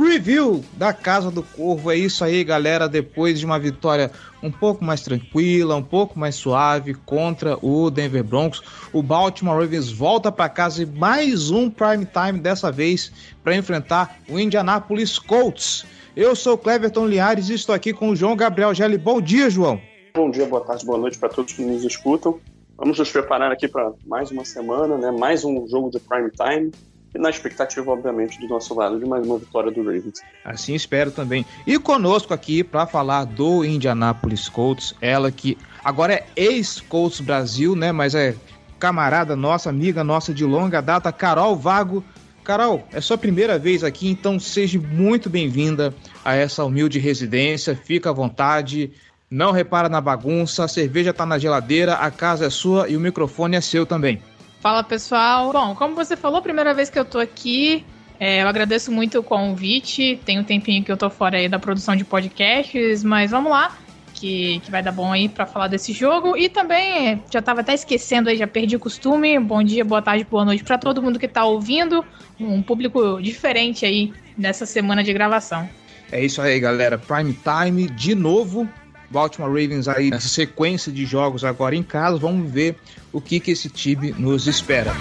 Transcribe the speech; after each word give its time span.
preview 0.00 0.64
da 0.78 0.94
Casa 0.94 1.30
do 1.30 1.42
Corvo. 1.42 1.90
É 1.90 1.96
isso 1.96 2.24
aí, 2.24 2.42
galera. 2.42 2.88
Depois 2.88 3.38
de 3.38 3.44
uma 3.44 3.58
vitória 3.58 4.10
um 4.42 4.50
pouco 4.50 4.82
mais 4.82 5.02
tranquila, 5.02 5.76
um 5.76 5.82
pouco 5.82 6.18
mais 6.18 6.36
suave 6.36 6.94
contra 6.94 7.58
o 7.60 7.90
Denver 7.90 8.24
Broncos, 8.24 8.62
o 8.94 9.02
Baltimore 9.02 9.60
Ravens 9.60 9.92
volta 9.92 10.32
para 10.32 10.48
casa 10.48 10.82
e 10.82 10.86
mais 10.86 11.50
um 11.50 11.68
prime 11.68 12.06
time 12.06 12.40
dessa 12.40 12.72
vez 12.72 13.12
para 13.44 13.54
enfrentar 13.54 14.18
o 14.26 14.40
Indianapolis 14.40 15.18
Colts. 15.18 15.84
Eu 16.16 16.34
sou 16.34 16.56
Cleverton 16.56 17.06
Liares 17.06 17.50
e 17.50 17.54
estou 17.54 17.74
aqui 17.74 17.92
com 17.92 18.08
o 18.08 18.16
João 18.16 18.34
Gabriel 18.34 18.72
Gelli. 18.72 18.96
Bom 18.96 19.20
dia, 19.20 19.50
João. 19.50 19.78
Bom 20.14 20.30
dia, 20.30 20.46
boa 20.46 20.64
tarde, 20.64 20.86
boa 20.86 20.98
noite 20.98 21.18
para 21.18 21.28
todos 21.28 21.52
que 21.52 21.60
nos 21.60 21.84
escutam. 21.84 22.40
Vamos 22.78 22.98
nos 22.98 23.10
preparar 23.10 23.52
aqui 23.52 23.68
para 23.68 23.92
mais 24.06 24.30
uma 24.30 24.46
semana, 24.46 24.96
né? 24.96 25.10
Mais 25.10 25.44
um 25.44 25.68
jogo 25.68 25.90
de 25.90 26.00
prime 26.00 26.30
time 26.30 26.70
na 27.14 27.30
expectativa, 27.30 27.90
obviamente, 27.90 28.38
do 28.40 28.48
nosso 28.48 28.74
lado 28.74 28.98
de 28.98 29.04
mais 29.04 29.26
uma 29.26 29.38
vitória 29.38 29.70
do 29.70 29.82
Ravens. 29.82 30.22
Assim 30.44 30.74
espero 30.74 31.10
também. 31.10 31.44
E 31.66 31.78
conosco 31.78 32.32
aqui 32.32 32.62
para 32.62 32.86
falar 32.86 33.24
do 33.24 33.64
Indianapolis 33.64 34.48
Colts, 34.48 34.94
ela 35.00 35.30
que 35.30 35.58
agora 35.84 36.14
é 36.14 36.26
ex-Colts 36.36 37.20
Brasil, 37.20 37.74
né? 37.74 37.90
Mas 37.92 38.14
é 38.14 38.34
camarada 38.78 39.34
nossa, 39.36 39.68
amiga 39.68 40.04
nossa 40.04 40.32
de 40.32 40.44
longa 40.44 40.80
data, 40.80 41.12
Carol 41.12 41.56
Vago. 41.56 42.04
Carol, 42.42 42.86
é 42.92 43.00
sua 43.00 43.18
primeira 43.18 43.58
vez 43.58 43.84
aqui, 43.84 44.08
então 44.08 44.40
seja 44.40 44.80
muito 44.80 45.28
bem-vinda 45.28 45.94
a 46.24 46.34
essa 46.34 46.64
humilde 46.64 46.98
residência. 46.98 47.76
Fica 47.76 48.10
à 48.10 48.12
vontade. 48.12 48.92
Não 49.30 49.52
repara 49.52 49.88
na 49.88 50.00
bagunça, 50.00 50.64
a 50.64 50.68
cerveja 50.68 51.12
tá 51.12 51.24
na 51.24 51.38
geladeira, 51.38 51.94
a 51.94 52.10
casa 52.10 52.46
é 52.46 52.50
sua 52.50 52.88
e 52.88 52.96
o 52.96 53.00
microfone 53.00 53.56
é 53.56 53.60
seu 53.60 53.86
também. 53.86 54.20
Fala 54.60 54.84
pessoal. 54.84 55.52
Bom, 55.52 55.74
como 55.74 55.94
você 55.94 56.16
falou, 56.16 56.42
primeira 56.42 56.74
vez 56.74 56.90
que 56.90 56.98
eu 56.98 57.04
tô 57.04 57.18
aqui, 57.18 57.84
é, 58.18 58.42
eu 58.42 58.48
agradeço 58.48 58.92
muito 58.92 59.18
o 59.18 59.22
convite. 59.22 60.20
Tem 60.24 60.38
um 60.38 60.44
tempinho 60.44 60.84
que 60.84 60.92
eu 60.92 60.98
tô 60.98 61.08
fora 61.08 61.38
aí 61.38 61.48
da 61.48 61.58
produção 61.58 61.96
de 61.96 62.04
podcasts, 62.04 63.02
mas 63.02 63.30
vamos 63.30 63.50
lá, 63.50 63.74
que, 64.12 64.60
que 64.60 64.70
vai 64.70 64.82
dar 64.82 64.92
bom 64.92 65.10
aí 65.10 65.30
para 65.30 65.46
falar 65.46 65.68
desse 65.68 65.94
jogo. 65.94 66.36
E 66.36 66.50
também, 66.50 67.22
já 67.32 67.40
tava 67.40 67.62
até 67.62 67.72
esquecendo 67.72 68.28
aí, 68.28 68.36
já 68.36 68.46
perdi 68.46 68.76
o 68.76 68.78
costume. 68.78 69.38
Bom 69.38 69.62
dia, 69.62 69.82
boa 69.82 70.02
tarde, 70.02 70.26
boa 70.30 70.44
noite 70.44 70.62
para 70.62 70.76
todo 70.76 71.02
mundo 71.02 71.18
que 71.18 71.26
tá 71.26 71.42
ouvindo. 71.46 72.04
Um 72.38 72.62
público 72.62 73.18
diferente 73.22 73.86
aí 73.86 74.12
nessa 74.36 74.66
semana 74.66 75.02
de 75.02 75.10
gravação. 75.14 75.66
É 76.12 76.22
isso 76.22 76.42
aí, 76.42 76.60
galera. 76.60 76.98
Prime 76.98 77.32
Time 77.32 77.88
de 77.88 78.14
novo. 78.14 78.68
Baltimore 79.10 79.50
Ravens 79.50 79.88
aí 79.88 80.10
nessa 80.10 80.28
sequência 80.28 80.92
de 80.92 81.04
jogos 81.04 81.44
agora 81.44 81.74
em 81.74 81.82
casa. 81.82 82.16
Vamos 82.16 82.50
ver 82.50 82.76
o 83.12 83.20
que, 83.20 83.40
que 83.40 83.50
esse 83.50 83.68
time 83.68 84.12
nos 84.12 84.46
espera. 84.46 84.94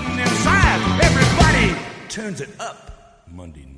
Monday 3.28 3.69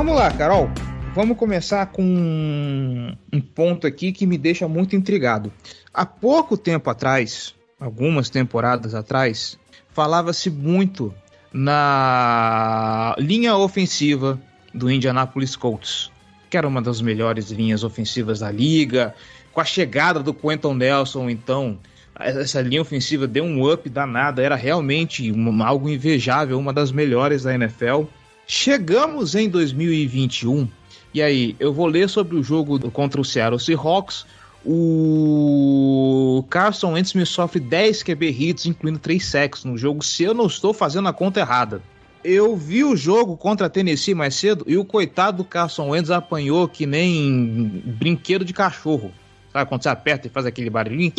Vamos 0.00 0.14
lá, 0.14 0.30
Carol. 0.32 0.70
Vamos 1.14 1.36
começar 1.36 1.84
com 1.84 2.02
um 2.02 3.40
ponto 3.54 3.86
aqui 3.86 4.12
que 4.12 4.26
me 4.26 4.38
deixa 4.38 4.66
muito 4.66 4.96
intrigado. 4.96 5.52
Há 5.92 6.06
pouco 6.06 6.56
tempo 6.56 6.88
atrás, 6.88 7.54
algumas 7.78 8.30
temporadas 8.30 8.94
atrás, 8.94 9.58
falava-se 9.90 10.48
muito 10.48 11.14
na 11.52 13.14
linha 13.18 13.54
ofensiva 13.54 14.40
do 14.72 14.90
Indianapolis 14.90 15.54
Colts, 15.54 16.10
que 16.48 16.56
era 16.56 16.66
uma 16.66 16.80
das 16.80 17.02
melhores 17.02 17.50
linhas 17.50 17.84
ofensivas 17.84 18.40
da 18.40 18.50
liga. 18.50 19.14
Com 19.52 19.60
a 19.60 19.66
chegada 19.66 20.20
do 20.20 20.32
Quentin 20.32 20.76
Nelson, 20.76 21.28
então, 21.28 21.78
essa 22.18 22.62
linha 22.62 22.80
ofensiva 22.80 23.26
deu 23.26 23.44
um 23.44 23.70
up 23.70 23.86
danado, 23.90 24.40
era 24.40 24.56
realmente 24.56 25.30
uma, 25.30 25.66
algo 25.66 25.90
invejável, 25.90 26.58
uma 26.58 26.72
das 26.72 26.90
melhores 26.90 27.42
da 27.42 27.54
NFL. 27.54 28.04
Chegamos 28.52 29.36
em 29.36 29.48
2021 29.48 30.68
e 31.14 31.22
aí 31.22 31.54
eu 31.60 31.72
vou 31.72 31.86
ler 31.86 32.08
sobre 32.08 32.36
o 32.36 32.42
jogo 32.42 32.90
contra 32.90 33.20
o 33.20 33.24
Seattle 33.24 33.60
Seahawks. 33.60 34.26
O 34.66 36.44
Carson 36.50 36.94
Wentz 36.94 37.14
me 37.14 37.24
sofre 37.24 37.60
10 37.60 38.02
QB 38.02 38.28
hits, 38.28 38.66
incluindo 38.66 38.98
3 38.98 39.24
sacks 39.24 39.62
no 39.62 39.78
jogo, 39.78 40.04
se 40.04 40.24
eu 40.24 40.34
não 40.34 40.48
estou 40.48 40.74
fazendo 40.74 41.08
a 41.08 41.12
conta 41.12 41.38
errada. 41.38 41.80
Eu 42.24 42.56
vi 42.56 42.82
o 42.82 42.96
jogo 42.96 43.36
contra 43.36 43.68
a 43.68 43.70
Tennessee 43.70 44.16
mais 44.16 44.34
cedo 44.34 44.64
e 44.66 44.76
o 44.76 44.84
coitado 44.84 45.36
do 45.36 45.44
Carson 45.44 45.90
Wentz 45.90 46.10
apanhou 46.10 46.66
que 46.66 46.86
nem 46.86 47.80
brinquedo 48.00 48.44
de 48.44 48.52
cachorro. 48.52 49.12
Sabe 49.52 49.68
quando 49.68 49.84
você 49.84 49.90
aperta 49.90 50.26
e 50.26 50.30
faz 50.30 50.44
aquele 50.44 50.70
barulhinho? 50.70 51.12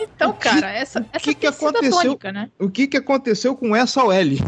Então, 0.00 0.32
cara, 0.32 0.70
essa, 0.70 1.04
essa 1.12 1.24
que 1.24 1.34
que 1.34 1.46
aconteceu, 1.48 1.90
tônica, 1.90 2.30
né? 2.30 2.50
O 2.56 2.70
que, 2.70 2.86
que 2.86 2.96
aconteceu 2.96 3.56
com 3.56 3.74
essa 3.74 4.04
OL? 4.04 4.38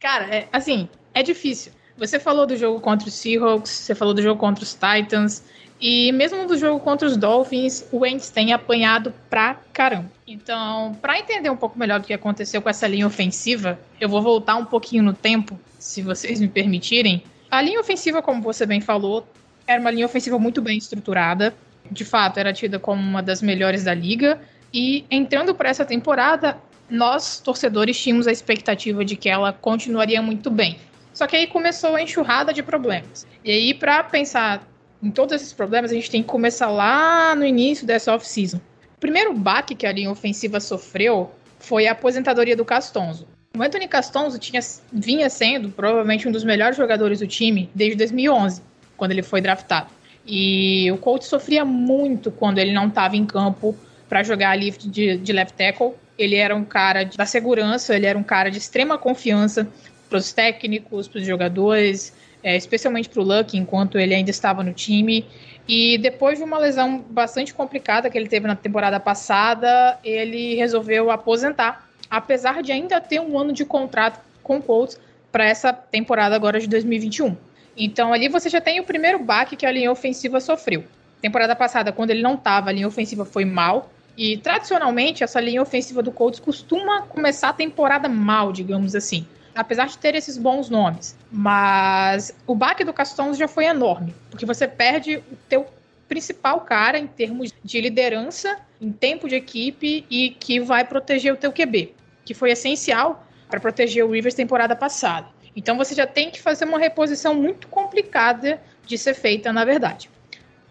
Cara, 0.00 0.24
é, 0.34 0.48
assim, 0.52 0.88
é 1.16 1.22
difícil. 1.22 1.72
Você 1.96 2.20
falou 2.20 2.46
do 2.46 2.54
jogo 2.58 2.78
contra 2.78 3.08
os 3.08 3.14
Seahawks, 3.14 3.70
você 3.70 3.94
falou 3.94 4.12
do 4.12 4.20
jogo 4.20 4.38
contra 4.38 4.62
os 4.62 4.74
Titans, 4.74 5.42
e 5.80 6.12
mesmo 6.12 6.46
do 6.46 6.58
jogo 6.58 6.78
contra 6.78 7.08
os 7.08 7.16
Dolphins, 7.16 7.86
o 7.90 8.00
Wentz 8.00 8.28
tem 8.28 8.52
apanhado 8.52 9.14
pra 9.30 9.58
caramba. 9.72 10.10
Então, 10.26 10.94
para 11.00 11.18
entender 11.18 11.48
um 11.48 11.56
pouco 11.56 11.78
melhor 11.78 12.00
do 12.00 12.06
que 12.06 12.12
aconteceu 12.12 12.60
com 12.60 12.68
essa 12.68 12.86
linha 12.86 13.06
ofensiva, 13.06 13.78
eu 13.98 14.10
vou 14.10 14.20
voltar 14.20 14.56
um 14.56 14.64
pouquinho 14.66 15.02
no 15.02 15.14
tempo, 15.14 15.58
se 15.78 16.02
vocês 16.02 16.38
me 16.38 16.48
permitirem. 16.48 17.22
A 17.50 17.62
linha 17.62 17.80
ofensiva, 17.80 18.20
como 18.20 18.42
você 18.42 18.66
bem 18.66 18.82
falou, 18.82 19.26
era 19.66 19.80
uma 19.80 19.90
linha 19.90 20.04
ofensiva 20.04 20.38
muito 20.38 20.60
bem 20.60 20.76
estruturada. 20.76 21.54
De 21.90 22.04
fato, 22.04 22.38
era 22.38 22.52
tida 22.52 22.78
como 22.78 23.00
uma 23.00 23.22
das 23.22 23.40
melhores 23.40 23.84
da 23.84 23.94
liga. 23.94 24.38
E 24.72 25.06
entrando 25.10 25.54
para 25.54 25.70
essa 25.70 25.84
temporada, 25.84 26.58
nós, 26.90 27.40
torcedores, 27.40 27.98
tínhamos 27.98 28.26
a 28.26 28.32
expectativa 28.32 29.02
de 29.02 29.16
que 29.16 29.30
ela 29.30 29.50
continuaria 29.52 30.20
muito 30.20 30.50
bem. 30.50 30.76
Só 31.16 31.26
que 31.26 31.34
aí 31.34 31.46
começou 31.46 31.96
a 31.96 32.02
enxurrada 32.02 32.52
de 32.52 32.62
problemas. 32.62 33.26
E 33.42 33.50
aí, 33.50 33.72
para 33.72 34.04
pensar 34.04 34.68
em 35.02 35.10
todos 35.10 35.34
esses 35.34 35.50
problemas, 35.50 35.90
a 35.90 35.94
gente 35.94 36.10
tem 36.10 36.22
que 36.22 36.28
começar 36.28 36.68
lá 36.68 37.34
no 37.34 37.42
início 37.42 37.86
dessa 37.86 38.14
off-season. 38.14 38.58
O 38.58 39.00
primeiro 39.00 39.32
baque 39.32 39.74
que 39.74 39.86
a 39.86 39.92
linha 39.92 40.10
ofensiva 40.10 40.60
sofreu 40.60 41.30
foi 41.58 41.86
a 41.86 41.92
aposentadoria 41.92 42.54
do 42.54 42.66
Castonzo. 42.66 43.26
O 43.56 43.62
Anthony 43.62 43.88
Castonzo 43.88 44.38
tinha, 44.38 44.60
vinha 44.92 45.30
sendo 45.30 45.70
provavelmente 45.70 46.28
um 46.28 46.30
dos 46.30 46.44
melhores 46.44 46.76
jogadores 46.76 47.20
do 47.20 47.26
time 47.26 47.70
desde 47.74 47.96
2011, 47.96 48.60
quando 48.94 49.12
ele 49.12 49.22
foi 49.22 49.40
draftado. 49.40 49.88
E 50.26 50.92
o 50.92 50.98
Colts 50.98 51.28
sofria 51.28 51.64
muito 51.64 52.30
quando 52.30 52.58
ele 52.58 52.74
não 52.74 52.88
estava 52.88 53.16
em 53.16 53.24
campo 53.24 53.74
para 54.06 54.22
jogar 54.22 54.50
ali 54.50 54.70
de, 54.70 55.16
de 55.16 55.32
left 55.32 55.56
tackle. 55.56 55.94
Ele 56.18 56.36
era 56.36 56.54
um 56.54 56.64
cara 56.64 57.06
da 57.06 57.24
segurança, 57.24 57.96
ele 57.96 58.04
era 58.04 58.18
um 58.18 58.22
cara 58.22 58.50
de 58.50 58.58
extrema 58.58 58.98
confiança 58.98 59.66
para 60.08 60.18
os 60.18 60.32
técnicos, 60.32 61.08
para 61.08 61.18
os 61.18 61.26
jogadores, 61.26 62.14
é, 62.42 62.56
especialmente 62.56 63.08
para 63.08 63.20
o 63.20 63.24
Luck, 63.24 63.56
enquanto 63.56 63.98
ele 63.98 64.14
ainda 64.14 64.30
estava 64.30 64.62
no 64.62 64.72
time. 64.72 65.26
E 65.68 65.98
depois 65.98 66.38
de 66.38 66.44
uma 66.44 66.58
lesão 66.58 67.04
bastante 67.10 67.52
complicada 67.52 68.08
que 68.08 68.16
ele 68.16 68.28
teve 68.28 68.46
na 68.46 68.54
temporada 68.54 69.00
passada, 69.00 69.98
ele 70.04 70.54
resolveu 70.54 71.10
aposentar, 71.10 71.88
apesar 72.08 72.62
de 72.62 72.70
ainda 72.70 73.00
ter 73.00 73.20
um 73.20 73.36
ano 73.36 73.52
de 73.52 73.64
contrato 73.64 74.20
com 74.44 74.58
o 74.58 74.62
Colts 74.62 74.98
para 75.32 75.44
essa 75.44 75.72
temporada 75.72 76.36
agora 76.36 76.60
de 76.60 76.68
2021. 76.68 77.36
Então 77.76 78.12
ali 78.12 78.28
você 78.28 78.48
já 78.48 78.60
tem 78.60 78.78
o 78.78 78.84
primeiro 78.84 79.18
baque 79.18 79.56
que 79.56 79.66
a 79.66 79.72
linha 79.72 79.90
ofensiva 79.90 80.40
sofreu. 80.40 80.84
Temporada 81.20 81.56
passada, 81.56 81.90
quando 81.90 82.10
ele 82.10 82.22
não 82.22 82.34
estava, 82.34 82.70
a 82.70 82.72
linha 82.72 82.86
ofensiva 82.86 83.24
foi 83.24 83.44
mal. 83.44 83.90
E 84.16 84.36
tradicionalmente, 84.36 85.24
essa 85.24 85.40
linha 85.40 85.60
ofensiva 85.60 86.00
do 86.00 86.12
Colts 86.12 86.38
costuma 86.38 87.02
começar 87.02 87.48
a 87.48 87.52
temporada 87.52 88.08
mal, 88.08 88.52
digamos 88.52 88.94
assim 88.94 89.26
apesar 89.56 89.88
de 89.88 89.98
ter 89.98 90.14
esses 90.14 90.36
bons 90.36 90.68
nomes. 90.68 91.16
Mas 91.32 92.32
o 92.46 92.54
baque 92.54 92.84
do 92.84 92.92
Castons 92.92 93.38
já 93.38 93.48
foi 93.48 93.64
enorme, 93.64 94.14
porque 94.30 94.46
você 94.46 94.68
perde 94.68 95.16
o 95.16 95.36
teu 95.48 95.66
principal 96.06 96.60
cara 96.60 96.98
em 96.98 97.06
termos 97.06 97.52
de 97.64 97.80
liderança, 97.80 98.58
em 98.80 98.92
tempo 98.92 99.28
de 99.28 99.34
equipe 99.34 100.04
e 100.08 100.30
que 100.30 100.60
vai 100.60 100.84
proteger 100.84 101.32
o 101.32 101.36
teu 101.36 101.52
QB, 101.52 101.94
que 102.24 102.34
foi 102.34 102.52
essencial 102.52 103.26
para 103.48 103.58
proteger 103.58 104.04
o 104.04 104.10
Rivers 104.10 104.34
temporada 104.34 104.76
passada. 104.76 105.28
Então 105.56 105.76
você 105.76 105.94
já 105.94 106.06
tem 106.06 106.30
que 106.30 106.40
fazer 106.40 106.66
uma 106.66 106.78
reposição 106.78 107.34
muito 107.34 107.66
complicada 107.68 108.60
de 108.84 108.98
ser 108.98 109.14
feita, 109.14 109.52
na 109.52 109.64
verdade. 109.64 110.10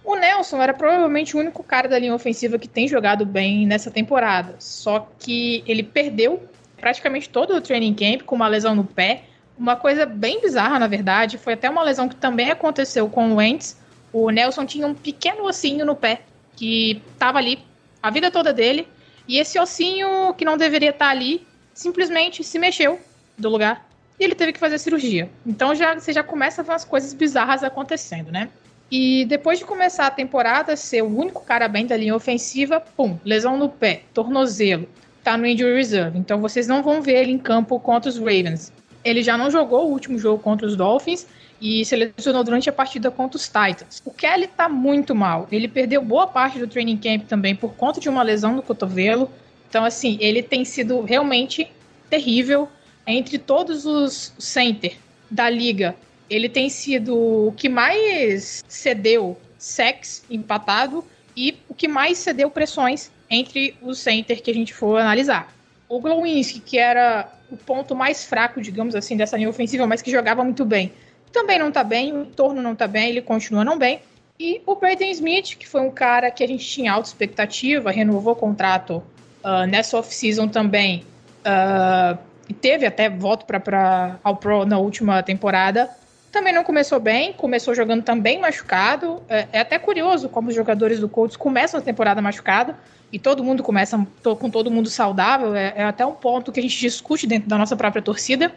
O 0.03 0.15
Nelson 0.15 0.61
era 0.61 0.73
provavelmente 0.73 1.35
o 1.35 1.39
único 1.39 1.63
cara 1.63 1.89
da 1.89 1.97
linha 1.97 2.13
ofensiva 2.13 2.59
que 2.59 2.67
tem 2.67 2.87
jogado 2.87 3.25
bem 3.25 3.65
nessa 3.65 3.89
temporada. 3.89 4.55
Só 4.59 5.09
que 5.17 5.63
ele 5.65 5.81
perdeu 5.81 6.47
praticamente 6.77 7.29
todo 7.29 7.55
o 7.55 7.61
training 7.61 7.93
camp 7.93 8.23
com 8.23 8.35
uma 8.35 8.47
lesão 8.47 8.75
no 8.75 8.83
pé. 8.83 9.23
Uma 9.57 9.75
coisa 9.75 10.05
bem 10.05 10.41
bizarra, 10.41 10.79
na 10.79 10.87
verdade, 10.87 11.37
foi 11.37 11.53
até 11.53 11.69
uma 11.69 11.83
lesão 11.83 12.09
que 12.09 12.15
também 12.15 12.51
aconteceu 12.51 13.09
com 13.09 13.31
o 13.31 13.35
Wentz. 13.35 13.77
O 14.11 14.29
Nelson 14.29 14.65
tinha 14.65 14.87
um 14.87 14.93
pequeno 14.93 15.45
ossinho 15.45 15.85
no 15.85 15.95
pé 15.95 16.21
que 16.55 17.01
estava 17.13 17.37
ali 17.37 17.59
a 18.01 18.09
vida 18.09 18.29
toda 18.29 18.53
dele. 18.53 18.87
E 19.27 19.37
esse 19.37 19.59
ossinho 19.59 20.33
que 20.33 20.45
não 20.45 20.57
deveria 20.57 20.91
estar 20.91 21.09
ali 21.09 21.45
simplesmente 21.73 22.43
se 22.43 22.59
mexeu 22.59 22.99
do 23.37 23.49
lugar 23.49 23.85
e 24.19 24.23
ele 24.23 24.35
teve 24.35 24.53
que 24.53 24.59
fazer 24.59 24.77
cirurgia. 24.77 25.29
Então 25.45 25.75
já 25.75 25.93
você 25.93 26.13
já 26.13 26.23
começa 26.23 26.61
a 26.61 26.63
ver 26.63 26.71
umas 26.71 26.85
coisas 26.85 27.13
bizarras 27.13 27.63
acontecendo, 27.63 28.31
né? 28.31 28.49
E 28.89 29.25
depois 29.25 29.59
de 29.59 29.65
começar 29.65 30.05
a 30.05 30.11
temporada, 30.11 30.75
ser 30.75 31.01
o 31.01 31.17
único 31.17 31.43
cara 31.43 31.67
bem 31.67 31.85
da 31.85 31.97
linha 31.97 32.15
ofensiva, 32.15 32.79
pum, 32.79 33.17
lesão 33.25 33.57
no 33.57 33.67
pé, 33.67 34.03
tornozelo, 34.13 34.87
tá 35.31 35.37
no 35.37 35.45
injury 35.45 35.75
reserve. 35.75 36.17
Então 36.17 36.39
vocês 36.39 36.67
não 36.67 36.81
vão 36.81 37.01
ver 37.01 37.23
ele 37.23 37.31
em 37.31 37.37
campo 37.37 37.79
contra 37.79 38.09
os 38.09 38.17
Ravens. 38.17 38.71
Ele 39.03 39.21
já 39.21 39.37
não 39.37 39.51
jogou 39.51 39.87
o 39.87 39.91
último 39.91 40.17
jogo 40.17 40.41
contra 40.41 40.65
os 40.65 40.75
Dolphins 40.75 41.27
e 41.61 41.83
se 41.85 41.95
lesionou 41.95 42.43
durante 42.43 42.69
a 42.69 42.73
partida 42.73 43.11
contra 43.11 43.37
os 43.37 43.45
Titans. 43.45 44.01
O 44.05 44.11
Kelly 44.11 44.47
tá 44.47 44.69
muito 44.69 45.13
mal. 45.13 45.47
Ele 45.51 45.67
perdeu 45.67 46.01
boa 46.01 46.27
parte 46.27 46.57
do 46.57 46.67
training 46.67 46.97
camp 46.97 47.27
também 47.27 47.55
por 47.55 47.73
conta 47.75 47.99
de 47.99 48.07
uma 48.09 48.23
lesão 48.23 48.55
no 48.55 48.61
cotovelo. 48.61 49.29
Então, 49.69 49.83
assim, 49.83 50.17
ele 50.21 50.41
tem 50.41 50.63
sido 50.63 51.01
realmente 51.01 51.69
terrível 52.09 52.69
entre 53.05 53.37
todos 53.37 53.85
os 53.85 54.33
center 54.39 54.95
da 55.29 55.49
liga 55.49 55.95
ele 56.29 56.49
tem 56.49 56.69
sido 56.69 57.15
o 57.47 57.51
que 57.51 57.69
mais 57.69 58.63
cedeu 58.67 59.37
sex 59.57 60.23
empatado 60.29 61.03
e 61.35 61.57
o 61.67 61.73
que 61.73 61.87
mais 61.87 62.17
cedeu 62.17 62.49
pressões 62.49 63.11
entre 63.29 63.75
os 63.81 63.99
center 63.99 64.41
que 64.41 64.51
a 64.51 64.53
gente 64.53 64.73
for 64.73 64.99
analisar. 64.99 65.53
O 65.87 65.99
Glowinski, 65.99 66.59
que 66.59 66.77
era 66.77 67.29
o 67.49 67.57
ponto 67.57 67.95
mais 67.95 68.25
fraco, 68.25 68.59
digamos 68.61 68.95
assim, 68.95 69.15
dessa 69.15 69.37
linha 69.37 69.49
ofensiva, 69.49 69.85
mas 69.85 70.01
que 70.01 70.11
jogava 70.11 70.43
muito 70.43 70.65
bem, 70.65 70.91
também 71.31 71.59
não 71.59 71.71
tá 71.71 71.83
bem, 71.83 72.13
o 72.13 72.21
entorno 72.23 72.61
não 72.61 72.75
tá 72.75 72.87
bem, 72.87 73.09
ele 73.09 73.21
continua 73.21 73.63
não 73.63 73.77
bem. 73.77 73.99
E 74.39 74.61
o 74.65 74.75
Braden 74.75 75.11
Smith, 75.11 75.57
que 75.57 75.67
foi 75.67 75.81
um 75.81 75.91
cara 75.91 76.31
que 76.31 76.43
a 76.43 76.47
gente 76.47 76.65
tinha 76.65 76.91
alta 76.91 77.07
expectativa, 77.07 77.91
renovou 77.91 78.33
o 78.33 78.35
contrato 78.35 79.03
uh, 79.43 79.65
nessa 79.67 79.97
off-season 79.97 80.47
também, 80.47 81.05
uh, 81.45 82.17
e 82.47 82.53
teve 82.53 82.85
até 82.85 83.09
voto 83.09 83.45
para 83.45 84.19
ao 84.23 84.35
Pro 84.35 84.65
na 84.65 84.77
última 84.77 85.21
temporada, 85.23 85.89
também 86.35 86.53
não 86.53 86.65
começou 86.65 86.99
bem, 86.99 87.31
começou 87.31 87.73
jogando 87.73 88.03
também 88.03 88.39
machucado. 88.39 89.23
É, 89.29 89.47
é, 89.53 89.59
até 89.61 89.79
curioso 89.79 90.27
como 90.27 90.49
os 90.49 90.55
jogadores 90.55 90.99
do 90.99 91.07
Colts 91.07 91.37
começam 91.37 91.79
a 91.79 91.83
temporada 91.83 92.21
machucado 92.21 92.75
e 93.11 93.19
todo 93.19 93.43
mundo 93.43 93.63
começa 93.63 94.05
com 94.23 94.49
todo 94.49 94.71
mundo 94.71 94.89
saudável. 94.89 95.55
É, 95.55 95.73
é, 95.75 95.83
até 95.83 96.05
um 96.05 96.13
ponto 96.13 96.51
que 96.51 96.59
a 96.59 96.63
gente 96.63 96.79
discute 96.79 97.27
dentro 97.27 97.47
da 97.47 97.57
nossa 97.57 97.75
própria 97.75 98.01
torcida. 98.01 98.53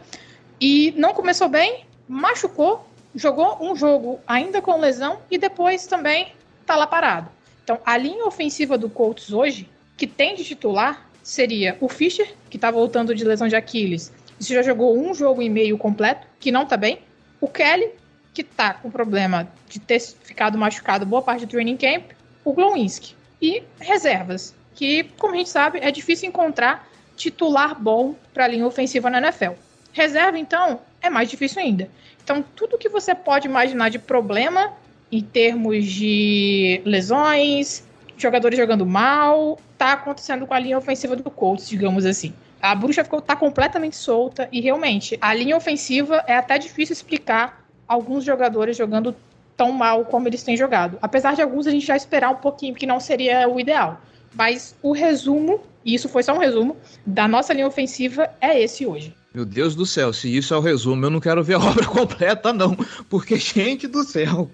E 0.59 0.93
não 0.97 1.13
começou 1.13 1.47
bem, 1.47 1.85
machucou, 2.07 2.85
jogou 3.15 3.57
um 3.61 3.75
jogo 3.75 4.19
ainda 4.27 4.61
com 4.61 4.79
lesão 4.79 5.19
e 5.31 5.37
depois 5.37 5.87
também 5.87 6.33
tá 6.65 6.75
lá 6.75 6.85
parado. 6.85 7.29
Então, 7.63 7.79
a 7.85 7.95
linha 7.97 8.25
ofensiva 8.25 8.77
do 8.77 8.89
Colts 8.89 9.31
hoje, 9.31 9.69
que 9.95 10.07
tem 10.07 10.35
de 10.35 10.43
titular, 10.43 11.07
seria 11.23 11.77
o 11.79 11.87
Fischer, 11.87 12.33
que 12.49 12.57
tá 12.57 12.71
voltando 12.71 13.13
de 13.13 13.23
lesão 13.23 13.47
de 13.47 13.55
Aquiles. 13.55 14.11
Isso 14.39 14.53
já 14.53 14.63
jogou 14.63 14.97
um 14.97 15.13
jogo 15.13 15.41
e 15.41 15.49
meio 15.49 15.77
completo, 15.77 16.25
que 16.39 16.51
não 16.51 16.65
tá 16.65 16.75
bem. 16.75 16.99
O 17.39 17.47
Kelly, 17.47 17.91
que 18.33 18.43
tá 18.43 18.73
com 18.73 18.89
problema 18.89 19.47
de 19.67 19.79
ter 19.79 19.99
ficado 19.99 20.57
machucado 20.57 21.05
boa 21.05 21.21
parte 21.21 21.45
do 21.45 21.49
training 21.49 21.77
camp. 21.77 22.11
O 22.43 22.53
Glowinski. 22.53 23.18
E 23.41 23.63
reservas, 23.79 24.53
que, 24.75 25.03
como 25.17 25.33
a 25.33 25.37
gente 25.37 25.49
sabe, 25.49 25.79
é 25.79 25.91
difícil 25.91 26.27
encontrar 26.27 26.87
titular 27.15 27.79
bom 27.79 28.15
para 28.33 28.45
a 28.45 28.47
linha 28.47 28.65
ofensiva 28.65 29.09
na 29.09 29.19
NFL. 29.19 29.53
Reserva, 29.91 30.37
então, 30.37 30.81
é 31.01 31.09
mais 31.09 31.29
difícil 31.29 31.61
ainda. 31.61 31.89
Então, 32.23 32.43
tudo 32.55 32.77
que 32.77 32.89
você 32.89 33.15
pode 33.15 33.47
imaginar 33.47 33.89
de 33.89 33.99
problema 33.99 34.73
em 35.11 35.21
termos 35.21 35.85
de 35.85 36.81
lesões, 36.85 37.83
jogadores 38.17 38.57
jogando 38.57 38.85
mal, 38.85 39.59
tá 39.77 39.93
acontecendo 39.93 40.45
com 40.45 40.53
a 40.53 40.59
linha 40.59 40.77
ofensiva 40.77 41.15
do 41.15 41.23
Colts, 41.29 41.67
digamos 41.67 42.05
assim. 42.05 42.33
A 42.61 42.75
bruxa 42.75 43.03
ficou 43.03 43.21
tá 43.21 43.35
completamente 43.35 43.95
solta 43.95 44.49
e 44.51 44.59
realmente 44.59 45.17
a 45.21 45.33
linha 45.33 45.55
ofensiva 45.55 46.23
é 46.27 46.35
até 46.35 46.57
difícil 46.57 46.93
explicar 46.93 47.65
alguns 47.87 48.23
jogadores 48.23 48.77
jogando 48.77 49.15
tão 49.59 49.73
mal 49.73 50.05
como 50.05 50.25
eles 50.25 50.41
têm 50.41 50.55
jogado. 50.55 50.97
Apesar 51.01 51.35
de 51.35 51.41
alguns 51.41 51.67
a 51.67 51.71
gente 51.71 51.85
já 51.85 51.97
esperar 51.97 52.29
um 52.29 52.37
pouquinho, 52.37 52.73
que 52.73 52.85
não 52.85 52.97
seria 52.97 53.45
o 53.49 53.59
ideal. 53.59 53.99
Mas 54.33 54.73
o 54.81 54.93
resumo, 54.93 55.59
e 55.83 55.93
isso 55.93 56.07
foi 56.07 56.23
só 56.23 56.33
um 56.33 56.37
resumo, 56.37 56.77
da 57.05 57.27
nossa 57.27 57.51
linha 57.51 57.67
ofensiva 57.67 58.29
é 58.39 58.57
esse 58.57 58.85
hoje. 58.85 59.13
Meu 59.33 59.43
Deus 59.43 59.75
do 59.75 59.85
céu, 59.85 60.13
se 60.13 60.33
isso 60.33 60.53
é 60.53 60.57
o 60.57 60.61
resumo, 60.61 61.05
eu 61.05 61.09
não 61.09 61.19
quero 61.19 61.43
ver 61.43 61.55
a 61.55 61.59
obra 61.59 61.85
completa, 61.85 62.53
não. 62.53 62.73
Porque, 63.09 63.35
gente 63.35 63.85
do 63.85 64.03
céu, 64.05 64.49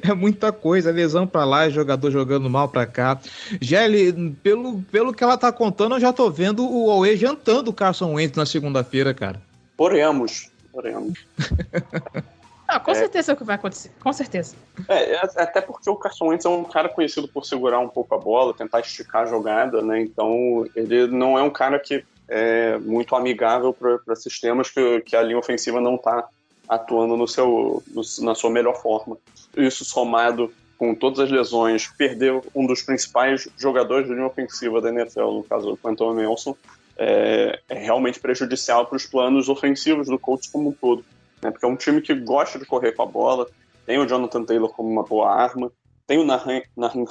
é 0.00 0.14
muita 0.14 0.52
coisa. 0.52 0.92
Lesão 0.92 1.26
pra 1.26 1.44
lá, 1.44 1.68
jogador 1.68 2.12
jogando 2.12 2.48
mal 2.48 2.68
pra 2.68 2.86
cá. 2.86 3.18
Gelli, 3.60 4.36
pelo, 4.40 4.82
pelo 4.82 5.12
que 5.12 5.24
ela 5.24 5.36
tá 5.36 5.50
contando, 5.50 5.96
eu 5.96 6.00
já 6.00 6.12
tô 6.12 6.30
vendo 6.30 6.64
o 6.64 6.86
Owe 6.86 7.16
jantando 7.16 7.72
o 7.72 7.74
Carson 7.74 8.12
Wentz 8.12 8.36
na 8.36 8.46
segunda-feira, 8.46 9.12
cara. 9.12 9.42
Poremos, 9.76 10.48
poremos. 10.72 11.18
Ah, 12.66 12.80
com 12.80 12.92
é. 12.92 12.94
certeza 12.94 13.32
é 13.32 13.34
o 13.34 13.36
que 13.36 13.44
vai 13.44 13.56
acontecer, 13.56 13.92
com 14.02 14.12
certeza. 14.12 14.56
É, 14.88 15.12
é, 15.12 15.20
até 15.36 15.60
porque 15.60 15.88
o 15.88 15.96
Carson 15.96 16.28
Wentz 16.28 16.44
é 16.44 16.48
um 16.48 16.64
cara 16.64 16.88
conhecido 16.88 17.28
por 17.28 17.44
segurar 17.44 17.78
um 17.78 17.88
pouco 17.88 18.14
a 18.14 18.18
bola, 18.18 18.54
tentar 18.54 18.80
esticar 18.80 19.22
a 19.22 19.26
jogada, 19.26 19.82
né? 19.82 20.00
Então, 20.00 20.66
ele 20.74 21.06
não 21.06 21.38
é 21.38 21.42
um 21.42 21.50
cara 21.50 21.78
que 21.78 22.04
é, 22.28 22.78
muito 22.78 23.14
amigável 23.14 23.72
para 23.72 24.16
sistemas 24.16 24.70
que, 24.70 25.00
que 25.02 25.14
a 25.14 25.22
linha 25.22 25.38
ofensiva 25.38 25.80
não 25.80 25.96
está 25.96 26.26
atuando 26.68 27.16
no 27.16 27.28
seu, 27.28 27.82
no, 27.88 28.02
na 28.24 28.34
sua 28.34 28.50
melhor 28.50 28.80
forma. 28.80 29.18
Isso 29.56 29.84
somado 29.84 30.52
com 30.78 30.94
todas 30.94 31.20
as 31.20 31.30
lesões, 31.30 31.86
perder 31.86 32.40
um 32.54 32.66
dos 32.66 32.82
principais 32.82 33.48
jogadores 33.56 34.08
da 34.08 34.14
linha 34.14 34.26
ofensiva 34.26 34.80
da 34.80 34.88
NFL, 34.88 35.30
no 35.30 35.44
caso 35.44 35.72
o 35.72 35.76
Quentin 35.76 36.14
Nelson, 36.14 36.56
é, 36.96 37.60
é 37.68 37.78
realmente 37.78 38.20
prejudicial 38.20 38.86
para 38.86 38.96
os 38.96 39.06
planos 39.06 39.48
ofensivos 39.48 40.08
do 40.08 40.18
Colts 40.18 40.48
como 40.48 40.70
um 40.70 40.72
todo. 40.72 41.04
Né? 41.44 41.50
Porque 41.50 41.66
é 41.66 41.68
um 41.68 41.76
time 41.76 42.00
que 42.00 42.14
gosta 42.14 42.58
de 42.58 42.64
correr 42.64 42.92
com 42.92 43.02
a 43.02 43.06
bola, 43.06 43.46
tem 43.84 43.98
o 43.98 44.06
Jonathan 44.06 44.44
Taylor 44.44 44.70
como 44.70 44.88
uma 44.88 45.02
boa 45.02 45.30
arma, 45.30 45.70
tem 46.06 46.18
o 46.18 46.24
Nahin 46.24 46.62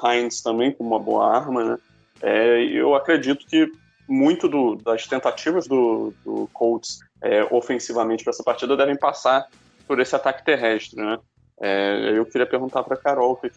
Hines 0.04 0.42
também 0.42 0.72
como 0.72 0.90
uma 0.90 1.00
boa 1.00 1.36
arma, 1.36 1.64
né? 1.64 1.78
É, 2.22 2.64
eu 2.64 2.96
acredito 2.96 3.46
que 3.46 3.72
muito 4.08 4.48
do, 4.48 4.76
das 4.76 5.06
tentativas 5.08 5.68
do, 5.68 6.14
do 6.26 6.50
Colts 6.52 7.00
é, 7.22 7.44
ofensivamente 7.52 8.24
para 8.24 8.32
essa 8.32 8.44
partida 8.44 8.76
devem 8.76 8.98
passar 8.98 9.48
por 9.88 10.00
esse 10.00 10.16
ataque 10.16 10.44
terrestre, 10.44 11.00
né? 11.00 11.20
É, 11.62 12.18
eu 12.18 12.26
queria 12.26 12.48
perguntar 12.48 12.84
para 12.84 12.98
Carol 12.98 13.36
que, 13.36 13.50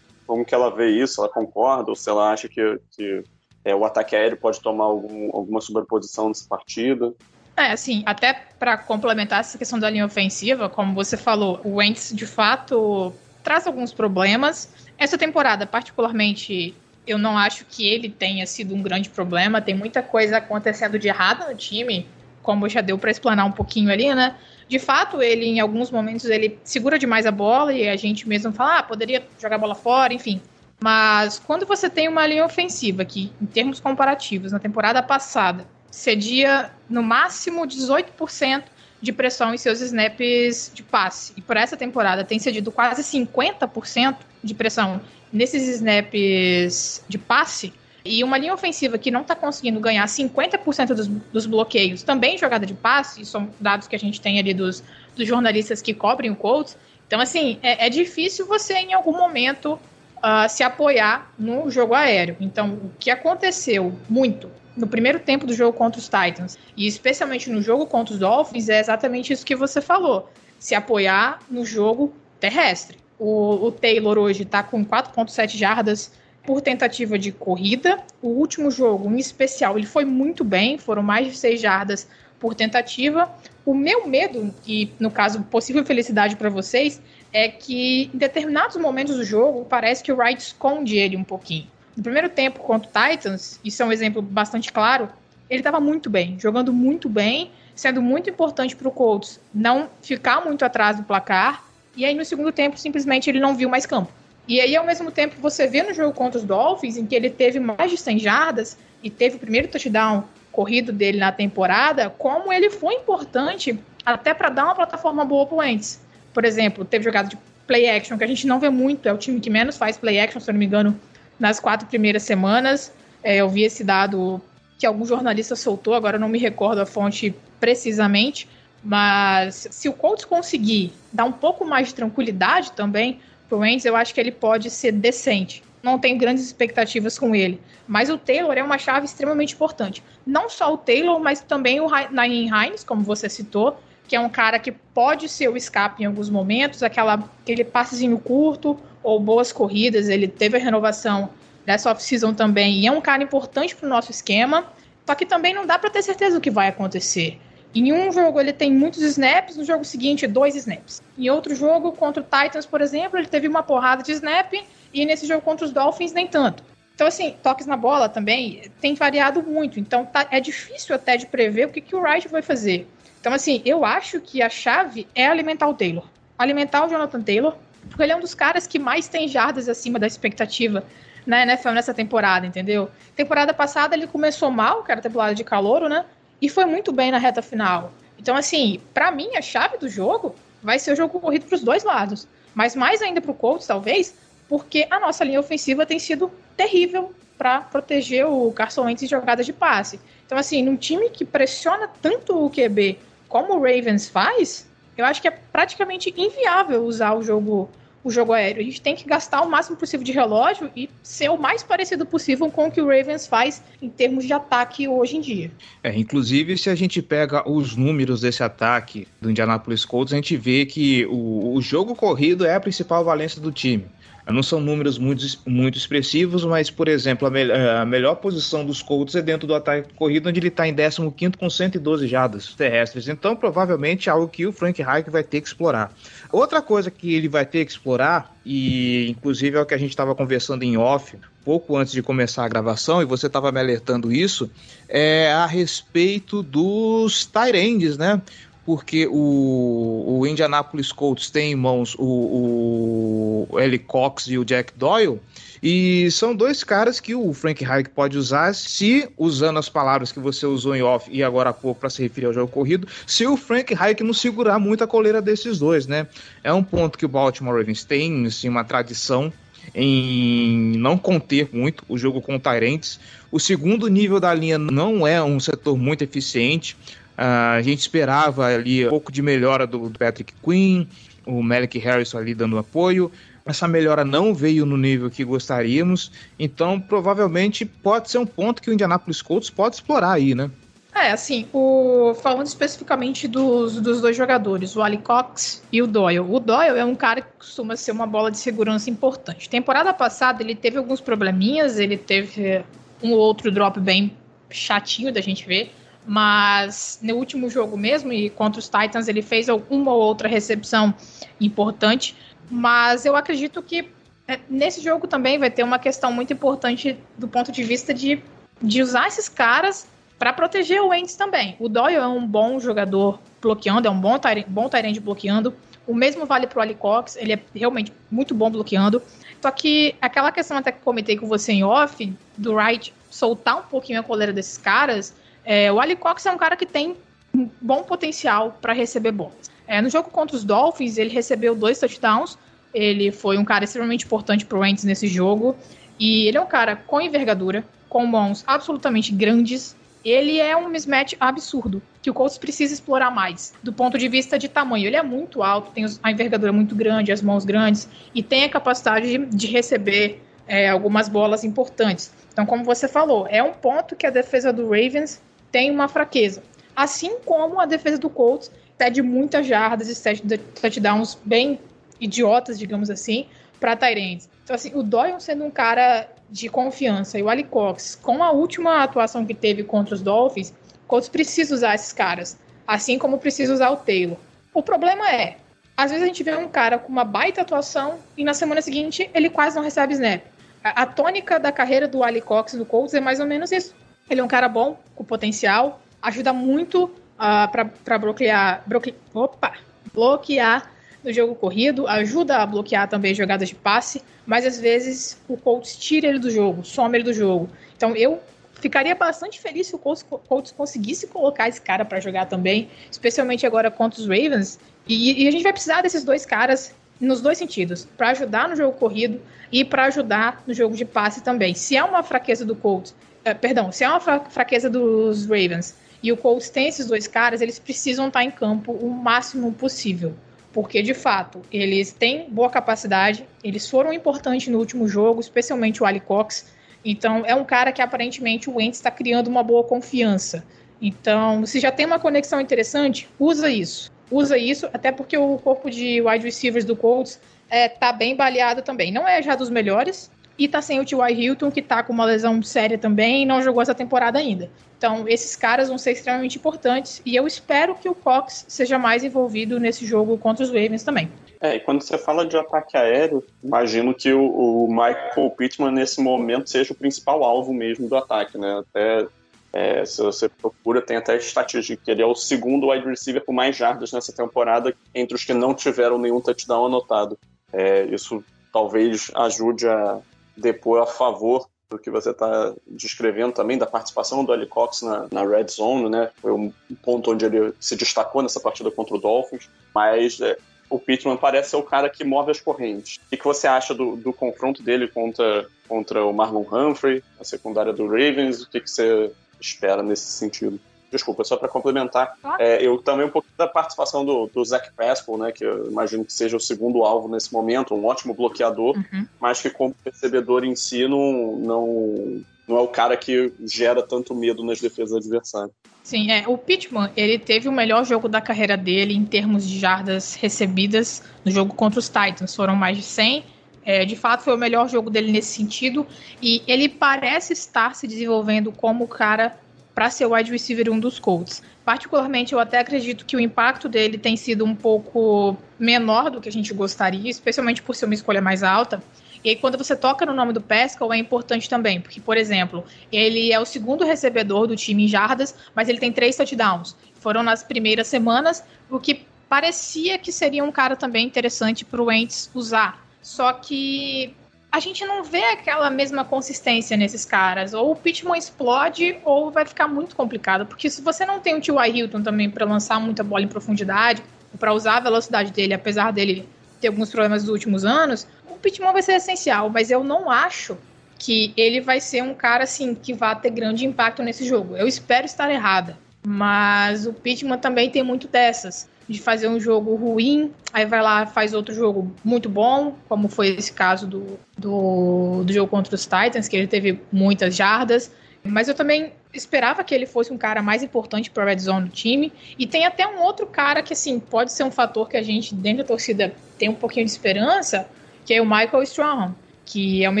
como 0.26 0.44
que 0.44 0.54
ela 0.54 0.70
vê 0.70 0.90
isso, 0.90 1.20
ela 1.20 1.32
concorda 1.32 1.90
ou 1.90 1.96
se 1.96 2.10
ela 2.10 2.32
acha 2.32 2.48
que, 2.48 2.80
que 2.90 3.22
é, 3.64 3.74
o 3.74 3.84
ataque 3.84 4.16
aéreo 4.16 4.36
pode 4.36 4.60
tomar 4.60 4.84
algum, 4.84 5.30
alguma 5.34 5.60
sobreposição 5.60 6.28
nessa 6.28 6.46
partida. 6.48 7.14
É, 7.56 7.72
assim, 7.72 8.02
até 8.06 8.32
para 8.58 8.78
complementar 8.78 9.40
essa 9.40 9.58
questão 9.58 9.78
da 9.78 9.90
linha 9.90 10.06
ofensiva, 10.06 10.68
como 10.68 10.94
você 10.94 11.16
falou, 11.16 11.60
o 11.64 11.76
Wentz 11.76 12.12
de 12.14 12.26
fato 12.26 13.12
traz 13.42 13.66
alguns 13.66 13.92
problemas. 13.92 14.72
Essa 14.96 15.18
temporada, 15.18 15.66
particularmente, 15.66 16.74
eu 17.06 17.18
não 17.18 17.36
acho 17.36 17.64
que 17.66 17.86
ele 17.86 18.08
tenha 18.08 18.46
sido 18.46 18.74
um 18.74 18.82
grande 18.82 19.10
problema. 19.10 19.60
Tem 19.60 19.74
muita 19.74 20.02
coisa 20.02 20.38
acontecendo 20.38 20.98
de 20.98 21.08
errado 21.08 21.48
no 21.48 21.54
time, 21.54 22.06
como 22.42 22.68
já 22.68 22.80
deu 22.80 22.96
para 22.98 23.10
explanar 23.10 23.44
um 23.44 23.52
pouquinho 23.52 23.90
ali, 23.90 24.14
né? 24.14 24.34
De 24.66 24.78
fato, 24.78 25.20
ele 25.20 25.44
em 25.44 25.60
alguns 25.60 25.90
momentos 25.90 26.24
ele 26.24 26.58
segura 26.64 26.98
demais 26.98 27.26
a 27.26 27.30
bola 27.30 27.72
e 27.72 27.88
a 27.88 27.96
gente 27.96 28.26
mesmo 28.26 28.52
fala, 28.52 28.78
ah, 28.78 28.82
poderia 28.82 29.22
jogar 29.38 29.56
a 29.56 29.58
bola 29.58 29.74
fora, 29.74 30.14
enfim. 30.14 30.40
Mas 30.80 31.38
quando 31.38 31.66
você 31.66 31.90
tem 31.90 32.08
uma 32.08 32.26
linha 32.26 32.44
ofensiva 32.44 33.04
que, 33.04 33.30
em 33.40 33.46
termos 33.46 33.78
comparativos, 33.78 34.50
na 34.50 34.58
temporada 34.58 35.02
passada, 35.02 35.66
cedia 35.92 36.70
no 36.88 37.02
máximo 37.02 37.66
18% 37.66 38.64
de 39.00 39.12
pressão 39.12 39.52
em 39.52 39.58
seus 39.58 39.80
snaps 39.80 40.72
de 40.74 40.82
passe. 40.82 41.34
E 41.36 41.42
por 41.42 41.56
essa 41.56 41.76
temporada 41.76 42.24
tem 42.24 42.38
cedido 42.38 42.72
quase 42.72 43.02
50% 43.02 44.16
de 44.42 44.54
pressão 44.54 45.02
nesses 45.30 45.68
snaps 45.68 47.04
de 47.06 47.18
passe. 47.18 47.74
E 48.04 48.24
uma 48.24 48.38
linha 48.38 48.54
ofensiva 48.54 48.96
que 48.96 49.10
não 49.10 49.20
está 49.20 49.36
conseguindo 49.36 49.78
ganhar 49.78 50.06
50% 50.06 50.94
dos, 50.94 51.06
dos 51.06 51.46
bloqueios, 51.46 52.02
também 52.02 52.38
jogada 52.38 52.64
de 52.64 52.74
passe, 52.74 53.24
são 53.24 53.50
dados 53.60 53.86
que 53.86 53.94
a 53.94 53.98
gente 53.98 54.20
tem 54.20 54.38
ali 54.38 54.54
dos, 54.54 54.82
dos 55.14 55.28
jornalistas 55.28 55.82
que 55.82 55.92
cobrem 55.92 56.30
o 56.30 56.36
Colts. 56.36 56.76
Então, 57.06 57.20
assim, 57.20 57.58
é, 57.62 57.86
é 57.86 57.90
difícil 57.90 58.46
você 58.46 58.74
em 58.74 58.94
algum 58.94 59.12
momento 59.12 59.78
uh, 60.16 60.48
se 60.48 60.62
apoiar 60.62 61.30
no 61.38 61.70
jogo 61.70 61.94
aéreo. 61.94 62.36
Então, 62.40 62.70
o 62.70 62.92
que 62.98 63.10
aconteceu 63.10 63.96
muito 64.08 64.50
no 64.76 64.86
primeiro 64.86 65.20
tempo 65.20 65.46
do 65.46 65.54
jogo 65.54 65.76
contra 65.76 65.98
os 65.98 66.08
Titans, 66.08 66.58
e 66.76 66.86
especialmente 66.86 67.50
no 67.50 67.60
jogo 67.60 67.86
contra 67.86 68.14
os 68.14 68.20
Dolphins, 68.20 68.68
é 68.68 68.80
exatamente 68.80 69.32
isso 69.32 69.44
que 69.44 69.56
você 69.56 69.80
falou: 69.80 70.30
se 70.58 70.74
apoiar 70.74 71.40
no 71.50 71.64
jogo 71.64 72.12
terrestre. 72.40 72.98
O, 73.18 73.66
o 73.66 73.72
Taylor 73.72 74.18
hoje 74.18 74.42
está 74.42 74.62
com 74.62 74.84
4,7 74.84 75.56
jardas 75.56 76.12
por 76.44 76.60
tentativa 76.60 77.18
de 77.18 77.30
corrida. 77.30 78.02
O 78.20 78.28
último 78.28 78.70
jogo, 78.70 79.08
em 79.08 79.18
especial, 79.18 79.78
ele 79.78 79.86
foi 79.86 80.04
muito 80.04 80.42
bem, 80.42 80.78
foram 80.78 81.02
mais 81.02 81.26
de 81.28 81.36
6 81.36 81.60
jardas 81.60 82.08
por 82.40 82.54
tentativa. 82.54 83.30
O 83.64 83.74
meu 83.74 84.08
medo, 84.08 84.52
e 84.66 84.90
no 84.98 85.10
caso, 85.10 85.42
possível 85.44 85.84
felicidade 85.84 86.34
para 86.34 86.50
vocês, 86.50 87.00
é 87.32 87.48
que 87.48 88.10
em 88.12 88.18
determinados 88.18 88.76
momentos 88.76 89.16
do 89.16 89.24
jogo 89.24 89.64
parece 89.64 90.02
que 90.02 90.12
o 90.12 90.16
Wright 90.16 90.42
esconde 90.42 90.96
ele 90.96 91.16
um 91.16 91.24
pouquinho. 91.24 91.68
No 91.96 92.02
primeiro 92.02 92.28
tempo 92.28 92.60
contra 92.60 92.88
o 92.88 93.10
Titans, 93.10 93.60
isso 93.64 93.82
é 93.82 93.86
um 93.86 93.92
exemplo 93.92 94.22
bastante 94.22 94.72
claro, 94.72 95.08
ele 95.50 95.60
estava 95.60 95.80
muito 95.80 96.08
bem, 96.08 96.38
jogando 96.38 96.72
muito 96.72 97.08
bem, 97.08 97.50
sendo 97.74 98.00
muito 98.00 98.30
importante 98.30 98.74
para 98.74 98.88
o 98.88 98.90
Colts 98.90 99.38
não 99.52 99.90
ficar 100.00 100.44
muito 100.44 100.64
atrás 100.64 100.96
do 100.96 101.02
placar. 101.02 101.64
E 101.94 102.04
aí 102.04 102.14
no 102.14 102.24
segundo 102.24 102.50
tempo, 102.50 102.78
simplesmente 102.78 103.28
ele 103.28 103.38
não 103.38 103.54
viu 103.54 103.68
mais 103.68 103.84
campo. 103.84 104.10
E 104.48 104.60
aí, 104.60 104.74
ao 104.74 104.84
mesmo 104.84 105.10
tempo, 105.10 105.36
você 105.40 105.68
vê 105.68 105.82
no 105.82 105.94
jogo 105.94 106.12
contra 106.12 106.38
os 106.38 106.44
Dolphins, 106.44 106.96
em 106.96 107.06
que 107.06 107.14
ele 107.14 107.30
teve 107.30 107.60
mais 107.60 107.90
de 107.90 107.96
100 107.96 108.18
jardas 108.18 108.76
e 109.02 109.08
teve 109.08 109.36
o 109.36 109.38
primeiro 109.38 109.68
touchdown 109.68 110.24
corrido 110.50 110.92
dele 110.92 111.18
na 111.18 111.30
temporada, 111.30 112.10
como 112.10 112.52
ele 112.52 112.68
foi 112.68 112.94
importante 112.94 113.78
até 114.04 114.34
para 114.34 114.48
dar 114.48 114.64
uma 114.64 114.74
plataforma 114.74 115.24
boa 115.24 115.46
para 115.46 115.54
o 115.54 115.58
Wentz. 115.58 116.00
Por 116.34 116.44
exemplo, 116.44 116.84
teve 116.84 117.04
jogada 117.04 117.28
de 117.28 117.38
play 117.66 117.88
action, 117.88 118.18
que 118.18 118.24
a 118.24 118.26
gente 118.26 118.46
não 118.46 118.58
vê 118.58 118.68
muito, 118.68 119.08
é 119.08 119.12
o 119.12 119.18
time 119.18 119.40
que 119.40 119.48
menos 119.48 119.76
faz 119.76 119.96
play 119.96 120.18
action, 120.18 120.40
se 120.40 120.50
eu 120.50 120.52
não 120.52 120.58
me 120.58 120.66
engano, 120.66 120.98
nas 121.42 121.58
quatro 121.58 121.88
primeiras 121.88 122.22
semanas. 122.22 122.92
É, 123.20 123.38
eu 123.38 123.48
vi 123.48 123.64
esse 123.64 123.82
dado 123.82 124.40
que 124.78 124.86
algum 124.86 125.04
jornalista 125.04 125.56
soltou, 125.56 125.92
agora 125.92 126.16
não 126.16 126.28
me 126.28 126.38
recordo 126.38 126.80
a 126.80 126.86
fonte 126.86 127.34
precisamente, 127.58 128.48
mas 128.82 129.66
se 129.70 129.88
o 129.88 129.92
Colts 129.92 130.24
conseguir 130.24 130.92
dar 131.12 131.24
um 131.24 131.32
pouco 131.32 131.64
mais 131.64 131.88
de 131.88 131.94
tranquilidade 131.94 132.70
também 132.72 133.18
pro 133.48 133.58
Wentz, 133.58 133.84
eu 133.84 133.96
acho 133.96 134.14
que 134.14 134.20
ele 134.20 134.30
pode 134.30 134.70
ser 134.70 134.92
decente. 134.92 135.64
Não 135.82 135.98
tenho 135.98 136.16
grandes 136.16 136.44
expectativas 136.44 137.18
com 137.18 137.34
ele. 137.34 137.60
Mas 137.88 138.08
o 138.08 138.16
Taylor 138.16 138.56
é 138.56 138.62
uma 138.62 138.78
chave 138.78 139.04
extremamente 139.04 139.54
importante. 139.54 140.00
Não 140.24 140.48
só 140.48 140.72
o 140.72 140.78
Taylor, 140.78 141.18
mas 141.18 141.40
também 141.40 141.80
o 141.80 141.88
Nain 142.12 142.46
Hines, 142.46 142.84
como 142.84 143.02
você 143.02 143.28
citou, 143.28 143.80
que 144.06 144.14
é 144.14 144.20
um 144.20 144.28
cara 144.28 144.60
que 144.60 144.70
pode 144.70 145.28
ser 145.28 145.48
o 145.48 145.56
escape 145.56 146.04
em 146.04 146.06
alguns 146.06 146.30
momentos, 146.30 146.84
aquela, 146.84 147.14
aquele 147.42 147.64
passezinho 147.64 148.18
curto 148.18 148.78
ou 149.02 149.18
boas 149.20 149.52
corridas. 149.52 150.08
Ele 150.08 150.28
teve 150.28 150.56
a 150.56 150.60
renovação 150.60 151.30
dessa 151.64 151.90
off-season 151.90 152.34
também 152.34 152.80
e 152.80 152.86
é 152.86 152.92
um 152.92 153.00
cara 153.00 153.22
importante 153.22 153.74
para 153.74 153.86
o 153.86 153.88
nosso 153.88 154.10
esquema. 154.10 154.66
Só 155.06 155.14
que 155.14 155.26
também 155.26 155.52
não 155.52 155.66
dá 155.66 155.78
para 155.78 155.90
ter 155.90 156.02
certeza 156.02 156.36
do 156.36 156.40
que 156.40 156.50
vai 156.50 156.68
acontecer. 156.68 157.38
Em 157.74 157.92
um 157.92 158.12
jogo 158.12 158.38
ele 158.38 158.52
tem 158.52 158.70
muitos 158.70 159.02
snaps, 159.02 159.56
no 159.56 159.64
jogo 159.64 159.84
seguinte 159.84 160.26
dois 160.26 160.54
snaps. 160.54 161.02
Em 161.16 161.30
outro 161.30 161.54
jogo, 161.54 161.92
contra 161.92 162.22
o 162.22 162.26
Titans, 162.26 162.66
por 162.66 162.80
exemplo, 162.80 163.18
ele 163.18 163.26
teve 163.26 163.48
uma 163.48 163.62
porrada 163.62 164.02
de 164.02 164.12
snap 164.12 164.52
e 164.92 165.06
nesse 165.06 165.26
jogo 165.26 165.40
contra 165.40 165.64
os 165.64 165.72
Dolphins 165.72 166.12
nem 166.12 166.26
tanto. 166.26 166.62
Então, 166.94 167.06
assim, 167.06 167.34
toques 167.42 167.66
na 167.66 167.76
bola 167.76 168.08
também 168.08 168.70
tem 168.80 168.94
variado 168.94 169.42
muito. 169.42 169.80
Então, 169.80 170.04
tá, 170.04 170.26
é 170.30 170.38
difícil 170.38 170.94
até 170.94 171.16
de 171.16 171.26
prever 171.26 171.66
o 171.66 171.70
que, 171.70 171.80
que 171.80 171.96
o 171.96 172.00
Wright 172.00 172.28
vai 172.28 172.42
fazer. 172.42 172.86
Então, 173.20 173.32
assim, 173.32 173.62
eu 173.64 173.84
acho 173.84 174.20
que 174.20 174.42
a 174.42 174.50
chave 174.50 175.06
é 175.14 175.26
alimentar 175.26 175.66
o 175.68 175.74
Taylor. 175.74 176.04
Alimentar 176.38 176.84
o 176.84 176.88
Jonathan 176.88 177.22
Taylor, 177.22 177.56
porque 177.88 178.02
ele 178.02 178.12
é 178.12 178.16
um 178.16 178.20
dos 178.20 178.34
caras 178.34 178.66
que 178.66 178.78
mais 178.78 179.08
tem 179.08 179.28
jardas 179.28 179.68
acima 179.68 179.98
da 179.98 180.06
expectativa 180.06 180.84
na 181.26 181.42
NFL 181.42 181.70
nessa 181.70 181.94
temporada, 181.94 182.46
entendeu? 182.46 182.90
Temporada 183.14 183.54
passada 183.54 183.94
ele 183.94 184.06
começou 184.06 184.50
mal, 184.50 184.82
que 184.82 184.90
era 184.90 185.00
temporada 185.00 185.34
de 185.34 185.44
calor, 185.44 185.88
né? 185.88 186.04
E 186.40 186.48
foi 186.48 186.64
muito 186.64 186.92
bem 186.92 187.10
na 187.10 187.18
reta 187.18 187.40
final. 187.40 187.92
Então, 188.18 188.36
assim, 188.36 188.80
para 188.92 189.10
mim, 189.10 189.36
a 189.36 189.42
chave 189.42 189.78
do 189.78 189.88
jogo 189.88 190.34
vai 190.62 190.78
ser 190.78 190.92
o 190.92 190.96
jogo 190.96 191.20
corrido 191.20 191.46
para 191.46 191.56
os 191.56 191.62
dois 191.62 191.84
lados. 191.84 192.26
Mas 192.54 192.76
mais 192.76 193.00
ainda 193.00 193.20
para 193.20 193.30
o 193.30 193.34
Colts, 193.34 193.66
talvez, 193.66 194.14
porque 194.48 194.86
a 194.90 195.00
nossa 195.00 195.24
linha 195.24 195.40
ofensiva 195.40 195.86
tem 195.86 195.98
sido 195.98 196.30
terrível 196.56 197.12
para 197.38 197.60
proteger 197.60 198.26
o 198.26 198.52
Carson 198.52 198.84
Wentz 198.84 199.02
em 199.02 199.08
jogadas 199.08 199.46
de 199.46 199.52
passe. 199.52 199.98
Então, 200.26 200.36
assim, 200.38 200.62
num 200.62 200.76
time 200.76 201.10
que 201.10 201.24
pressiona 201.24 201.88
tanto 202.00 202.44
o 202.44 202.50
QB 202.50 202.98
como 203.28 203.54
o 203.54 203.62
Ravens 203.62 204.08
faz, 204.08 204.68
eu 204.96 205.04
acho 205.04 205.20
que 205.20 205.28
é 205.28 205.30
praticamente 205.30 206.12
inviável 206.16 206.84
usar 206.84 207.14
o 207.14 207.22
jogo 207.22 207.70
o 208.04 208.10
jogo 208.10 208.32
aéreo. 208.32 208.60
A 208.60 208.64
gente 208.64 208.80
tem 208.80 208.96
que 208.96 209.06
gastar 209.06 209.42
o 209.42 209.48
máximo 209.48 209.76
possível 209.76 210.04
de 210.04 210.12
relógio 210.12 210.70
e 210.74 210.88
ser 211.02 211.28
o 211.30 211.36
mais 211.36 211.62
parecido 211.62 212.04
possível 212.04 212.50
com 212.50 212.66
o 212.66 212.70
que 212.70 212.80
o 212.80 212.86
Ravens 212.86 213.26
faz 213.26 213.62
em 213.80 213.88
termos 213.88 214.24
de 214.24 214.32
ataque 214.32 214.88
hoje 214.88 215.16
em 215.16 215.20
dia. 215.20 215.50
É, 215.82 215.96
inclusive, 215.96 216.58
se 216.58 216.68
a 216.68 216.74
gente 216.74 217.00
pega 217.00 217.48
os 217.48 217.76
números 217.76 218.20
desse 218.20 218.42
ataque 218.42 219.06
do 219.20 219.30
Indianapolis 219.30 219.84
Colts, 219.84 220.12
a 220.12 220.16
gente 220.16 220.36
vê 220.36 220.66
que 220.66 221.06
o, 221.06 221.54
o 221.54 221.62
jogo 221.62 221.94
corrido 221.94 222.44
é 222.44 222.54
a 222.54 222.60
principal 222.60 223.04
valência 223.04 223.40
do 223.40 223.52
time. 223.52 223.86
Não 224.26 224.42
são 224.42 224.60
números 224.60 224.98
muito, 224.98 225.24
muito 225.46 225.76
expressivos, 225.76 226.44
mas, 226.44 226.70
por 226.70 226.86
exemplo, 226.86 227.26
a, 227.26 227.30
me 227.30 227.42
a 227.50 227.84
melhor 227.84 228.14
posição 228.16 228.64
dos 228.64 228.80
Colts 228.80 229.16
é 229.16 229.22
dentro 229.22 229.48
do 229.48 229.54
ataque 229.54 229.92
corrido, 229.94 230.28
onde 230.28 230.38
ele 230.38 230.48
está 230.48 230.66
em 230.66 230.74
15 230.74 231.36
com 231.36 231.50
112 231.50 232.06
jadas 232.06 232.54
terrestres. 232.54 233.08
Então, 233.08 233.34
provavelmente, 233.34 234.08
é 234.08 234.12
algo 234.12 234.28
que 234.28 234.46
o 234.46 234.52
Frank 234.52 234.80
Reich 234.80 235.10
vai 235.10 235.24
ter 235.24 235.40
que 235.40 235.48
explorar. 235.48 235.92
Outra 236.30 236.62
coisa 236.62 236.90
que 236.90 237.14
ele 237.14 237.28
vai 237.28 237.44
ter 237.44 237.64
que 237.64 237.72
explorar, 237.72 238.36
e 238.46 239.10
inclusive 239.10 239.56
é 239.56 239.60
o 239.60 239.66
que 239.66 239.74
a 239.74 239.78
gente 239.78 239.90
estava 239.90 240.14
conversando 240.14 240.62
em 240.62 240.76
off, 240.76 241.18
pouco 241.44 241.76
antes 241.76 241.92
de 241.92 242.02
começar 242.02 242.44
a 242.44 242.48
gravação, 242.48 243.02
e 243.02 243.04
você 243.04 243.26
estava 243.26 243.50
me 243.50 243.58
alertando 243.58 244.12
isso, 244.12 244.48
é 244.88 245.32
a 245.32 245.46
respeito 245.46 246.42
dos 246.44 247.26
Tyrands, 247.26 247.98
né? 247.98 248.22
Porque 248.64 249.06
o, 249.10 250.18
o 250.20 250.26
Indianapolis 250.26 250.92
Colts 250.92 251.30
tem 251.30 251.52
em 251.52 251.56
mãos 251.56 251.96
o, 251.98 253.48
o 253.50 253.60
Eli 253.60 253.78
Cox 253.78 254.26
e 254.28 254.38
o 254.38 254.44
Jack 254.44 254.72
Doyle, 254.76 255.20
e 255.62 256.10
são 256.10 256.34
dois 256.34 256.64
caras 256.64 256.98
que 256.98 257.14
o 257.14 257.32
Frank 257.32 257.64
Reich 257.64 257.88
pode 257.90 258.18
usar 258.18 258.52
se, 258.52 259.08
usando 259.16 259.58
as 259.58 259.68
palavras 259.68 260.10
que 260.10 260.18
você 260.18 260.44
usou 260.44 260.74
em 260.74 260.82
off 260.82 261.08
e 261.10 261.22
agora 261.22 261.50
há 261.50 261.52
pouco 261.52 261.80
para 261.80 261.90
se 261.90 262.02
referir 262.02 262.26
ao 262.26 262.32
jogo 262.32 262.50
corrido, 262.50 262.88
se 263.06 263.26
o 263.26 263.36
Frank 263.36 263.72
Reich 263.72 264.02
não 264.02 264.12
segurar 264.12 264.58
muito 264.58 264.82
a 264.82 264.88
coleira 264.88 265.22
desses 265.22 265.60
dois, 265.60 265.86
né? 265.86 266.06
É 266.42 266.52
um 266.52 266.64
ponto 266.64 266.98
que 266.98 267.06
o 267.06 267.08
Baltimore 267.08 267.56
Ravens 267.56 267.84
tem, 267.84 268.26
assim, 268.26 268.48
uma 268.48 268.64
tradição 268.64 269.32
em 269.74 270.76
não 270.76 270.98
conter 270.98 271.48
muito 271.52 271.84
o 271.88 271.96
jogo 271.96 272.20
com 272.20 272.38
Tyrants. 272.38 272.98
O 273.30 273.38
segundo 273.38 273.88
nível 273.88 274.18
da 274.18 274.34
linha 274.34 274.58
não 274.58 275.06
é 275.06 275.22
um 275.22 275.38
setor 275.38 275.78
muito 275.78 276.02
eficiente. 276.02 276.76
Uh, 277.18 277.56
a 277.58 277.62
gente 277.62 277.80
esperava 277.80 278.46
ali 278.46 278.86
um 278.86 278.90
pouco 278.90 279.12
de 279.12 279.22
melhora 279.22 279.66
do 279.66 279.90
Patrick 279.90 280.32
Quinn, 280.42 280.86
o 281.26 281.42
Malik 281.42 281.78
Harrison 281.78 282.18
ali 282.18 282.34
dando 282.34 282.58
apoio. 282.58 283.10
Essa 283.44 283.66
melhora 283.66 284.04
não 284.04 284.34
veio 284.34 284.64
no 284.64 284.76
nível 284.76 285.10
que 285.10 285.24
gostaríamos, 285.24 286.12
então 286.38 286.80
provavelmente 286.80 287.64
pode 287.64 288.10
ser 288.10 288.18
um 288.18 288.26
ponto 288.26 288.62
que 288.62 288.70
o 288.70 288.72
Indianapolis 288.72 289.20
Colts 289.20 289.50
pode 289.50 289.76
explorar 289.76 290.12
aí, 290.12 290.34
né? 290.34 290.48
É, 290.94 291.10
assim, 291.10 291.46
o... 291.52 292.14
falando 292.14 292.46
especificamente 292.46 293.26
dos, 293.26 293.80
dos 293.80 294.00
dois 294.00 294.16
jogadores, 294.16 294.76
o 294.76 294.82
Ali 294.82 294.98
Cox 294.98 295.62
e 295.72 295.80
o 295.80 295.86
Doyle. 295.86 296.20
O 296.20 296.38
Doyle 296.38 296.78
é 296.78 296.84
um 296.84 296.94
cara 296.94 297.22
que 297.22 297.28
costuma 297.38 297.74
ser 297.76 297.92
uma 297.92 298.06
bola 298.06 298.30
de 298.30 298.38
segurança 298.38 298.90
importante. 298.90 299.48
Temporada 299.48 299.92
passada 299.92 300.42
ele 300.42 300.54
teve 300.54 300.76
alguns 300.76 301.00
probleminhas, 301.00 301.78
ele 301.78 301.96
teve 301.96 302.62
um 303.02 303.12
ou 303.12 303.18
outro 303.18 303.50
drop 303.50 303.80
bem 303.80 304.14
chatinho 304.50 305.10
da 305.12 305.20
gente 305.20 305.46
ver, 305.46 305.72
mas 306.06 306.98
no 307.02 307.14
último 307.14 307.48
jogo 307.48 307.76
mesmo, 307.76 308.12
e 308.12 308.30
contra 308.30 308.58
os 308.58 308.68
Titans, 308.68 309.08
ele 309.08 309.22
fez 309.22 309.48
alguma 309.48 309.92
ou 309.92 310.00
outra 310.00 310.28
recepção 310.28 310.94
importante. 311.40 312.16
Mas 312.50 313.04
eu 313.04 313.16
acredito 313.16 313.62
que 313.62 313.88
é, 314.26 314.38
nesse 314.48 314.80
jogo 314.82 315.06
também 315.06 315.38
vai 315.38 315.50
ter 315.50 315.62
uma 315.62 315.78
questão 315.78 316.12
muito 316.12 316.32
importante 316.32 316.98
do 317.16 317.28
ponto 317.28 317.50
de 317.52 317.62
vista 317.62 317.92
de, 317.92 318.22
de 318.60 318.82
usar 318.82 319.08
esses 319.08 319.28
caras 319.28 319.86
para 320.18 320.32
proteger 320.32 320.80
o 320.80 320.88
Wentz 320.88 321.16
também. 321.16 321.56
O 321.58 321.68
Doyle 321.68 321.96
é 321.96 322.06
um 322.06 322.26
bom 322.26 322.58
jogador 322.60 323.20
bloqueando, 323.40 323.88
é 323.88 323.90
um 323.90 324.00
bom 324.00 324.18
Tyrande 324.18 325.00
bom 325.00 325.12
bloqueando. 325.12 325.54
O 325.84 325.94
mesmo 325.94 326.24
vale 326.24 326.46
para 326.46 326.60
o 326.60 326.62
Ali 326.62 326.76
Cox, 326.76 327.16
ele 327.16 327.32
é 327.32 327.40
realmente 327.54 327.92
muito 328.08 328.34
bom 328.34 328.48
bloqueando. 328.48 329.02
Só 329.40 329.50
que 329.50 329.96
aquela 330.00 330.30
questão 330.30 330.56
até 330.56 330.70
que 330.70 330.80
comentei 330.80 331.16
com 331.16 331.26
você 331.26 331.52
em 331.52 331.64
off, 331.64 332.12
do 332.38 332.54
Wright 332.54 332.94
soltar 333.10 333.58
um 333.58 333.62
pouquinho 333.62 333.98
a 333.98 334.02
coleira 334.02 334.32
desses 334.32 334.56
caras, 334.56 335.12
é, 335.44 335.72
o 335.72 335.80
Ali 335.80 335.96
Cox 335.96 336.24
é 336.26 336.32
um 336.32 336.38
cara 336.38 336.56
que 336.56 336.66
tem 336.66 336.96
um 337.34 337.48
bom 337.60 337.82
potencial 337.82 338.56
para 338.60 338.72
receber 338.72 339.12
bolas. 339.12 339.50
É, 339.66 339.80
no 339.80 339.88
jogo 339.88 340.10
contra 340.10 340.36
os 340.36 340.44
Dolphins, 340.44 340.98
ele 340.98 341.10
recebeu 341.10 341.54
dois 341.54 341.78
touchdowns. 341.78 342.36
Ele 342.74 343.10
foi 343.10 343.38
um 343.38 343.44
cara 343.44 343.64
extremamente 343.64 344.04
importante 344.04 344.44
para 344.44 344.58
o 344.58 344.62
nesse 344.62 345.06
jogo. 345.06 345.56
E 345.98 346.26
ele 346.26 346.36
é 346.36 346.40
um 346.40 346.46
cara 346.46 346.76
com 346.76 347.00
envergadura, 347.00 347.64
com 347.88 348.04
mãos 348.06 348.44
absolutamente 348.46 349.12
grandes. 349.12 349.76
Ele 350.04 350.40
é 350.40 350.56
um 350.56 350.68
mismatch 350.68 351.14
absurdo, 351.20 351.80
que 352.02 352.10
o 352.10 352.14
Colts 352.14 352.36
precisa 352.36 352.74
explorar 352.74 353.10
mais, 353.10 353.54
do 353.62 353.72
ponto 353.72 353.96
de 353.96 354.08
vista 354.08 354.36
de 354.36 354.48
tamanho. 354.48 354.86
Ele 354.86 354.96
é 354.96 355.02
muito 355.02 355.44
alto, 355.44 355.70
tem 355.70 355.86
a 356.02 356.10
envergadura 356.10 356.52
muito 356.52 356.74
grande, 356.74 357.12
as 357.12 357.22
mãos 357.22 357.44
grandes, 357.44 357.88
e 358.12 358.20
tem 358.20 358.42
a 358.42 358.48
capacidade 358.48 359.06
de, 359.06 359.18
de 359.26 359.46
receber 359.46 360.20
é, 360.48 360.68
algumas 360.68 361.08
bolas 361.08 361.44
importantes. 361.44 362.12
Então, 362.32 362.44
como 362.44 362.64
você 362.64 362.88
falou, 362.88 363.28
é 363.28 363.42
um 363.42 363.52
ponto 363.52 363.94
que 363.94 364.06
a 364.06 364.10
defesa 364.10 364.52
do 364.52 364.64
Ravens 364.64 365.22
tem 365.52 365.70
uma 365.70 365.86
fraqueza. 365.86 366.42
Assim 366.74 367.18
como 367.24 367.60
a 367.60 367.66
defesa 367.66 367.98
do 367.98 368.10
Colts 368.10 368.50
cede 368.80 369.02
muitas 369.02 369.46
jardas 369.46 369.88
e 369.88 370.38
touchdowns 370.60 371.16
bem 371.24 371.60
idiotas, 372.00 372.58
digamos 372.58 372.90
assim, 372.90 373.26
para 373.60 373.76
Tyrants. 373.76 374.28
Então, 374.42 374.56
assim, 374.56 374.72
o 374.74 374.82
Doyle 374.82 375.20
sendo 375.20 375.44
um 375.44 375.50
cara 375.50 376.08
de 376.28 376.48
confiança 376.48 377.18
e 377.18 377.22
o 377.22 377.28
Ali 377.28 377.44
Cox, 377.44 377.94
com 377.94 378.24
a 378.24 378.32
última 378.32 378.82
atuação 378.82 379.24
que 379.24 379.34
teve 379.34 379.62
contra 379.62 379.94
os 379.94 380.02
Dolphins, 380.02 380.50
o 380.50 380.88
Colts 380.88 381.08
precisa 381.08 381.54
usar 381.54 381.74
esses 381.74 381.92
caras, 381.92 382.36
assim 382.66 382.98
como 382.98 383.18
precisa 383.18 383.54
usar 383.54 383.70
o 383.70 383.76
Taylor. 383.76 384.16
O 384.52 384.62
problema 384.62 385.08
é, 385.12 385.36
às 385.76 385.90
vezes 385.90 386.02
a 386.02 386.06
gente 386.06 386.24
vê 386.24 386.34
um 386.34 386.48
cara 386.48 386.78
com 386.78 386.90
uma 386.90 387.04
baita 387.04 387.42
atuação 387.42 387.98
e 388.16 388.24
na 388.24 388.34
semana 388.34 388.60
seguinte 388.60 389.08
ele 389.14 389.30
quase 389.30 389.54
não 389.54 389.62
recebe 389.62 389.94
snap. 389.94 390.22
A, 390.64 390.82
a 390.82 390.86
tônica 390.86 391.38
da 391.38 391.52
carreira 391.52 391.86
do 391.86 392.02
Ali 392.02 392.20
Cox 392.20 392.54
no 392.54 392.66
Colts 392.66 392.94
é 392.94 393.00
mais 393.00 393.20
ou 393.20 393.26
menos 393.26 393.52
isso. 393.52 393.74
Ele 394.10 394.20
é 394.20 394.24
um 394.24 394.28
cara 394.28 394.48
bom, 394.48 394.78
com 394.94 395.04
potencial, 395.04 395.80
ajuda 396.00 396.32
muito 396.32 396.84
uh, 396.84 396.90
ah, 397.18 397.50
para 397.84 397.98
bloquear, 397.98 398.62
bloque, 398.66 398.94
opa, 399.14 399.54
bloquear 399.92 400.70
no 401.02 401.12
jogo 401.12 401.34
corrido, 401.34 401.86
ajuda 401.86 402.38
a 402.38 402.46
bloquear 402.46 402.88
também 402.88 403.14
jogadas 403.14 403.48
de 403.48 403.54
passe, 403.54 404.02
mas 404.26 404.46
às 404.46 404.60
vezes 404.60 405.20
o 405.28 405.36
Colts 405.36 405.76
tira 405.76 406.06
ele 406.06 406.18
do 406.18 406.30
jogo, 406.30 406.64
some 406.64 406.96
ele 406.96 407.04
do 407.04 407.12
jogo. 407.12 407.48
Então 407.76 407.96
eu 407.96 408.20
ficaria 408.60 408.94
bastante 408.94 409.40
feliz 409.40 409.66
se 409.66 409.74
o 409.74 409.78
Colts, 409.78 410.04
Colts 410.28 410.52
conseguisse 410.52 411.08
colocar 411.08 411.48
esse 411.48 411.60
cara 411.60 411.84
para 411.84 411.98
jogar 411.98 412.26
também, 412.26 412.70
especialmente 412.90 413.44
agora 413.44 413.70
contra 413.70 414.00
os 414.00 414.06
Ravens. 414.06 414.58
E, 414.86 415.24
e, 415.24 415.28
a 415.28 415.30
gente 415.30 415.42
vai 415.42 415.52
precisar 415.52 415.82
desses 415.82 416.04
dois 416.04 416.24
caras 416.24 416.74
nos 417.00 417.20
dois 417.20 417.36
sentidos, 417.36 417.88
para 417.96 418.10
ajudar 418.10 418.48
no 418.48 418.54
jogo 418.54 418.78
corrido 418.78 419.20
e 419.50 419.64
para 419.64 419.86
ajudar 419.86 420.42
no 420.46 420.54
jogo 420.54 420.76
de 420.76 420.84
passe 420.84 421.20
também. 421.20 421.52
Se 421.52 421.76
é 421.76 421.82
uma 421.82 422.02
fraqueza 422.04 422.44
do 422.44 422.54
Colts, 422.54 422.94
é, 423.24 423.34
perdão, 423.34 423.70
se 423.72 423.84
é 423.84 423.88
uma 423.88 424.00
fraqueza 424.00 424.68
dos 424.68 425.26
Ravens 425.26 425.76
e 426.02 426.10
o 426.10 426.16
Colts 426.16 426.50
tem 426.50 426.68
esses 426.68 426.86
dois 426.86 427.06
caras, 427.06 427.40
eles 427.40 427.58
precisam 427.58 428.08
estar 428.08 428.24
em 428.24 428.30
campo 428.30 428.72
o 428.72 428.90
máximo 428.90 429.52
possível 429.52 430.14
porque 430.52 430.82
de 430.82 430.94
fato 430.94 431.40
eles 431.50 431.92
têm 431.92 432.28
boa 432.28 432.50
capacidade, 432.50 433.26
eles 433.42 433.68
foram 433.68 433.92
importantes 433.92 434.48
no 434.48 434.58
último 434.58 434.86
jogo, 434.86 435.20
especialmente 435.20 435.82
o 435.82 435.86
Ali 435.86 436.00
Cox. 436.00 436.52
Então 436.84 437.24
é 437.24 437.34
um 437.34 437.44
cara 437.44 437.72
que 437.72 437.80
aparentemente 437.80 438.50
o 438.50 438.56
Wentz 438.56 438.78
está 438.78 438.90
criando 438.90 439.28
uma 439.28 439.42
boa 439.42 439.64
confiança. 439.64 440.44
Então, 440.80 441.46
se 441.46 441.60
já 441.60 441.70
tem 441.70 441.86
uma 441.86 441.98
conexão 441.98 442.40
interessante, 442.40 443.08
usa 443.18 443.48
isso. 443.48 443.90
Usa 444.10 444.36
isso, 444.36 444.68
até 444.72 444.90
porque 444.90 445.16
o 445.16 445.38
corpo 445.38 445.70
de 445.70 446.02
wide 446.02 446.24
receivers 446.24 446.64
do 446.64 446.76
Colts 446.76 447.20
é, 447.48 447.68
tá 447.68 447.92
bem 447.92 448.16
baleado 448.16 448.62
também. 448.62 448.92
Não 448.92 449.06
é 449.06 449.22
já 449.22 449.36
dos 449.36 449.48
melhores, 449.48 450.10
e 450.42 450.48
tá 450.48 450.60
sem 450.60 450.80
o 450.80 450.84
T.Y. 450.84 451.12
Hilton, 451.12 451.50
que 451.50 451.62
tá 451.62 451.82
com 451.82 451.92
uma 451.92 452.04
lesão 452.04 452.42
séria 452.42 452.76
também 452.76 453.22
e 453.22 453.26
não 453.26 453.40
jogou 453.40 453.62
essa 453.62 453.74
temporada 453.74 454.18
ainda. 454.18 454.50
Então, 454.76 455.06
esses 455.06 455.36
caras 455.36 455.68
vão 455.68 455.78
ser 455.78 455.92
extremamente 455.92 456.36
importantes 456.36 457.00
e 457.06 457.14
eu 457.14 457.26
espero 457.26 457.76
que 457.76 457.88
o 457.88 457.94
Cox 457.94 458.44
seja 458.48 458.78
mais 458.78 459.04
envolvido 459.04 459.60
nesse 459.60 459.86
jogo 459.86 460.18
contra 460.18 460.44
os 460.44 460.50
Ravens 460.50 460.82
também. 460.82 461.08
É, 461.40 461.56
e 461.56 461.60
quando 461.60 461.82
você 461.82 461.96
fala 461.96 462.26
de 462.26 462.36
ataque 462.36 462.76
aéreo, 462.76 463.22
imagino 463.42 463.94
que 463.94 464.12
o, 464.12 464.64
o 464.64 464.68
Michael 464.68 465.30
Pittman, 465.36 465.70
nesse 465.70 466.00
momento, 466.00 466.50
seja 466.50 466.72
o 466.72 466.76
principal 466.76 467.22
alvo 467.22 467.52
mesmo 467.52 467.88
do 467.88 467.96
ataque, 467.96 468.36
né? 468.36 468.60
Até 468.60 469.06
é, 469.52 469.84
se 469.84 470.02
você 470.02 470.28
procura, 470.28 470.80
tem 470.80 470.96
até 470.96 471.16
estatística 471.16 471.80
que 471.84 471.90
ele 471.90 472.02
é 472.02 472.06
o 472.06 472.14
segundo 472.14 472.70
wide 472.70 472.86
receiver 472.86 473.24
com 473.24 473.32
mais 473.32 473.56
jardas 473.56 473.92
nessa 473.92 474.12
temporada 474.12 474.74
entre 474.94 475.14
os 475.14 475.24
que 475.24 475.34
não 475.34 475.54
tiveram 475.54 475.98
nenhum 475.98 476.20
touchdown 476.20 476.66
anotado. 476.66 477.18
É, 477.52 477.84
isso 477.84 478.24
talvez 478.52 479.10
ajude 479.14 479.66
a 479.68 480.00
depor 480.36 480.80
a 480.80 480.86
favor 480.86 481.48
do 481.68 481.78
que 481.78 481.90
você 481.90 482.10
está 482.10 482.54
descrevendo 482.66 483.32
também, 483.32 483.56
da 483.56 483.66
participação 483.66 484.24
do 484.24 484.32
Ali 484.32 484.46
Cox 484.46 484.82
na, 484.82 485.06
na 485.10 485.24
Red 485.24 485.48
Zone, 485.48 485.88
né? 485.88 486.10
Foi 486.20 486.32
um 486.32 486.52
ponto 486.82 487.10
onde 487.10 487.24
ele 487.24 487.54
se 487.58 487.74
destacou 487.74 488.22
nessa 488.22 488.40
partida 488.40 488.70
contra 488.70 488.94
o 488.94 489.00
Dolphins, 489.00 489.48
mas 489.74 490.20
é, 490.20 490.36
o 490.68 490.78
Pittman 490.78 491.16
parece 491.16 491.50
ser 491.50 491.56
o 491.56 491.62
cara 491.62 491.88
que 491.88 492.04
move 492.04 492.30
as 492.30 492.40
correntes. 492.40 492.98
O 493.06 493.16
que, 493.16 493.24
você 493.24 493.46
acha 493.46 493.74
do, 493.74 493.96
do 493.96 494.12
confronto 494.12 494.62
dele 494.62 494.88
contra, 494.88 495.46
contra 495.68 496.04
o 496.04 496.12
Marlon 496.12 496.44
Humphrey, 496.50 497.02
a 497.20 497.24
secundária 497.24 497.72
do 497.72 497.86
Ravens? 497.86 498.42
O 498.42 498.50
que, 498.50 498.60
que 498.60 498.70
você 498.70 499.10
espera 499.40 499.82
nesse 499.82 500.06
sentido? 500.06 500.60
Desculpa, 500.92 501.24
só 501.24 501.38
para 501.38 501.48
complementar, 501.48 502.14
é, 502.38 502.64
eu 502.64 502.76
também 502.76 503.06
um 503.06 503.10
pouquinho 503.10 503.34
da 503.38 503.48
participação 503.48 504.04
do, 504.04 504.26
do 504.26 504.44
Zach 504.44 504.70
Pascal, 504.76 505.16
né, 505.16 505.32
que 505.32 505.42
eu 505.42 505.70
imagino 505.70 506.04
que 506.04 506.12
seja 506.12 506.36
o 506.36 506.40
segundo 506.40 506.84
alvo 506.84 507.08
nesse 507.08 507.32
momento, 507.32 507.74
um 507.74 507.86
ótimo 507.86 508.12
bloqueador, 508.12 508.76
uhum. 508.76 509.06
mas 509.18 509.40
que 509.40 509.48
como 509.48 509.74
percebedor 509.82 510.44
em 510.44 510.54
si 510.54 510.86
não, 510.86 511.36
não, 511.38 512.22
não 512.46 512.58
é 512.58 512.60
o 512.60 512.68
cara 512.68 512.94
que 512.94 513.32
gera 513.40 513.82
tanto 513.82 514.14
medo 514.14 514.44
nas 514.44 514.60
defesas 514.60 514.94
adversárias. 514.94 515.50
Sim, 515.82 516.12
é, 516.12 516.28
o 516.28 516.36
Pittman, 516.36 516.90
ele 516.94 517.18
teve 517.18 517.48
o 517.48 517.52
melhor 517.52 517.86
jogo 517.86 518.06
da 518.06 518.20
carreira 518.20 518.56
dele 518.56 518.94
em 518.94 519.06
termos 519.06 519.48
de 519.48 519.58
jardas 519.58 520.14
recebidas 520.14 521.02
no 521.24 521.32
jogo 521.32 521.54
contra 521.54 521.80
os 521.80 521.88
Titans, 521.88 522.36
foram 522.36 522.54
mais 522.54 522.76
de 522.76 522.82
100, 522.82 523.24
é, 523.64 523.84
de 523.84 523.96
fato, 523.96 524.22
foi 524.22 524.34
o 524.34 524.38
melhor 524.38 524.68
jogo 524.68 524.90
dele 524.90 525.12
nesse 525.12 525.34
sentido. 525.34 525.86
E 526.20 526.42
ele 526.46 526.68
parece 526.68 527.32
estar 527.32 527.74
se 527.74 527.86
desenvolvendo 527.86 528.52
como 528.52 528.84
o 528.84 528.88
cara 528.88 529.38
para 529.74 529.90
ser 529.90 530.06
o 530.06 530.14
wide 530.14 530.30
receiver 530.30 530.70
um 530.70 530.78
dos 530.78 530.98
Colts. 530.98 531.42
Particularmente, 531.64 532.32
eu 532.32 532.40
até 532.40 532.58
acredito 532.58 533.04
que 533.04 533.16
o 533.16 533.20
impacto 533.20 533.68
dele 533.68 533.96
tem 533.96 534.16
sido 534.16 534.44
um 534.44 534.54
pouco 534.54 535.36
menor 535.58 536.10
do 536.10 536.20
que 536.20 536.28
a 536.28 536.32
gente 536.32 536.52
gostaria, 536.52 537.10
especialmente 537.10 537.62
por 537.62 537.74
ser 537.74 537.84
uma 537.84 537.94
escolha 537.94 538.20
mais 538.20 538.42
alta. 538.42 538.82
E 539.24 539.30
aí, 539.30 539.36
quando 539.36 539.56
você 539.56 539.76
toca 539.76 540.04
no 540.04 540.12
nome 540.12 540.32
do 540.32 540.40
Pascal, 540.40 540.92
é 540.92 540.96
importante 540.96 541.48
também, 541.48 541.80
porque, 541.80 542.00
por 542.00 542.16
exemplo, 542.16 542.64
ele 542.90 543.32
é 543.32 543.38
o 543.38 543.44
segundo 543.44 543.84
recebedor 543.84 544.48
do 544.48 544.56
time 544.56 544.84
em 544.84 544.88
jardas, 544.88 545.34
mas 545.54 545.68
ele 545.68 545.78
tem 545.78 545.92
três 545.92 546.16
touchdowns. 546.16 546.74
Foram 546.94 547.22
nas 547.22 547.42
primeiras 547.44 547.86
semanas, 547.86 548.44
o 548.68 548.80
que 548.80 549.06
parecia 549.28 549.96
que 549.96 550.10
seria 550.10 550.42
um 550.42 550.50
cara 550.50 550.74
também 550.74 551.06
interessante 551.06 551.64
para 551.64 551.80
o 551.80 551.86
Wentz 551.86 552.28
usar. 552.34 552.84
Só 553.00 553.32
que 553.32 554.14
a 554.52 554.60
gente 554.60 554.84
não 554.84 555.02
vê 555.02 555.24
aquela 555.24 555.70
mesma 555.70 556.04
consistência 556.04 556.76
nesses 556.76 557.06
caras. 557.06 557.54
Ou 557.54 557.72
o 557.72 557.76
Pitman 557.76 558.18
explode, 558.18 558.98
ou 559.02 559.30
vai 559.30 559.46
ficar 559.46 559.66
muito 559.66 559.96
complicado. 559.96 560.44
Porque 560.44 560.68
se 560.68 560.82
você 560.82 561.06
não 561.06 561.20
tem 561.20 561.34
o 561.34 561.40
T.Y. 561.40 561.78
Hilton 561.78 562.02
também 562.02 562.28
para 562.28 562.44
lançar 562.44 562.78
muita 562.78 563.02
bola 563.02 563.22
em 563.22 563.28
profundidade, 563.28 564.02
para 564.38 564.52
usar 564.52 564.76
a 564.76 564.80
velocidade 564.80 565.32
dele, 565.32 565.54
apesar 565.54 565.90
dele 565.90 566.28
ter 566.60 566.68
alguns 566.68 566.90
problemas 566.90 567.22
dos 567.22 567.30
últimos 567.30 567.64
anos, 567.64 568.06
o 568.28 568.36
Pitman 568.36 568.74
vai 568.74 568.82
ser 568.82 568.92
essencial. 568.92 569.48
Mas 569.48 569.70
eu 569.70 569.82
não 569.82 570.10
acho 570.10 570.58
que 570.98 571.32
ele 571.34 571.62
vai 571.62 571.80
ser 571.80 572.02
um 572.02 572.12
cara 572.12 572.44
assim 572.44 572.74
que 572.74 572.92
vá 572.92 573.14
ter 573.14 573.30
grande 573.30 573.64
impacto 573.64 574.02
nesse 574.02 574.26
jogo. 574.26 574.54
Eu 574.54 574.68
espero 574.68 575.06
estar 575.06 575.30
errada. 575.30 575.78
Mas 576.06 576.86
o 576.86 576.92
Pitman 576.92 577.38
também 577.38 577.70
tem 577.70 577.82
muito 577.82 578.06
dessas 578.06 578.68
de 578.88 579.00
fazer 579.00 579.28
um 579.28 579.38
jogo 579.38 579.74
ruim, 579.74 580.32
aí 580.52 580.66
vai 580.66 580.82
lá 580.82 581.06
faz 581.06 581.34
outro 581.34 581.54
jogo 581.54 581.92
muito 582.04 582.28
bom, 582.28 582.74
como 582.88 583.08
foi 583.08 583.28
esse 583.28 583.52
caso 583.52 583.86
do, 583.86 584.18
do, 584.36 585.22
do 585.24 585.32
jogo 585.32 585.48
contra 585.48 585.74
os 585.74 585.82
Titans, 585.82 586.28
que 586.28 586.36
ele 586.36 586.46
teve 586.46 586.80
muitas 586.90 587.34
jardas. 587.34 587.90
Mas 588.24 588.48
eu 588.48 588.54
também 588.54 588.92
esperava 589.12 589.64
que 589.64 589.74
ele 589.74 589.86
fosse 589.86 590.12
um 590.12 590.18
cara 590.18 590.40
mais 590.42 590.62
importante 590.62 591.10
para 591.10 591.24
red 591.24 591.38
zone 591.38 591.68
do 591.68 591.72
time. 591.72 592.12
E 592.38 592.46
tem 592.46 592.64
até 592.64 592.86
um 592.86 593.00
outro 593.00 593.26
cara 593.26 593.62
que, 593.62 593.72
assim, 593.72 593.98
pode 593.98 594.32
ser 594.32 594.44
um 594.44 594.50
fator 594.50 594.88
que 594.88 594.96
a 594.96 595.02
gente, 595.02 595.34
dentro 595.34 595.58
da 595.58 595.64
torcida, 595.64 596.14
tem 596.38 596.48
um 596.48 596.54
pouquinho 596.54 596.86
de 596.86 596.92
esperança, 596.92 597.68
que 598.06 598.14
é 598.14 598.22
o 598.22 598.24
Michael 598.24 598.62
Strahan, 598.62 599.14
que 599.44 599.84
é 599.84 599.88
uma 599.88 600.00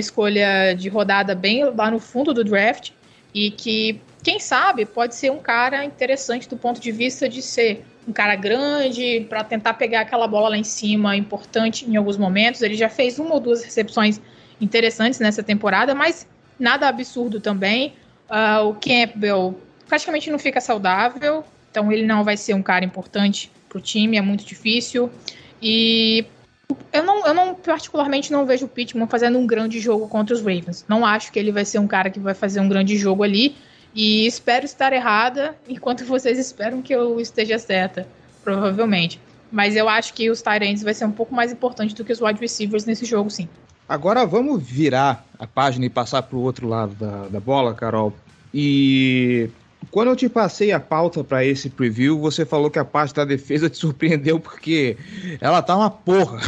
escolha 0.00 0.72
de 0.74 0.88
rodada 0.88 1.34
bem 1.34 1.64
lá 1.64 1.90
no 1.90 1.98
fundo 1.98 2.32
do 2.32 2.44
draft 2.44 2.90
e 3.34 3.50
que, 3.50 4.00
quem 4.22 4.38
sabe, 4.38 4.86
pode 4.86 5.14
ser 5.14 5.30
um 5.30 5.38
cara 5.38 5.84
interessante 5.84 6.48
do 6.48 6.56
ponto 6.56 6.80
de 6.80 6.92
vista 6.92 7.28
de 7.28 7.42
ser 7.42 7.84
um 8.06 8.12
cara 8.12 8.34
grande 8.34 9.26
para 9.28 9.44
tentar 9.44 9.74
pegar 9.74 10.00
aquela 10.00 10.26
bola 10.26 10.50
lá 10.50 10.56
em 10.56 10.64
cima, 10.64 11.16
importante 11.16 11.88
em 11.88 11.96
alguns 11.96 12.16
momentos. 12.16 12.62
Ele 12.62 12.74
já 12.74 12.88
fez 12.88 13.18
uma 13.18 13.34
ou 13.34 13.40
duas 13.40 13.62
recepções 13.62 14.20
interessantes 14.60 15.20
nessa 15.20 15.42
temporada, 15.42 15.94
mas 15.94 16.26
nada 16.58 16.88
absurdo 16.88 17.40
também. 17.40 17.94
Uh, 18.28 18.68
o 18.68 18.74
Campbell 18.74 19.60
praticamente 19.86 20.30
não 20.30 20.38
fica 20.38 20.60
saudável, 20.60 21.44
então 21.70 21.92
ele 21.92 22.06
não 22.06 22.24
vai 22.24 22.36
ser 22.36 22.54
um 22.54 22.62
cara 22.62 22.84
importante 22.84 23.50
para 23.68 23.78
o 23.78 23.80
time, 23.80 24.16
é 24.16 24.22
muito 24.22 24.44
difícil. 24.44 25.10
E 25.60 26.24
eu 26.92 27.02
não, 27.02 27.26
eu 27.26 27.34
não 27.34 27.54
particularmente 27.54 28.32
não 28.32 28.46
vejo 28.46 28.66
o 28.66 28.68
Pittman 28.68 29.06
fazendo 29.06 29.38
um 29.38 29.46
grande 29.46 29.78
jogo 29.80 30.08
contra 30.08 30.34
os 30.34 30.40
Ravens. 30.40 30.84
Não 30.88 31.04
acho 31.04 31.30
que 31.32 31.38
ele 31.38 31.52
vai 31.52 31.64
ser 31.64 31.78
um 31.78 31.86
cara 31.86 32.10
que 32.10 32.18
vai 32.18 32.34
fazer 32.34 32.60
um 32.60 32.68
grande 32.68 32.96
jogo 32.96 33.22
ali. 33.22 33.56
E 33.94 34.26
espero 34.26 34.64
estar 34.64 34.92
errada, 34.92 35.56
enquanto 35.68 36.04
vocês 36.06 36.38
esperam 36.38 36.82
que 36.82 36.94
eu 36.94 37.20
esteja 37.20 37.58
certa, 37.58 38.06
provavelmente. 38.42 39.20
Mas 39.50 39.76
eu 39.76 39.88
acho 39.88 40.14
que 40.14 40.30
os 40.30 40.40
Tyrants 40.40 40.82
vai 40.82 40.94
ser 40.94 41.04
um 41.04 41.12
pouco 41.12 41.34
mais 41.34 41.52
importante 41.52 41.94
do 41.94 42.04
que 42.04 42.12
os 42.12 42.20
wide 42.20 42.40
receivers 42.40 42.86
nesse 42.86 43.04
jogo, 43.04 43.30
sim. 43.30 43.48
Agora 43.88 44.24
vamos 44.24 44.62
virar 44.62 45.26
a 45.38 45.46
página 45.46 45.84
e 45.84 45.90
passar 45.90 46.22
para 46.22 46.36
o 46.36 46.40
outro 46.40 46.66
lado 46.66 46.94
da, 46.94 47.28
da 47.28 47.40
bola, 47.40 47.74
Carol. 47.74 48.14
E 48.54 49.50
quando 49.90 50.08
eu 50.08 50.16
te 50.16 50.28
passei 50.28 50.72
a 50.72 50.80
pauta 50.80 51.22
para 51.22 51.44
esse 51.44 51.68
preview, 51.68 52.18
você 52.18 52.46
falou 52.46 52.70
que 52.70 52.78
a 52.78 52.84
parte 52.84 53.14
da 53.14 53.24
defesa 53.24 53.68
te 53.68 53.76
surpreendeu 53.76 54.40
porque 54.40 54.96
ela 55.40 55.60
tá 55.60 55.76
uma 55.76 55.90
porra. 55.90 56.40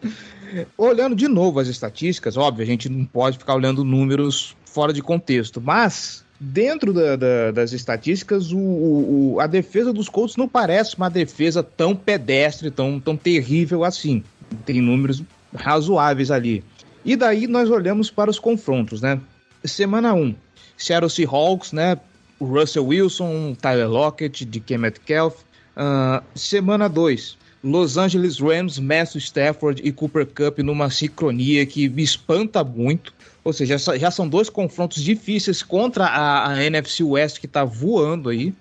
Olhando 0.76 1.14
de 1.16 1.28
novo 1.28 1.60
as 1.60 1.68
estatísticas, 1.68 2.36
óbvio, 2.36 2.62
a 2.62 2.66
gente 2.66 2.88
não 2.88 3.04
pode 3.04 3.38
ficar 3.38 3.54
olhando 3.54 3.84
números 3.84 4.54
fora 4.64 4.92
de 4.92 5.02
contexto, 5.02 5.60
mas 5.60 6.21
dentro 6.44 6.92
da, 6.92 7.14
da, 7.14 7.50
das 7.52 7.72
estatísticas, 7.72 8.50
o, 8.50 8.58
o, 8.58 9.40
a 9.40 9.46
defesa 9.46 9.92
dos 9.92 10.08
Colts 10.08 10.36
não 10.36 10.48
parece 10.48 10.96
uma 10.96 11.08
defesa 11.08 11.62
tão 11.62 11.94
pedestre, 11.94 12.68
tão, 12.68 12.98
tão 12.98 13.16
terrível 13.16 13.84
assim. 13.84 14.24
Tem 14.66 14.80
números 14.80 15.22
razoáveis 15.54 16.32
ali. 16.32 16.64
E 17.04 17.14
daí 17.14 17.46
nós 17.46 17.70
olhamos 17.70 18.10
para 18.10 18.28
os 18.28 18.40
confrontos, 18.40 19.00
né? 19.00 19.20
Semana 19.64 20.12
1, 20.14 20.34
Seattle 20.76 21.10
Seahawks, 21.10 21.72
né? 21.72 21.96
Russell 22.40 22.86
Wilson, 22.86 23.54
Tyler 23.54 23.88
Lockett, 23.88 24.44
DK 24.44 24.78
Metcalf. 24.78 25.36
Uh, 25.76 26.22
semana 26.34 26.88
2, 26.88 27.38
Los 27.62 27.96
Angeles 27.96 28.38
Rams, 28.40 28.78
Matthew 28.78 29.20
Stafford 29.20 29.80
e 29.84 29.92
Cooper 29.92 30.26
Cup 30.26 30.58
numa 30.58 30.90
sincronia 30.90 31.64
que 31.64 31.88
me 31.88 32.02
espanta 32.02 32.64
muito. 32.64 33.14
Ou 33.44 33.52
seja, 33.52 33.76
já 33.78 34.10
são 34.10 34.28
dois 34.28 34.48
confrontos 34.48 35.02
difíceis 35.02 35.62
contra 35.62 36.06
a, 36.06 36.52
a 36.52 36.64
NFC 36.64 37.02
West 37.02 37.40
que 37.40 37.46
está 37.46 37.64
voando 37.64 38.28
aí. 38.28 38.52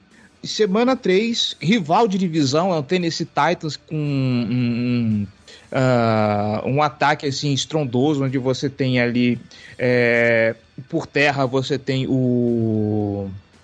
Semana 0.43 0.95
3, 0.95 1.55
rival 1.61 2.07
de 2.07 2.17
divisão 2.17 2.73
é 2.73 2.77
o 2.77 2.81
Tennessee 2.81 3.25
Titans 3.27 3.77
com 3.77 3.95
um, 3.95 4.47
um, 4.51 5.27
uh, 5.71 6.67
um 6.67 6.81
ataque 6.81 7.27
assim 7.27 7.53
estrondoso, 7.53 8.23
onde 8.23 8.39
você 8.39 8.67
tem 8.67 8.99
ali 8.99 9.39
é, 9.77 10.55
por 10.89 11.05
terra 11.05 11.45
você 11.45 11.77
tem 11.77 12.07
o 12.07 12.80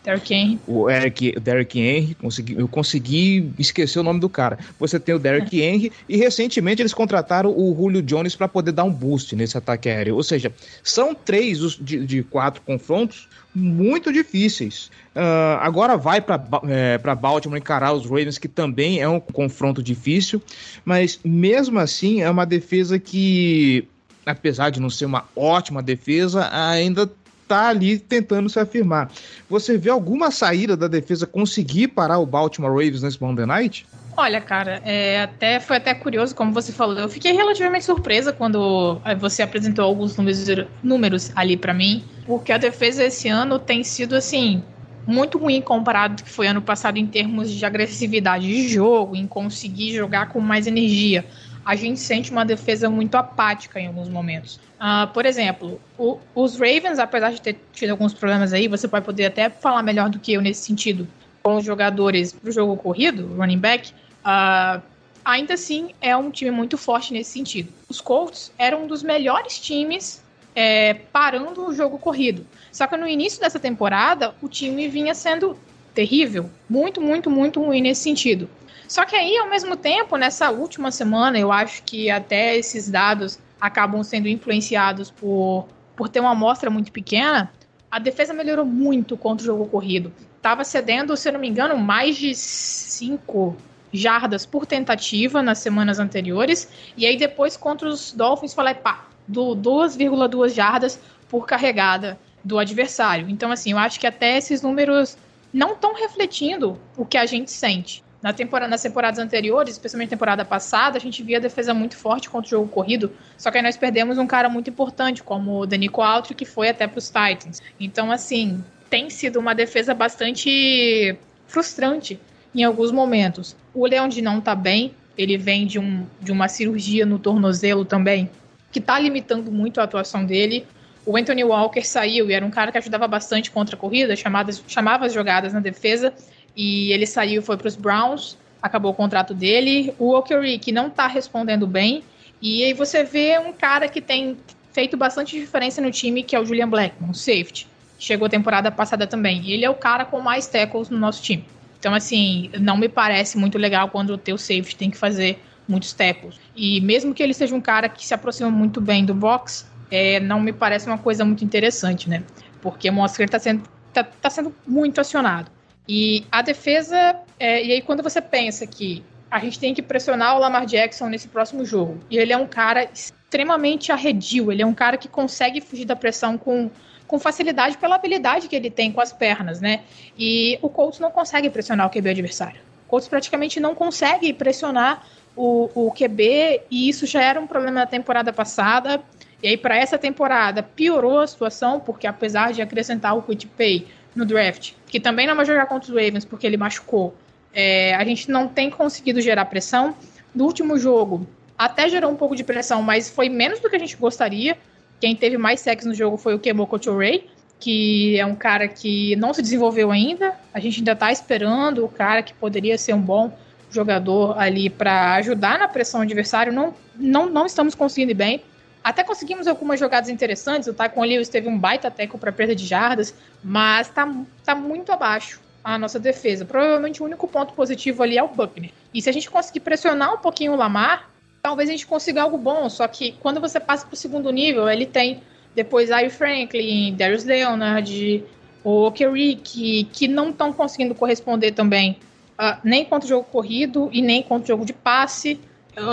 Derrick 0.07 0.33
Henry. 0.33 0.59
O 0.65 0.89
Eric, 0.89 1.37
Derrick 1.37 1.77
Henry, 1.77 2.15
consegui, 2.15 2.55
eu 2.57 2.67
consegui 2.69 3.51
esquecer 3.59 3.99
o 3.99 4.03
nome 4.03 4.21
do 4.21 4.29
cara. 4.29 4.57
Você 4.79 4.97
tem 4.97 5.13
o 5.13 5.19
Derrick 5.19 5.61
é. 5.61 5.65
Henry 5.65 5.91
e 6.07 6.15
recentemente 6.15 6.81
eles 6.81 6.93
contrataram 6.93 7.49
o 7.49 7.75
Julio 7.75 8.01
Jones 8.01 8.33
para 8.33 8.47
poder 8.47 8.71
dar 8.71 8.85
um 8.85 8.91
boost 8.91 9.35
nesse 9.35 9.57
ataque 9.57 9.89
aéreo. 9.89 10.15
Ou 10.15 10.23
seja, 10.23 10.53
são 10.81 11.13
três 11.13 11.59
de, 11.75 12.05
de 12.05 12.23
quatro 12.23 12.61
confrontos 12.61 13.27
muito 13.53 14.13
difíceis. 14.13 14.89
Uh, 15.13 15.59
agora 15.59 15.97
vai 15.97 16.21
para 16.21 16.41
é, 16.69 16.97
Baltimore 17.15 17.59
encarar 17.59 17.91
os 17.91 18.05
Ravens, 18.05 18.37
que 18.37 18.47
também 18.47 19.01
é 19.01 19.09
um 19.09 19.19
confronto 19.19 19.83
difícil, 19.83 20.41
mas 20.85 21.19
mesmo 21.21 21.79
assim 21.79 22.21
é 22.21 22.29
uma 22.29 22.45
defesa 22.45 22.97
que, 22.97 23.85
apesar 24.25 24.69
de 24.69 24.79
não 24.79 24.89
ser 24.89 25.05
uma 25.05 25.25
ótima 25.35 25.83
defesa, 25.83 26.47
ainda 26.53 27.11
tá 27.47 27.69
ali 27.69 27.97
tentando 27.97 28.49
se 28.49 28.59
afirmar. 28.59 29.11
Você 29.49 29.77
vê 29.77 29.89
alguma 29.89 30.31
saída 30.31 30.75
da 30.75 30.87
defesa 30.87 31.25
conseguir 31.25 31.89
parar 31.89 32.19
o 32.19 32.25
Baltimore 32.25 32.71
Ravens 32.71 33.01
nesse 33.01 33.21
Monday 33.21 33.45
Night? 33.45 33.85
Olha, 34.15 34.41
cara, 34.41 34.81
é, 34.83 35.21
até 35.21 35.59
foi 35.59 35.77
até 35.77 35.93
curioso, 35.93 36.33
como 36.33 36.51
você 36.51 36.71
falou. 36.71 36.97
Eu 36.97 37.07
fiquei 37.07 37.33
relativamente 37.33 37.85
surpresa 37.85 38.33
quando 38.33 38.99
é, 39.05 39.13
você 39.13 39.43
apresentou 39.43 39.85
alguns 39.85 40.17
números, 40.17 40.47
números 40.81 41.31
ali 41.35 41.55
para 41.55 41.73
mim, 41.73 42.03
porque 42.25 42.51
a 42.51 42.57
defesa 42.57 43.03
esse 43.03 43.29
ano 43.29 43.59
tem 43.59 43.83
sido 43.83 44.15
assim 44.15 44.63
muito 45.05 45.37
ruim 45.37 45.61
comparado 45.61 46.21
que 46.21 46.29
foi 46.29 46.47
ano 46.47 46.61
passado 46.61 46.97
em 46.97 47.07
termos 47.07 47.49
de 47.49 47.65
agressividade 47.65 48.45
de 48.45 48.67
jogo, 48.67 49.15
em 49.15 49.25
conseguir 49.25 49.93
jogar 49.93 50.29
com 50.29 50.41
mais 50.41 50.67
energia 50.67 51.23
a 51.67 51.75
gente 51.75 51.99
sente 51.99 52.31
uma 52.31 52.45
defesa 52.45 52.89
muito 52.89 53.15
apática 53.15 53.77
em 53.77 53.87
alguns 53.87 54.07
momentos. 54.07 54.57
Uh, 54.79 55.05
por 55.11 55.25
exemplo, 55.25 55.81
o, 55.97 56.17
os 56.33 56.53
Ravens, 56.53 56.97
apesar 56.97 57.33
de 57.33 57.41
ter 57.41 57.59
tido 57.73 57.89
alguns 57.89 58.13
problemas 58.13 58.53
aí, 58.53 58.69
você 58.69 58.87
pode 58.87 59.03
poder 59.03 59.25
até 59.25 59.49
falar 59.49 59.83
melhor 59.83 60.09
do 60.09 60.17
que 60.17 60.31
eu 60.31 60.41
nesse 60.41 60.61
sentido, 60.61 61.05
com 61.43 61.57
os 61.57 61.65
jogadores 61.65 62.31
para 62.31 62.49
o 62.49 62.53
jogo 62.53 62.77
corrido, 62.77 63.35
running 63.35 63.57
back, 63.59 63.91
uh, 64.23 64.81
ainda 65.25 65.55
assim 65.55 65.89
é 65.99 66.15
um 66.15 66.31
time 66.31 66.51
muito 66.51 66.77
forte 66.77 67.11
nesse 67.11 67.31
sentido. 67.31 67.69
Os 67.89 67.99
Colts 67.99 68.49
eram 68.57 68.85
um 68.85 68.87
dos 68.87 69.03
melhores 69.03 69.59
times 69.59 70.23
é, 70.55 70.93
parando 71.11 71.67
o 71.67 71.73
jogo 71.73 71.99
corrido. 71.99 72.47
Só 72.71 72.87
que 72.87 72.95
no 72.95 73.05
início 73.05 73.41
dessa 73.41 73.59
temporada, 73.59 74.33
o 74.41 74.47
time 74.47 74.87
vinha 74.87 75.13
sendo 75.13 75.59
terrível, 75.93 76.49
muito, 76.69 77.01
muito, 77.01 77.29
muito 77.29 77.61
ruim 77.61 77.81
nesse 77.81 78.03
sentido. 78.03 78.49
Só 78.87 79.05
que 79.05 79.15
aí, 79.15 79.37
ao 79.37 79.49
mesmo 79.49 79.75
tempo, 79.75 80.15
nessa 80.15 80.49
última 80.49 80.91
semana, 80.91 81.37
eu 81.37 81.51
acho 81.51 81.83
que 81.83 82.09
até 82.09 82.55
esses 82.55 82.89
dados 82.89 83.39
acabam 83.59 84.01
sendo 84.03 84.27
influenciados 84.27 85.11
por, 85.11 85.67
por 85.95 86.07
ter 86.07 86.19
uma 86.19 86.31
amostra 86.31 86.69
muito 86.69 86.91
pequena. 86.91 87.51
A 87.91 87.99
defesa 87.99 88.33
melhorou 88.33 88.65
muito 88.65 89.17
contra 89.17 89.43
o 89.43 89.45
jogo 89.45 89.67
corrido. 89.67 90.13
Tava 90.41 90.63
cedendo, 90.63 91.17
se 91.17 91.27
eu 91.27 91.33
não 91.33 91.39
me 91.39 91.47
engano, 91.47 91.77
mais 91.77 92.15
de 92.15 92.33
5 92.33 93.57
jardas 93.91 94.45
por 94.45 94.65
tentativa 94.65 95.41
nas 95.41 95.59
semanas 95.59 95.99
anteriores. 95.99 96.69
E 96.95 97.05
aí 97.05 97.17
depois 97.17 97.57
contra 97.57 97.87
os 97.87 98.11
Dolphins, 98.11 98.53
falei, 98.53 98.73
pá, 98.73 99.07
2,2 99.29 100.49
jardas 100.49 100.99
por 101.27 101.45
carregada 101.45 102.17
do 102.43 102.57
adversário. 102.57 103.29
Então, 103.29 103.51
assim, 103.51 103.71
eu 103.71 103.77
acho 103.77 103.99
que 103.99 104.07
até 104.07 104.37
esses 104.37 104.61
números 104.61 105.17
não 105.53 105.73
estão 105.73 105.93
refletindo 105.93 106.79
o 106.95 107.05
que 107.05 107.17
a 107.17 107.25
gente 107.25 107.51
sente. 107.51 108.03
Na 108.27 108.33
temporada, 108.33 108.69
nas 108.69 108.81
temporadas 108.81 109.19
anteriores, 109.19 109.75
especialmente 109.75 110.09
na 110.09 110.17
temporada 110.17 110.43
passada, 110.43 110.97
a 110.97 110.99
gente 110.99 111.23
via 111.23 111.37
a 111.37 111.39
defesa 111.39 111.73
muito 111.73 111.95
forte 111.95 112.29
contra 112.29 112.45
o 112.45 112.49
jogo 112.49 112.67
corrido, 112.67 113.09
só 113.37 113.49
que 113.49 113.57
aí 113.57 113.63
nós 113.63 113.77
perdemos 113.77 114.17
um 114.17 114.27
cara 114.27 114.49
muito 114.49 114.69
importante, 114.69 115.23
como 115.23 115.61
o 115.61 115.65
Danico 115.65 116.01
Altri, 116.01 116.35
que 116.35 116.43
foi 116.43 116.67
até 116.67 116.87
para 116.87 116.99
os 116.99 117.05
Titans. 117.05 117.61
Então, 117.79 118.11
assim, 118.11 118.61
tem 118.89 119.09
sido 119.09 119.39
uma 119.39 119.55
defesa 119.55 119.93
bastante 119.93 121.17
frustrante 121.47 122.19
em 122.53 122.65
alguns 122.65 122.91
momentos. 122.91 123.55
O 123.73 123.87
Leandro 123.87 124.21
não 124.21 124.39
está 124.39 124.53
bem, 124.53 124.93
ele 125.17 125.37
vem 125.37 125.65
de, 125.65 125.79
um, 125.79 126.05
de 126.19 126.33
uma 126.33 126.49
cirurgia 126.49 127.05
no 127.05 127.17
tornozelo 127.17 127.85
também, 127.85 128.29
que 128.73 128.79
está 128.79 128.99
limitando 128.99 129.49
muito 129.49 129.79
a 129.79 129.85
atuação 129.85 130.25
dele. 130.25 130.67
O 131.05 131.15
Anthony 131.15 131.45
Walker 131.45 131.81
saiu 131.81 132.29
e 132.29 132.33
era 132.33 132.45
um 132.45 132.51
cara 132.51 132.73
que 132.73 132.77
ajudava 132.77 133.07
bastante 133.07 133.49
contra 133.49 133.77
a 133.77 133.79
corrida, 133.79 134.17
chamadas, 134.17 134.61
chamava 134.67 135.05
as 135.05 135.13
jogadas 135.13 135.53
na 135.53 135.61
defesa, 135.61 136.13
e 136.57 136.91
ele 136.91 137.05
saiu, 137.05 137.43
foi 137.43 137.55
para 137.55 137.67
os 137.67 137.75
Browns, 137.75 138.35
acabou 138.59 138.91
o 138.91 138.95
contrato 138.95 139.31
dele. 139.31 139.93
O 139.99 140.15
Okeri, 140.15 140.57
que 140.57 140.71
não 140.71 140.87
está 140.87 141.05
respondendo 141.05 141.67
bem. 141.67 142.03
E 142.41 142.63
aí 142.63 142.73
você 142.73 143.03
vê 143.03 143.37
um 143.37 143.53
cara 143.53 143.87
que 143.87 144.01
tem 144.01 144.35
feito 144.73 144.97
bastante 144.97 145.39
diferença 145.39 145.79
no 145.79 145.91
time, 145.91 146.23
que 146.23 146.35
é 146.35 146.39
o 146.39 146.45
Julian 146.45 146.67
Blackmon, 146.67 147.13
safety. 147.13 147.67
Chegou 147.99 148.25
a 148.25 148.29
temporada 148.29 148.71
passada 148.71 149.05
também. 149.05 149.49
Ele 149.49 149.63
é 149.63 149.69
o 149.69 149.75
cara 149.75 150.03
com 150.03 150.19
mais 150.19 150.47
tackles 150.47 150.89
no 150.89 150.97
nosso 150.97 151.21
time. 151.21 151.45
Então, 151.79 151.93
assim, 151.93 152.49
não 152.59 152.75
me 152.75 152.89
parece 152.89 153.37
muito 153.37 153.57
legal 153.57 153.89
quando 153.89 154.11
o 154.11 154.17
teu 154.17 154.37
safety 154.37 154.75
tem 154.75 154.89
que 154.89 154.97
fazer 154.97 155.39
muitos 155.67 155.93
tackles. 155.93 156.39
E 156.55 156.81
mesmo 156.81 157.13
que 157.13 157.21
ele 157.21 157.35
seja 157.35 157.53
um 157.53 157.61
cara 157.61 157.87
que 157.87 158.05
se 158.05 158.13
aproxima 158.13 158.49
muito 158.49 158.81
bem 158.81 159.05
do 159.05 159.13
box, 159.13 159.67
é, 159.91 160.19
não 160.19 160.39
me 160.39 160.51
parece 160.51 160.87
uma 160.87 160.97
coisa 160.97 161.23
muito 161.23 161.45
interessante, 161.45 162.09
né? 162.09 162.23
Porque 162.61 162.89
mostra 162.89 163.17
que 163.17 163.21
ele 163.23 163.27
está 163.27 163.39
sendo, 163.39 163.63
tá, 163.93 164.03
tá 164.03 164.29
sendo 164.29 164.55
muito 164.65 164.99
acionado. 164.99 165.51
E 165.87 166.25
a 166.31 166.41
defesa, 166.41 167.15
é, 167.39 167.63
e 167.63 167.71
aí 167.71 167.81
quando 167.81 168.03
você 168.03 168.21
pensa 168.21 168.67
que 168.67 169.03
a 169.29 169.39
gente 169.39 169.59
tem 169.59 169.73
que 169.73 169.81
pressionar 169.81 170.35
o 170.35 170.39
Lamar 170.39 170.65
Jackson 170.65 171.07
nesse 171.07 171.27
próximo 171.27 171.65
jogo, 171.65 171.99
e 172.09 172.17
ele 172.17 172.33
é 172.33 172.37
um 172.37 172.47
cara 172.47 172.89
extremamente 172.93 173.91
arredio, 173.91 174.51
ele 174.51 174.61
é 174.61 174.65
um 174.65 174.73
cara 174.73 174.97
que 174.97 175.07
consegue 175.07 175.61
fugir 175.61 175.85
da 175.85 175.95
pressão 175.95 176.37
com, 176.37 176.69
com 177.05 177.19
facilidade 177.19 177.77
pela 177.77 177.95
habilidade 177.95 178.47
que 178.47 178.55
ele 178.55 178.69
tem 178.69 178.91
com 178.91 179.01
as 179.01 179.11
pernas, 179.11 179.59
né? 179.59 179.83
E 180.17 180.57
o 180.61 180.69
Colts 180.69 180.99
não 180.99 181.11
consegue 181.11 181.49
pressionar 181.49 181.87
o 181.87 181.89
QB 181.89 182.09
adversário. 182.09 182.61
O 182.85 182.89
Colts 182.89 183.07
praticamente 183.07 183.59
não 183.59 183.75
consegue 183.75 184.31
pressionar 184.33 185.05
o, 185.35 185.69
o 185.75 185.91
QB, 185.91 186.61
e 186.71 186.89
isso 186.89 187.05
já 187.05 187.21
era 187.21 187.39
um 187.39 187.45
problema 187.45 187.81
na 187.81 187.85
temporada 187.85 188.33
passada. 188.33 189.01
E 189.43 189.49
aí, 189.49 189.57
para 189.57 189.77
essa 189.77 189.97
temporada, 189.97 190.63
piorou 190.63 191.19
a 191.19 191.27
situação, 191.27 191.79
porque 191.79 192.07
apesar 192.07 192.51
de 192.53 192.61
acrescentar 192.61 193.15
o 193.15 193.21
Quit 193.21 193.45
Pay, 193.45 193.85
no 194.17 194.25
draft, 194.25 194.73
que 194.87 194.99
também 194.99 195.27
não 195.27 195.35
vai 195.35 195.45
jogar 195.45 195.65
contra 195.67 195.89
os 195.91 195.95
Ravens 195.95 196.25
porque 196.25 196.45
ele 196.45 196.57
machucou, 196.57 197.15
é, 197.53 197.95
a 197.95 198.03
gente 198.03 198.29
não 198.29 198.47
tem 198.47 198.69
conseguido 198.69 199.21
gerar 199.21 199.45
pressão. 199.45 199.95
No 200.33 200.45
último 200.45 200.77
jogo, 200.77 201.25
até 201.57 201.89
gerou 201.89 202.11
um 202.11 202.15
pouco 202.15 202.35
de 202.35 202.43
pressão, 202.43 202.81
mas 202.81 203.09
foi 203.09 203.29
menos 203.29 203.59
do 203.59 203.69
que 203.69 203.75
a 203.75 203.79
gente 203.79 203.95
gostaria. 203.95 204.57
Quem 204.99 205.15
teve 205.15 205.37
mais 205.37 205.59
sexo 205.59 205.87
no 205.87 205.93
jogo 205.93 206.17
foi 206.17 206.35
o 206.35 206.39
Kemoko 206.39 206.77
Ray, 206.95 207.27
que 207.59 208.19
é 208.19 208.25
um 208.25 208.35
cara 208.35 208.67
que 208.67 209.15
não 209.15 209.33
se 209.33 209.41
desenvolveu 209.41 209.91
ainda. 209.91 210.35
A 210.53 210.59
gente 210.59 210.79
ainda 210.79 210.91
está 210.91 211.11
esperando 211.11 211.83
o 211.83 211.89
cara 211.89 212.21
que 212.21 212.33
poderia 212.33 212.77
ser 212.77 212.93
um 212.93 213.01
bom 213.01 213.35
jogador 213.71 214.37
ali 214.37 214.69
para 214.69 215.15
ajudar 215.15 215.57
na 215.59 215.67
pressão 215.67 216.01
adversário. 216.01 216.53
Não, 216.53 216.73
não, 216.95 217.29
não 217.29 217.45
estamos 217.45 217.73
conseguindo 217.73 218.13
bem. 218.13 218.41
Até 218.87 219.03
conseguimos 219.03 219.47
algumas 219.47 219.81
jogadas 219.81 220.09
interessantes. 220.09 220.65
O 220.69 220.73
Taekwondo 220.73 221.09
Lewis 221.09 221.27
teve 221.27 221.49
um 221.49 221.59
baita 221.59 221.91
teco 221.91 222.17
para 222.17 222.31
perda 222.31 222.55
de 222.55 222.65
jardas, 222.65 223.13
mas 223.43 223.89
tá, 223.89 224.09
tá 224.45 224.55
muito 224.55 224.93
abaixo 224.93 225.41
a 225.61 225.77
nossa 225.77 225.99
defesa. 225.99 226.45
Provavelmente 226.45 227.03
o 227.03 227.05
único 227.05 227.27
ponto 227.27 227.51
positivo 227.53 228.01
ali 228.01 228.17
é 228.17 228.23
o 228.23 228.29
Buckner. 228.29 228.71
E 228.93 229.01
se 229.01 229.09
a 229.09 229.11
gente 229.11 229.29
conseguir 229.29 229.59
pressionar 229.59 230.13
um 230.13 230.19
pouquinho 230.19 230.53
o 230.53 230.55
Lamar, 230.55 231.09
talvez 231.41 231.67
a 231.67 231.73
gente 231.73 231.85
consiga 231.85 232.21
algo 232.21 232.37
bom. 232.37 232.69
Só 232.69 232.87
que 232.87 233.11
quando 233.19 233.41
você 233.41 233.59
passa 233.59 233.85
para 233.85 233.93
o 233.93 233.97
segundo 233.97 234.31
nível, 234.31 234.69
ele 234.69 234.85
tem 234.85 235.21
depois 235.53 235.91
Ari 235.91 236.09
Franklin, 236.09 236.95
Darius 236.95 237.25
Leonard, 237.25 238.23
o 238.63 238.89
Kerry, 238.93 239.35
que, 239.35 239.83
que 239.91 240.07
não 240.07 240.29
estão 240.29 240.53
conseguindo 240.53 240.95
corresponder 240.95 241.51
também, 241.51 241.99
uh, 242.39 242.57
nem 242.63 242.85
contra 242.85 243.05
o 243.05 243.09
jogo 243.09 243.25
corrido 243.25 243.89
e 243.91 244.01
nem 244.01 244.23
contra 244.23 244.45
o 244.45 244.47
jogo 244.47 244.63
de 244.63 244.71
passe. 244.71 245.37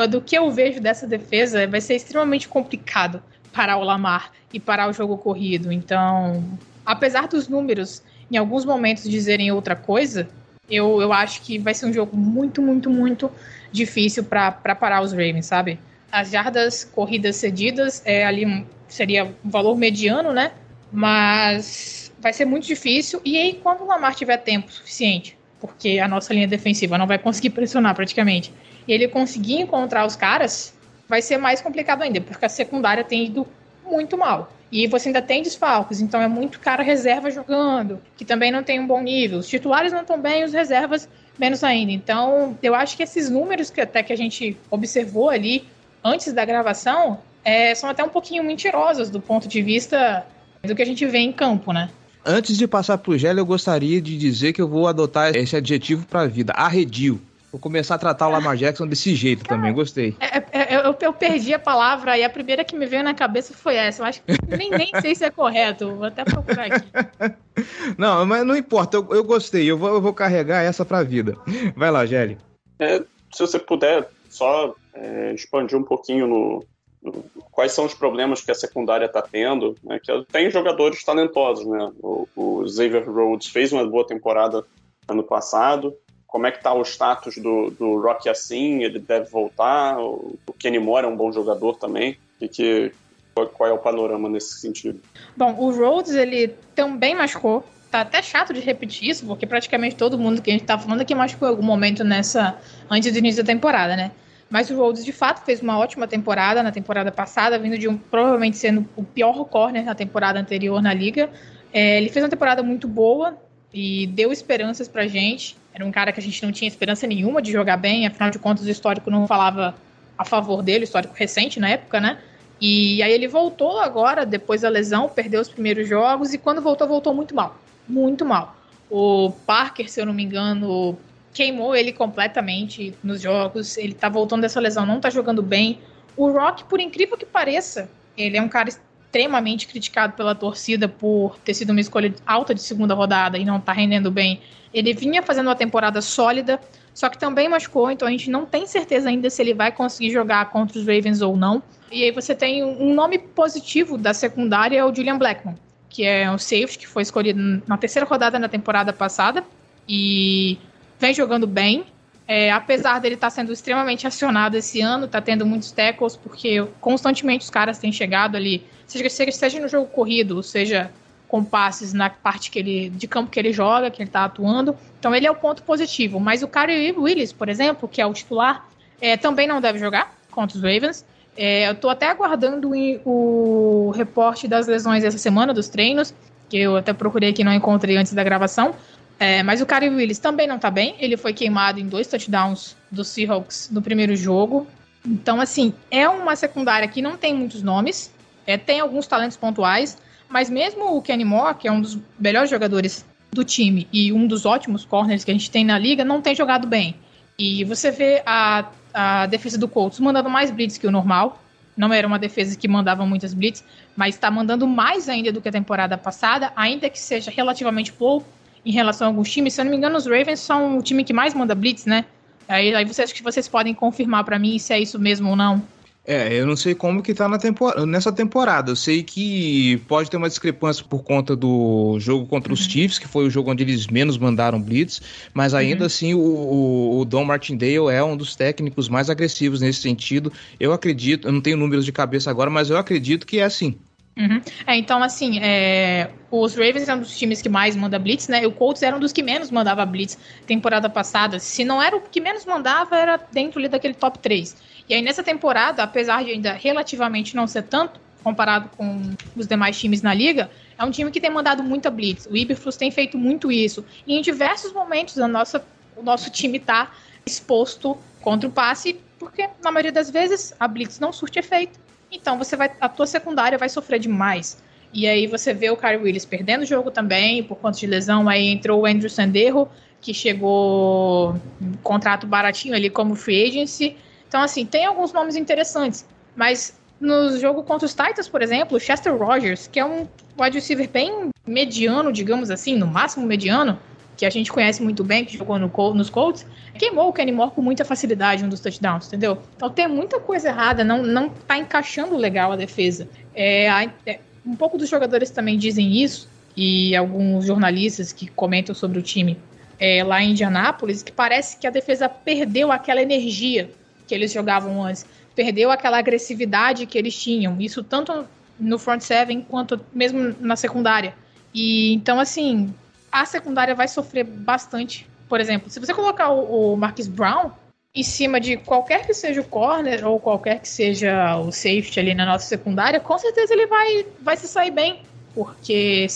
Do 0.09 0.20
que 0.20 0.37
eu 0.37 0.51
vejo 0.51 0.81
dessa 0.81 1.07
defesa, 1.07 1.66
vai 1.66 1.81
ser 1.81 1.94
extremamente 1.94 2.49
complicado 2.49 3.23
parar 3.53 3.77
o 3.77 3.85
Lamar 3.85 4.33
e 4.53 4.59
parar 4.59 4.88
o 4.88 4.92
jogo 4.92 5.16
corrido. 5.16 5.70
Então, 5.70 6.42
apesar 6.85 7.29
dos 7.29 7.49
números 7.49 8.03
em 8.31 8.37
alguns 8.37 8.64
momentos 8.64 9.09
dizerem 9.09 9.53
outra 9.53 9.77
coisa, 9.77 10.29
eu, 10.68 11.01
eu 11.01 11.12
acho 11.12 11.42
que 11.42 11.59
vai 11.59 11.75
ser 11.75 11.87
um 11.87 11.92
jogo 11.92 12.16
muito, 12.16 12.62
muito, 12.62 12.88
muito 12.90 13.31
difícil 13.70 14.25
para 14.25 14.51
parar 14.53 15.03
os 15.03 15.12
Ravens, 15.12 15.47
sabe? 15.47 15.79
As 16.11 16.31
jardas 16.31 16.85
corridas 16.85 17.37
cedidas 17.37 18.03
é 18.05 18.25
ali 18.25 18.66
seria 18.88 19.25
um 19.44 19.51
valor 19.51 19.77
mediano, 19.77 20.33
né? 20.33 20.53
Mas 20.90 22.12
vai 22.18 22.33
ser 22.33 22.44
muito 22.44 22.66
difícil. 22.66 23.20
E 23.25 23.37
aí, 23.37 23.61
quando 23.62 23.83
o 23.83 23.87
Lamar 23.87 24.14
tiver 24.14 24.38
tempo 24.38 24.70
suficiente, 24.73 25.37
porque 25.61 25.99
a 25.99 26.09
nossa 26.09 26.33
linha 26.33 26.47
defensiva 26.47 26.97
não 26.97 27.07
vai 27.07 27.18
conseguir 27.18 27.51
pressionar 27.51 27.94
praticamente, 27.94 28.53
e 28.87 28.92
ele 28.92 29.09
conseguir 29.09 29.61
encontrar 29.61 30.07
os 30.07 30.16
caras, 30.16 30.75
vai 31.09 31.23
ser 31.23 31.38
mais 31.38 31.61
complicado 31.61 32.03
ainda, 32.03 32.20
porque 32.20 32.44
a 32.44 32.49
secundária 32.49 33.05
tem 33.05 33.27
ido 33.27 33.47
muito 33.85 34.16
mal. 34.16 34.53
E 34.73 34.87
você 34.88 35.09
ainda 35.09 35.23
tem 35.23 35.42
desfalques, 35.42 36.01
então 36.01 36.20
é 36.20 36.27
muito 36.27 36.59
cara 36.59 36.83
reserva 36.83 37.31
jogando, 37.31 38.01
que 38.16 38.25
também 38.25 38.51
não 38.51 38.62
tem 38.62 38.81
um 38.81 38.87
bom 38.87 39.01
nível. 39.01 39.38
Os 39.38 39.49
titulares 39.49 39.92
não 39.92 40.01
estão 40.01 40.20
bem, 40.20 40.44
os 40.44 40.53
reservas 40.53 41.09
menos 41.38 41.62
ainda. 41.62 41.92
Então, 41.92 42.59
eu 42.62 42.75
acho 42.75 42.97
que 42.97 43.03
esses 43.03 43.31
números 43.31 43.70
que 43.70 43.81
até 43.81 44.03
que 44.03 44.12
a 44.12 44.16
gente 44.16 44.57
observou 44.70 45.31
ali 45.31 45.64
antes 46.03 46.33
da 46.33 46.44
gravação 46.44 47.20
é, 47.44 47.75
são 47.75 47.88
até 47.88 48.03
um 48.03 48.09
pouquinho 48.09 48.42
mentirosos 48.42 49.11
do 49.11 49.20
ponto 49.20 49.47
de 49.47 49.62
vista 49.62 50.27
do 50.62 50.75
que 50.75 50.83
a 50.83 50.87
gente 50.87 51.07
vê 51.07 51.18
em 51.18 51.33
campo, 51.33 51.73
né? 51.73 51.90
Antes 52.25 52.57
de 52.57 52.66
passar 52.66 52.97
pro 52.99 53.18
Gélio, 53.18 53.42
eu 53.42 53.47
gostaria 53.47 54.01
de 54.01 54.16
dizer 54.16 54.55
que 54.55 54.62
eu 54.62 54.66
vou 54.66 54.88
adotar 54.88 55.37
esse 55.37 55.55
adjetivo 55.55 56.07
para 56.07 56.23
a 56.23 56.27
vida, 56.27 56.55
arredio. 56.57 57.20
Vou 57.54 57.60
começar 57.60 57.94
a 57.94 57.98
tratar 57.98 58.26
o 58.26 58.32
Lamar 58.32 58.56
Jackson 58.56 58.84
desse 58.84 59.14
jeito 59.14 59.44
Cara, 59.44 59.54
também, 59.54 59.72
gostei. 59.72 60.16
É, 60.18 60.38
é, 60.50 60.76
eu, 60.76 60.96
eu, 61.00 61.12
perdi 61.12 61.54
a 61.54 61.58
palavra 61.58 62.18
e 62.18 62.24
a 62.24 62.28
primeira 62.28 62.64
que 62.64 62.74
me 62.76 62.84
veio 62.84 63.04
na 63.04 63.14
cabeça 63.14 63.54
foi 63.54 63.76
essa. 63.76 64.02
Eu 64.02 64.06
acho 64.06 64.22
que 64.22 64.32
nem, 64.56 64.70
nem 64.70 64.90
sei 65.00 65.14
se 65.14 65.24
é 65.24 65.30
correto. 65.30 65.94
Vou 65.94 66.06
até 66.06 66.24
procurar 66.24 66.66
aqui. 66.66 66.88
Não, 67.96 68.26
mas 68.26 68.44
não 68.44 68.56
importa, 68.56 68.96
eu, 68.96 69.06
eu 69.12 69.22
gostei. 69.22 69.70
Eu 69.70 69.78
vou, 69.78 69.90
eu 69.90 70.00
vou 70.00 70.12
carregar 70.12 70.64
essa 70.64 70.84
pra 70.84 71.04
vida. 71.04 71.38
Vai 71.76 71.92
lá, 71.92 72.04
Gelli. 72.04 72.36
É, 72.80 72.98
se 73.32 73.38
você 73.38 73.56
puder 73.56 74.08
só 74.28 74.74
é, 74.92 75.32
expandir 75.32 75.78
um 75.78 75.84
pouquinho 75.84 76.26
no, 76.26 76.64
no, 77.00 77.24
quais 77.52 77.70
são 77.70 77.84
os 77.84 77.94
problemas 77.94 78.40
que 78.40 78.50
a 78.50 78.54
secundária 78.56 79.06
está 79.06 79.22
tendo, 79.22 79.76
né, 79.84 80.00
que 80.02 80.10
tem 80.32 80.50
jogadores 80.50 81.04
talentosos, 81.04 81.64
né? 81.66 81.92
O, 82.02 82.26
o 82.34 82.68
Xavier 82.68 83.08
Rhodes 83.08 83.46
fez 83.46 83.72
uma 83.72 83.86
boa 83.86 84.04
temporada 84.04 84.64
ano 85.06 85.22
passado, 85.22 85.94
como 86.35 86.49
é 86.49 86.51
que 86.51 86.61
tá 86.61 86.75
o 86.75 86.83
status 86.83 87.37
do, 87.37 87.70
do 87.70 88.01
Rocky 88.01 88.29
assim? 88.29 88.83
Ele 88.83 88.99
deve 88.99 89.31
voltar? 89.31 90.01
O, 90.01 90.37
Kenny 90.59 90.81
Moore 90.81 91.07
é 91.07 91.09
um 91.09 91.16
bom 91.16 91.31
jogador 91.31 91.77
também. 91.77 92.18
E 92.40 92.49
que, 92.49 92.90
qual, 93.33 93.70
é 93.70 93.73
o 93.73 93.79
panorama 93.79 94.29
nesse 94.29 94.59
sentido? 94.59 95.01
Bom, 95.37 95.55
o 95.57 95.70
Rhodes, 95.70 96.12
ele 96.12 96.49
também 96.75 97.14
machucou. 97.14 97.64
Tá 97.88 98.01
até 98.01 98.20
chato 98.20 98.53
de 98.53 98.59
repetir 98.59 99.11
isso, 99.11 99.25
porque 99.25 99.47
praticamente 99.47 99.94
todo 99.94 100.18
mundo 100.18 100.42
que 100.42 100.51
a 100.51 100.55
gente 100.55 100.64
tá 100.64 100.77
falando 100.77 101.03
aqui 101.03 101.14
machucou 101.14 101.47
em 101.47 101.53
algum 101.53 101.62
momento 101.62 102.03
nessa. 102.03 102.59
antes 102.90 103.12
do 103.12 103.18
início 103.20 103.44
da 103.44 103.47
temporada, 103.47 103.94
né? 103.94 104.11
Mas 104.51 104.68
o 104.70 104.77
Rhodes, 104.77 105.05
de 105.05 105.12
fato, 105.12 105.44
fez 105.44 105.62
uma 105.62 105.79
ótima 105.79 106.09
temporada 106.09 106.64
na 106.64 106.73
temporada 106.73 107.12
passada, 107.12 107.61
vindo 107.61 107.79
de 107.79 107.87
um 107.87 107.97
provavelmente 107.97 108.57
sendo 108.57 108.88
o 108.97 109.05
pior 109.05 109.44
corner 109.44 109.85
na 109.85 109.94
temporada 109.94 110.40
anterior 110.40 110.83
na 110.83 110.92
liga. 110.92 111.31
É, 111.73 111.99
ele 111.99 112.09
fez 112.09 112.25
uma 112.25 112.29
temporada 112.29 112.61
muito 112.61 112.88
boa 112.88 113.38
e 113.73 114.09
deu 114.09 114.33
esperanças 114.33 114.88
pra 114.88 115.07
gente. 115.07 115.62
Era 115.74 115.84
um 115.84 115.90
cara 115.90 116.12
que 116.12 116.20
a 116.20 116.22
gente 116.22 116.40
não 116.44 116.52
tinha 116.52 116.68
esperança 116.68 117.04
nenhuma 117.04 117.42
de 117.42 117.50
jogar 117.50 117.76
bem, 117.76 118.06
afinal 118.06 118.30
de 118.30 118.38
contas 118.38 118.64
o 118.64 118.70
histórico 118.70 119.10
não 119.10 119.26
falava 119.26 119.74
a 120.16 120.24
favor 120.24 120.62
dele, 120.62 120.84
o 120.84 120.87
histórico 120.87 121.14
recente 121.16 121.58
na 121.58 121.68
época, 121.68 122.00
né? 122.00 122.18
E 122.60 123.02
aí 123.02 123.12
ele 123.12 123.26
voltou 123.26 123.80
agora, 123.80 124.24
depois 124.24 124.60
da 124.60 124.68
lesão, 124.68 125.08
perdeu 125.08 125.40
os 125.40 125.48
primeiros 125.48 125.88
jogos 125.88 126.32
e 126.32 126.38
quando 126.38 126.62
voltou, 126.62 126.87
voltou 126.87 127.12
muito 127.12 127.34
mal. 127.34 127.58
Muito 127.88 128.24
mal. 128.24 128.56
O 128.88 129.32
Parker, 129.44 129.90
se 129.90 130.00
eu 130.00 130.06
não 130.06 130.14
me 130.14 130.22
engano, 130.22 130.96
queimou 131.32 131.74
ele 131.74 131.92
completamente 131.92 132.94
nos 133.02 133.20
jogos. 133.20 133.76
Ele 133.76 133.92
tá 133.92 134.08
voltando 134.08 134.42
dessa 134.42 134.60
lesão, 134.60 134.87
não 134.87 135.00
tá 135.00 135.10
jogando 135.10 135.42
bem. 135.42 135.80
O 136.16 136.30
Rock, 136.30 136.64
por 136.64 136.80
incrível 136.80 137.16
que 137.16 137.26
pareça, 137.26 137.90
ele 138.16 138.37
é 138.37 138.42
um 138.42 138.48
cara 138.48 138.70
extremamente 139.14 139.68
criticado 139.68 140.14
pela 140.14 140.35
torcida 140.35 140.88
por 140.88 141.38
ter 141.44 141.55
sido 141.55 141.70
uma 141.70 141.81
escolha 141.81 142.12
alta 142.27 142.53
de 142.53 142.61
segunda 142.61 142.94
rodada 142.94 143.38
e 143.38 143.44
não 143.44 143.61
tá 143.61 143.72
rendendo 143.72 144.11
bem. 144.11 144.40
Ele 144.72 144.92
vinha 144.92 145.22
fazendo 145.22 145.46
uma 145.46 145.55
temporada 145.55 146.03
sólida, 146.03 146.61
só 146.92 147.09
que 147.09 147.16
também 147.16 147.48
machucou, 147.48 147.92
então 147.92 148.09
a 148.09 148.11
gente 148.11 148.29
não 148.29 148.44
tem 148.44 148.66
certeza 148.66 149.09
ainda 149.09 149.31
se 149.31 149.40
ele 149.40 149.55
vai 149.55 149.70
conseguir 149.70 150.11
jogar 150.11 150.50
contra 150.50 150.77
os 150.77 150.85
Ravens 150.85 151.22
ou 151.22 151.37
não. 151.37 151.62
E 151.92 152.03
aí 152.03 152.11
você 152.11 152.35
tem 152.35 152.64
um 152.64 152.92
nome 152.92 153.18
positivo 153.18 153.96
da 153.96 154.12
secundária, 154.12 154.79
é 154.79 154.85
o 154.85 154.92
Julian 154.92 155.16
Blackmon, 155.16 155.55
que 155.88 156.05
é 156.05 156.29
um 156.29 156.37
safety 156.37 156.81
que 156.81 156.88
foi 156.88 157.05
escolhido 157.05 157.62
na 157.68 157.79
terceira 157.79 158.05
rodada 158.05 158.37
na 158.37 158.48
temporada 158.48 158.92
passada 158.92 159.44
e 159.88 160.59
vem 160.98 161.14
jogando 161.14 161.46
bem. 161.46 161.85
É, 162.26 162.50
apesar 162.50 163.00
dele 163.00 163.16
estar 163.16 163.26
tá 163.26 163.30
sendo 163.30 163.52
extremamente 163.52 164.06
acionado 164.06 164.56
esse 164.56 164.80
ano, 164.80 165.06
tá 165.06 165.20
tendo 165.20 165.44
muitos 165.44 165.70
tackles, 165.70 166.16
porque 166.16 166.66
constantemente 166.80 167.44
os 167.44 167.50
caras 167.50 167.78
têm 167.78 167.92
chegado 167.92 168.37
ali, 168.37 168.64
seja, 168.87 169.32
seja 169.32 169.60
no 169.60 169.68
jogo 169.68 169.87
corrido, 169.88 170.42
seja 170.42 170.90
com 171.28 171.44
passes 171.44 171.92
na 171.92 172.08
parte 172.08 172.50
que 172.50 172.58
ele, 172.58 172.90
de 172.90 173.06
campo 173.06 173.30
que 173.30 173.38
ele 173.38 173.52
joga, 173.52 173.90
que 173.90 174.00
ele 174.00 174.08
está 174.08 174.24
atuando. 174.24 174.76
Então 174.98 175.14
ele 175.14 175.26
é 175.26 175.30
o 175.30 175.34
ponto 175.34 175.62
positivo. 175.64 176.20
Mas 176.20 176.42
o 176.42 176.48
Kyrie 176.48 176.92
Willis, 176.92 177.32
por 177.32 177.48
exemplo, 177.48 177.88
que 177.88 178.00
é 178.00 178.06
o 178.06 178.12
titular, 178.12 178.66
é, 179.00 179.16
também 179.16 179.46
não 179.46 179.60
deve 179.60 179.78
jogar 179.78 180.16
contra 180.30 180.56
os 180.56 180.62
Ravens. 180.62 181.04
É, 181.37 181.68
eu 181.68 181.72
estou 181.72 181.90
até 181.90 182.08
aguardando 182.08 182.70
o, 182.70 183.88
o 183.88 183.90
reporte 183.90 184.46
das 184.46 184.66
lesões 184.66 185.02
essa 185.02 185.18
semana, 185.18 185.52
dos 185.52 185.68
treinos, 185.68 186.14
que 186.48 186.56
eu 186.56 186.76
até 186.76 186.92
procurei 186.92 187.32
que 187.32 187.42
não 187.42 187.52
encontrei 187.52 187.96
antes 187.96 188.12
da 188.12 188.22
gravação. 188.22 188.74
É, 189.18 189.42
mas 189.42 189.61
o 189.61 189.66
Kyrie 189.66 189.88
Willis 189.88 190.18
também 190.18 190.46
não 190.46 190.57
está 190.57 190.70
bem. 190.70 190.96
Ele 190.98 191.16
foi 191.16 191.33
queimado 191.33 191.79
em 191.79 191.87
dois 191.87 192.07
touchdowns 192.07 192.77
do 192.90 193.05
Seahawks 193.05 193.70
no 193.72 193.81
primeiro 193.81 194.16
jogo. 194.16 194.66
Então, 195.07 195.40
assim, 195.40 195.72
é 195.90 196.09
uma 196.09 196.35
secundária 196.35 196.88
que 196.88 197.03
não 197.03 197.16
tem 197.16 197.35
muitos 197.35 197.62
nomes. 197.62 198.12
É, 198.46 198.57
tem 198.57 198.81
alguns 198.81 199.07
talentos 199.07 199.37
pontuais, 199.37 199.98
mas 200.29 200.50
mesmo 200.50 200.96
o 200.96 201.03
Kenny 201.03 201.24
Moore, 201.24 201.57
que 201.57 201.68
é 201.68 201.72
um 201.72 201.81
dos 201.81 201.98
melhores 202.18 202.50
jogadores 202.50 203.05
do 203.33 203.44
time 203.44 203.88
e 203.92 204.12
um 204.12 204.27
dos 204.27 204.46
ótimos 204.46 204.85
corners 204.85 205.24
que 205.24 205.31
a 205.31 205.35
gente 205.35 205.50
tem 205.50 205.64
na 205.64 205.79
liga, 205.79 206.05
não 206.05 206.20
tem 206.20 206.35
jogado 206.35 206.66
bem. 206.66 206.94
E 207.38 207.64
você 207.64 207.90
vê 207.90 208.22
a, 208.24 208.66
a 208.92 209.27
defesa 209.27 209.59
do 209.59 209.66
Colts 209.66 209.98
mandando 209.98 210.31
mais 210.31 210.50
blitz 210.50 210.79
que 210.79 210.87
o 210.87 210.90
normal. 210.90 211.40
Não 211.77 211.92
era 211.92 212.07
uma 212.07 212.20
defesa 212.20 212.57
que 212.57 212.68
mandava 212.68 213.05
muitas 213.05 213.35
blitz, 213.35 213.64
mas 213.96 214.14
está 214.14 214.31
mandando 214.31 214.64
mais 214.66 215.09
ainda 215.09 215.33
do 215.33 215.40
que 215.40 215.48
a 215.48 215.53
temporada 215.53 215.98
passada, 215.98 216.53
ainda 216.55 216.88
que 216.88 217.00
seja 217.00 217.33
relativamente 217.33 217.92
pouco 217.92 218.27
em 218.64 218.72
relação 218.72 219.07
a 219.07 219.11
alguns 219.11 219.31
times. 219.31 219.55
Se 219.55 219.61
eu 219.61 219.64
não 219.64 219.70
me 219.70 219.77
engano, 219.77 219.96
os 219.96 220.07
Ravens 220.07 220.40
são 220.40 220.79
o 220.79 220.83
time 220.83 221.05
que 221.05 221.12
mais 221.12 221.35
manda 221.35 221.55
blitz, 221.55 221.87
né? 221.87 222.05
Aí, 222.48 222.74
aí 222.74 222.85
vocês 222.85 223.12
que 223.12 223.22
vocês 223.22 223.48
podem 223.48 223.74
confirmar 223.74 224.24
para 224.24 224.38
mim 224.38 224.59
se 224.59 224.72
é 224.72 224.81
isso 224.81 224.98
mesmo 224.98 225.31
ou 225.31 225.37
não. 225.37 225.62
É, 226.07 226.35
eu 226.35 226.46
não 226.46 226.55
sei 226.55 226.74
como 226.74 227.03
que 227.03 227.14
tá 227.14 227.27
na 227.27 227.38
temporada, 227.38 227.87
nessa 227.87 228.12
temporada. 228.12 228.70
Eu 228.70 228.77
sei 228.77 229.03
que 229.03 229.79
pode 229.88 230.11
ter 230.11 230.18
uma 230.18 230.29
discrepância 230.29 230.85
por 230.85 231.03
conta 231.03 231.35
do 231.35 231.98
jogo 231.98 232.27
contra 232.27 232.50
uhum. 232.50 232.55
os 232.55 232.66
Chiefs, 232.66 232.98
que 232.98 233.09
foi 233.09 233.27
o 233.27 233.31
jogo 233.31 233.50
onde 233.50 233.62
eles 233.62 233.87
menos 233.87 234.18
mandaram 234.18 234.61
blitz, 234.61 235.00
mas 235.33 235.55
ainda 235.55 235.81
uhum. 235.81 235.87
assim 235.87 236.12
o, 236.12 236.20
o, 236.20 237.00
o 237.00 237.05
Don 237.07 237.24
Martindale 237.24 237.88
é 237.90 238.05
um 238.05 238.18
dos 238.18 238.37
técnicos 238.37 238.87
mais 238.87 239.09
agressivos 239.09 239.62
nesse 239.62 239.81
sentido. 239.81 240.31
Eu 240.61 240.74
acredito, 240.74 241.27
eu 241.27 241.33
não 241.33 241.40
tenho 241.40 241.57
números 241.57 241.87
de 241.87 241.92
cabeça 241.92 242.31
agora, 242.31 242.50
mas 242.50 242.68
eu 242.68 242.77
acredito 242.77 243.27
que 243.27 243.38
é 243.38 243.44
assim. 243.44 243.74
Uhum. 244.16 244.40
É, 244.66 244.77
então, 244.77 245.03
assim, 245.03 245.40
é, 245.40 246.11
os 246.31 246.55
Ravens 246.55 246.88
eram 246.88 247.00
dos 247.00 247.18
times 247.18 247.42
que 247.42 247.48
mais 247.48 247.74
manda 247.74 247.98
blitz, 247.98 248.29
né? 248.29 248.44
E 248.44 248.46
o 248.46 248.53
Colts 248.53 248.83
era 248.83 248.94
um 248.94 249.00
dos 249.00 249.12
que 249.12 249.22
menos 249.22 249.50
mandava 249.50 249.85
blitz 249.85 250.16
temporada 250.46 250.88
passada. 250.88 251.40
Se 251.40 251.64
não 251.64 251.83
era 251.83 251.96
o 251.96 252.00
que 252.00 252.20
menos 252.20 252.44
mandava, 252.44 252.96
era 252.96 253.16
dentro 253.33 253.59
ali 253.59 253.68
daquele 253.68 253.94
top 253.94 254.18
3. 254.20 254.57
E 254.88 254.94
aí 254.94 255.03
nessa 255.03 255.22
temporada, 255.22 255.83
apesar 255.83 256.22
de 256.24 256.31
ainda 256.31 256.53
relativamente 256.53 257.35
não 257.35 257.46
ser 257.46 257.62
tanto, 257.64 258.00
comparado 258.22 258.70
com 258.77 259.14
os 259.37 259.46
demais 259.46 259.79
times 259.79 260.00
na 260.00 260.14
liga, 260.14 260.50
é 260.79 260.85
um 260.85 260.90
time 260.90 261.11
que 261.11 261.20
tem 261.20 261.31
mandado 261.31 261.62
muita 261.62 261.90
blitz. 261.90 262.27
O 262.27 262.37
Iberflus 262.37 262.77
tem 262.77 262.90
feito 262.90 263.18
muito 263.18 263.53
isso. 263.53 263.85
E 264.07 264.14
em 264.14 264.22
diversos 264.22 264.72
momentos 264.72 265.18
a 265.18 265.29
nossa, 265.29 265.64
o 265.96 266.03
nosso 266.03 266.31
time 266.31 266.57
está 266.59 266.90
exposto 267.27 267.98
contra 268.20 268.48
o 268.48 268.53
passe, 268.53 268.98
porque 269.18 269.48
na 269.62 269.70
maioria 269.70 269.92
das 269.92 270.11
vezes 270.11 270.55
a 270.59 270.66
blitz 270.66 270.98
não 270.98 271.12
surte 271.12 271.38
efeito. 271.38 271.79
Então 272.10 272.38
você 272.38 272.56
vai, 272.56 272.70
a 272.80 272.88
tua 272.88 273.06
secundária 273.06 273.58
vai 273.58 273.68
sofrer 273.68 273.98
demais. 273.98 274.62
E 274.92 275.08
aí 275.08 275.26
você 275.26 275.52
vê 275.52 275.70
o 275.70 275.76
Kyrie 275.76 275.98
Willis 275.98 276.24
perdendo 276.24 276.62
o 276.62 276.66
jogo 276.66 276.90
também 276.90 277.42
por 277.42 277.56
conta 277.56 277.78
de 277.78 277.86
lesão. 277.86 278.28
Aí 278.28 278.46
entrou 278.46 278.82
o 278.82 278.86
Andrew 278.86 279.10
Sanderro, 279.10 279.68
que 280.00 280.14
chegou 280.14 281.34
um 281.60 281.72
contrato 281.82 282.26
baratinho 282.26 282.74
ali 282.74 282.88
como 282.88 283.16
free 283.16 283.48
agency. 283.48 283.96
Então, 284.28 284.40
assim, 284.40 284.64
tem 284.64 284.84
alguns 284.84 285.12
nomes 285.12 285.36
interessantes, 285.36 286.06
mas 286.36 286.78
no 287.00 287.38
jogo 287.38 287.62
contra 287.62 287.86
os 287.86 287.94
Titans, 287.94 288.28
por 288.28 288.42
exemplo, 288.42 288.78
Chester 288.78 289.16
Rogers, 289.16 289.66
que 289.66 289.78
é 289.78 289.84
um 289.84 290.08
wide 290.38 290.56
receiver 290.56 290.88
bem 290.88 291.30
mediano, 291.46 292.12
digamos 292.12 292.50
assim, 292.50 292.76
no 292.76 292.86
máximo 292.86 293.26
mediano, 293.26 293.78
que 294.16 294.24
a 294.24 294.31
gente 294.31 294.53
conhece 294.53 294.83
muito 294.83 295.03
bem, 295.03 295.24
que 295.24 295.37
jogou 295.37 295.59
no, 295.59 295.70
nos 295.94 296.11
Colts, 296.11 296.46
queimou 296.79 297.09
o 297.09 297.12
Kenny 297.12 297.33
Moore 297.33 297.53
com 297.53 297.62
muita 297.62 297.85
facilidade 297.85 298.44
um 298.44 298.48
dos 298.48 298.61
touchdowns, 298.61 299.09
entendeu? 299.09 299.38
Então 299.57 299.68
tem 299.70 299.88
muita 299.88 300.20
coisa 300.20 300.48
errada, 300.48 300.85
não, 300.85 301.03
não 301.03 301.29
tá 301.29 301.59
encaixando 301.59 302.16
legal 302.16 302.53
a 302.53 302.57
defesa. 302.57 303.09
É, 303.35 303.66
é, 304.07 304.20
um 304.46 304.55
pouco 304.55 304.79
dos 304.79 304.88
jogadores 304.88 305.31
também 305.31 305.59
dizem 305.59 306.03
isso, 306.03 306.29
e 306.57 306.94
alguns 306.94 307.46
jornalistas 307.46 308.12
que 308.12 308.29
comentam 308.29 308.74
sobre 308.74 308.98
o 308.98 309.03
time 309.03 309.37
é, 309.79 310.05
lá 310.05 310.22
em 310.22 310.31
Indianápolis, 310.31 311.03
que 311.03 311.11
parece 311.11 311.57
que 311.57 311.66
a 311.66 311.70
defesa 311.70 312.09
perdeu 312.09 312.70
aquela 312.70 313.03
energia 313.03 313.70
que 314.07 314.14
eles 314.14 314.33
jogavam 314.33 314.85
antes, 314.85 315.05
perdeu 315.35 315.70
aquela 315.70 315.98
agressividade 315.98 316.87
que 316.87 316.96
eles 316.96 317.20
tinham, 317.20 317.61
isso 317.61 317.83
tanto 317.83 318.24
no 318.59 318.79
front 318.79 319.00
seven 319.00 319.42
quanto 319.42 319.81
mesmo 319.92 320.35
na 320.40 320.55
secundária. 320.55 321.14
E 321.53 321.94
então, 321.94 322.20
assim, 322.20 322.72
a 323.14 323.24
secundária 323.24 323.77
vai 323.77 323.87
sofrer 323.87 324.24
bastante. 324.24 325.09
Por 325.29 325.40
exemplo, 325.40 325.70
se 325.70 325.79
você 325.79 325.94
colocar 325.94 326.31
o, 326.31 326.72
o 326.72 326.77
Marcus 326.77 327.07
Brown 327.07 327.53
em 327.94 328.03
cima 328.03 328.40
de 328.40 328.57
qualquer 328.57 329.07
que 329.07 329.14
seja 329.14 329.40
o 329.40 329.44
corner 329.44 330.05
ou 330.05 330.18
qualquer 330.18 330.59
que 330.59 330.68
seja 330.68 331.37
o 331.37 331.53
safety 331.53 332.00
ali 332.00 332.12
na 332.12 332.27
nossa 332.27 332.44
secundária, 332.46 332.98
com 332.98 333.16
certeza 333.16 333.53
ele 333.53 333.68
vai, 333.68 334.05
vai 334.20 334.37
se 334.37 334.48
sair 334.48 334.72
bem, 334.72 335.03
porque 335.33 336.09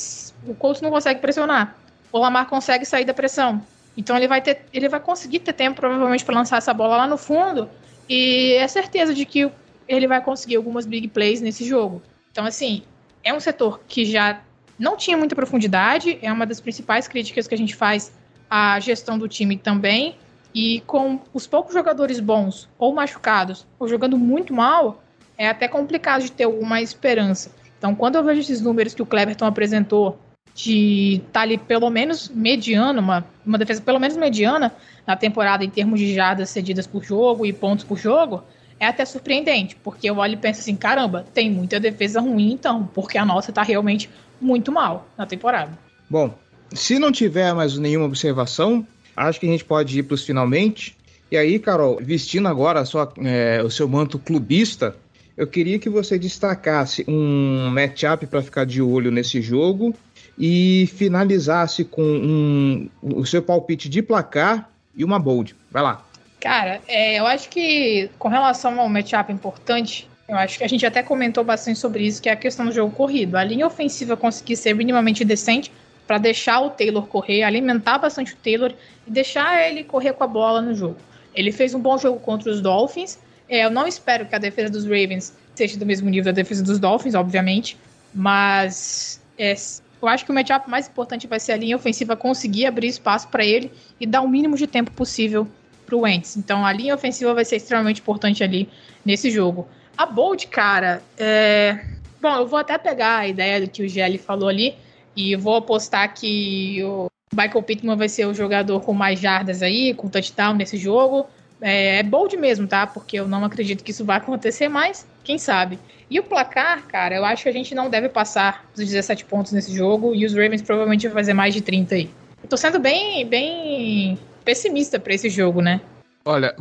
o 0.44 0.56
Colts 0.56 0.82
não 0.82 0.90
consegue 0.90 1.20
pressionar. 1.20 1.76
O 2.10 2.18
Lamar 2.18 2.46
consegue 2.48 2.84
sair 2.84 3.04
da 3.04 3.14
pressão. 3.14 3.62
Então 3.96 4.16
ele 4.16 4.26
vai 4.26 4.42
ter, 4.42 4.62
ele 4.72 4.88
vai 4.88 4.98
conseguir 4.98 5.38
ter 5.38 5.52
tempo 5.52 5.80
provavelmente 5.80 6.24
para 6.24 6.34
lançar 6.34 6.56
essa 6.56 6.74
bola 6.74 6.96
lá 6.96 7.06
no 7.06 7.16
fundo 7.16 7.70
e 8.08 8.54
é 8.54 8.66
certeza 8.66 9.14
de 9.14 9.24
que 9.24 9.48
ele 9.86 10.08
vai 10.08 10.20
conseguir 10.20 10.56
algumas 10.56 10.84
big 10.84 11.06
plays 11.06 11.40
nesse 11.40 11.64
jogo. 11.64 12.02
Então 12.32 12.44
assim, 12.44 12.82
é 13.22 13.32
um 13.32 13.38
setor 13.38 13.80
que 13.86 14.04
já 14.04 14.40
não 14.78 14.96
tinha 14.96 15.16
muita 15.16 15.34
profundidade, 15.34 16.18
é 16.22 16.32
uma 16.32 16.46
das 16.46 16.60
principais 16.60 17.08
críticas 17.08 17.46
que 17.48 17.54
a 17.54 17.58
gente 17.58 17.74
faz 17.74 18.12
à 18.48 18.78
gestão 18.78 19.18
do 19.18 19.28
time 19.28 19.56
também. 19.56 20.16
E 20.54 20.80
com 20.86 21.20
os 21.34 21.46
poucos 21.46 21.74
jogadores 21.74 22.20
bons 22.20 22.68
ou 22.78 22.94
machucados 22.94 23.66
ou 23.78 23.86
jogando 23.86 24.16
muito 24.16 24.54
mal, 24.54 25.02
é 25.36 25.48
até 25.48 25.68
complicado 25.68 26.22
de 26.22 26.32
ter 26.32 26.44
alguma 26.44 26.80
esperança. 26.80 27.50
Então, 27.78 27.94
quando 27.94 28.16
eu 28.16 28.24
vejo 28.24 28.40
esses 28.40 28.60
números 28.60 28.94
que 28.94 29.02
o 29.02 29.06
Cleverton 29.06 29.46
apresentou 29.46 30.18
de 30.54 31.16
estar 31.16 31.30
tá 31.32 31.40
ali 31.42 31.56
pelo 31.56 31.88
menos 31.90 32.28
mediano, 32.28 33.00
uma, 33.00 33.24
uma 33.46 33.56
defesa 33.56 33.80
pelo 33.80 34.00
menos 34.00 34.16
mediana 34.16 34.74
na 35.06 35.14
temporada 35.14 35.64
em 35.64 35.70
termos 35.70 36.00
de 36.00 36.12
jardas 36.12 36.50
cedidas 36.50 36.86
por 36.86 37.04
jogo 37.04 37.46
e 37.46 37.52
pontos 37.52 37.84
por 37.84 37.96
jogo, 37.96 38.42
é 38.80 38.86
até 38.86 39.04
surpreendente, 39.04 39.76
porque 39.82 40.08
eu 40.08 40.16
olho 40.18 40.34
e 40.34 40.36
penso 40.36 40.60
assim, 40.60 40.76
caramba, 40.76 41.24
tem 41.34 41.50
muita 41.50 41.80
defesa 41.80 42.20
ruim 42.20 42.52
então, 42.52 42.88
porque 42.94 43.18
a 43.18 43.24
nossa 43.24 43.50
está 43.50 43.62
realmente 43.62 44.08
muito 44.40 44.70
mal 44.70 45.08
na 45.16 45.26
temporada. 45.26 45.78
Bom, 46.08 46.32
se 46.72 46.98
não 46.98 47.10
tiver 47.10 47.52
mais 47.54 47.76
nenhuma 47.76 48.06
observação, 48.06 48.86
acho 49.16 49.40
que 49.40 49.46
a 49.46 49.50
gente 49.50 49.64
pode 49.64 49.98
ir 49.98 50.02
para 50.04 50.14
os 50.14 50.24
finalmente. 50.24 50.96
E 51.30 51.36
aí, 51.36 51.58
Carol, 51.58 51.98
vestindo 52.00 52.48
agora 52.48 52.84
sua, 52.84 53.12
é, 53.18 53.62
o 53.62 53.70
seu 53.70 53.88
manto 53.88 54.18
clubista, 54.18 54.96
eu 55.36 55.46
queria 55.46 55.78
que 55.78 55.90
você 55.90 56.18
destacasse 56.18 57.04
um 57.06 57.70
matchup 57.70 58.26
para 58.26 58.42
ficar 58.42 58.64
de 58.64 58.80
olho 58.80 59.10
nesse 59.10 59.42
jogo 59.42 59.94
e 60.38 60.88
finalizasse 60.94 61.84
com 61.84 62.02
um, 62.02 62.88
o 63.02 63.26
seu 63.26 63.42
palpite 63.42 63.88
de 63.88 64.02
placar 64.02 64.70
e 64.96 65.04
uma 65.04 65.18
bold. 65.18 65.54
Vai 65.70 65.82
lá. 65.82 66.07
Cara, 66.40 66.80
é, 66.86 67.18
eu 67.18 67.26
acho 67.26 67.48
que 67.48 68.10
com 68.18 68.28
relação 68.28 68.78
ao 68.80 68.88
matchup 68.88 69.32
importante, 69.32 70.08
eu 70.28 70.36
acho 70.36 70.58
que 70.58 70.64
a 70.64 70.68
gente 70.68 70.86
até 70.86 71.02
comentou 71.02 71.42
bastante 71.42 71.78
sobre 71.78 72.04
isso, 72.04 72.22
que 72.22 72.28
é 72.28 72.32
a 72.32 72.36
questão 72.36 72.66
do 72.66 72.72
jogo 72.72 72.94
corrido. 72.94 73.36
A 73.36 73.42
linha 73.42 73.66
ofensiva 73.66 74.16
conseguir 74.16 74.56
ser 74.56 74.74
minimamente 74.74 75.24
decente 75.24 75.72
para 76.06 76.18
deixar 76.18 76.60
o 76.60 76.70
Taylor 76.70 77.06
correr, 77.06 77.42
alimentar 77.42 77.98
bastante 77.98 78.34
o 78.34 78.36
Taylor 78.36 78.72
e 79.06 79.10
deixar 79.10 79.68
ele 79.68 79.82
correr 79.84 80.12
com 80.12 80.24
a 80.24 80.26
bola 80.26 80.62
no 80.62 80.74
jogo. 80.74 80.96
Ele 81.34 81.50
fez 81.50 81.74
um 81.74 81.80
bom 81.80 81.98
jogo 81.98 82.20
contra 82.20 82.50
os 82.50 82.60
Dolphins. 82.60 83.18
É, 83.48 83.64
eu 83.64 83.70
não 83.70 83.86
espero 83.86 84.26
que 84.26 84.34
a 84.34 84.38
defesa 84.38 84.70
dos 84.70 84.84
Ravens 84.84 85.34
seja 85.54 85.78
do 85.78 85.84
mesmo 85.84 86.08
nível 86.08 86.32
da 86.32 86.36
defesa 86.36 86.62
dos 86.62 86.78
Dolphins, 86.78 87.14
obviamente, 87.14 87.76
mas 88.14 89.20
é, 89.36 89.54
eu 90.00 90.08
acho 90.08 90.24
que 90.24 90.30
o 90.30 90.34
matchup 90.34 90.70
mais 90.70 90.88
importante 90.88 91.26
vai 91.26 91.40
ser 91.40 91.52
a 91.52 91.56
linha 91.56 91.74
ofensiva 91.74 92.14
conseguir 92.16 92.66
abrir 92.66 92.86
espaço 92.86 93.28
para 93.28 93.44
ele 93.44 93.72
e 93.98 94.06
dar 94.06 94.20
o 94.20 94.28
mínimo 94.28 94.56
de 94.56 94.66
tempo 94.66 94.90
possível 94.92 95.48
para 95.88 95.96
o 95.96 96.00
Wentz. 96.00 96.36
Então 96.36 96.64
a 96.64 96.72
linha 96.72 96.94
ofensiva 96.94 97.32
vai 97.32 97.44
ser 97.44 97.56
extremamente 97.56 98.00
importante 98.00 98.44
ali 98.44 98.68
nesse 99.04 99.30
jogo. 99.30 99.66
A 99.96 100.04
Bold, 100.04 100.46
cara, 100.48 101.02
é... 101.16 101.84
Bom, 102.20 102.34
eu 102.36 102.46
vou 102.46 102.58
até 102.58 102.76
pegar 102.76 103.18
a 103.18 103.28
ideia 103.28 103.60
do 103.60 103.68
que 103.68 103.82
o 103.82 103.88
GL 103.88 104.18
falou 104.18 104.48
ali 104.48 104.74
e 105.16 105.34
vou 105.36 105.56
apostar 105.56 106.12
que 106.14 106.82
o 106.84 107.08
Michael 107.32 107.62
Pittman 107.62 107.96
vai 107.96 108.08
ser 108.08 108.26
o 108.26 108.34
jogador 108.34 108.80
com 108.80 108.92
mais 108.92 109.18
jardas 109.18 109.62
aí, 109.62 109.94
com 109.94 110.08
touchdown 110.08 110.54
nesse 110.54 110.76
jogo. 110.76 111.26
É, 111.60 111.98
é 111.98 112.02
bold 112.02 112.36
mesmo, 112.36 112.66
tá? 112.66 112.86
Porque 112.86 113.18
eu 113.18 113.26
não 113.26 113.44
acredito 113.44 113.82
que 113.82 113.90
isso 113.92 114.04
vai 114.04 114.18
acontecer, 114.18 114.68
mas 114.68 115.06
quem 115.24 115.38
sabe. 115.38 115.78
E 116.10 116.18
o 116.18 116.22
placar, 116.22 116.86
cara, 116.86 117.14
eu 117.14 117.24
acho 117.24 117.42
que 117.44 117.48
a 117.48 117.52
gente 117.52 117.74
não 117.74 117.90
deve 117.90 118.08
passar 118.08 118.64
dos 118.74 118.86
17 118.86 119.24
pontos 119.24 119.52
nesse 119.52 119.74
jogo 119.74 120.14
e 120.14 120.24
os 120.24 120.32
Ravens 120.34 120.62
provavelmente 120.62 121.06
vão 121.06 121.14
fazer 121.14 121.34
mais 121.34 121.54
de 121.54 121.60
30 121.60 121.94
aí. 121.94 122.10
Eu 122.42 122.48
tô 122.48 122.56
sendo 122.56 122.78
bem, 122.78 123.26
bem 123.26 124.18
pessimista 124.48 124.98
para 124.98 125.12
esse 125.12 125.28
jogo, 125.28 125.60
né? 125.60 125.78
Olha, 126.24 126.56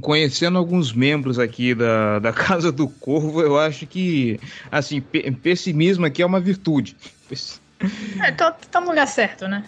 conhecendo 0.00 0.56
alguns 0.56 0.92
membros 0.92 1.36
aqui 1.36 1.74
da, 1.74 2.20
da 2.20 2.30
Casa 2.32 2.70
do 2.70 2.86
Corvo, 2.86 3.40
eu 3.40 3.58
acho 3.58 3.88
que, 3.88 4.38
assim, 4.70 5.00
pessimismo 5.00 6.06
aqui 6.06 6.22
é 6.22 6.26
uma 6.26 6.38
virtude. 6.38 6.96
É, 8.22 8.30
tá, 8.30 8.52
tá 8.52 8.80
no 8.80 8.90
lugar 8.90 9.08
certo, 9.08 9.48
né? 9.48 9.64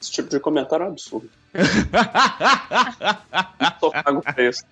Esse 0.00 0.12
tipo 0.12 0.30
de 0.30 0.40
comentário 0.40 0.84
é 0.84 0.86
um 0.88 0.92
absurdo. 0.92 1.28
Só 3.80 3.90
pago 3.90 4.20
o 4.20 4.34
preço. 4.34 4.64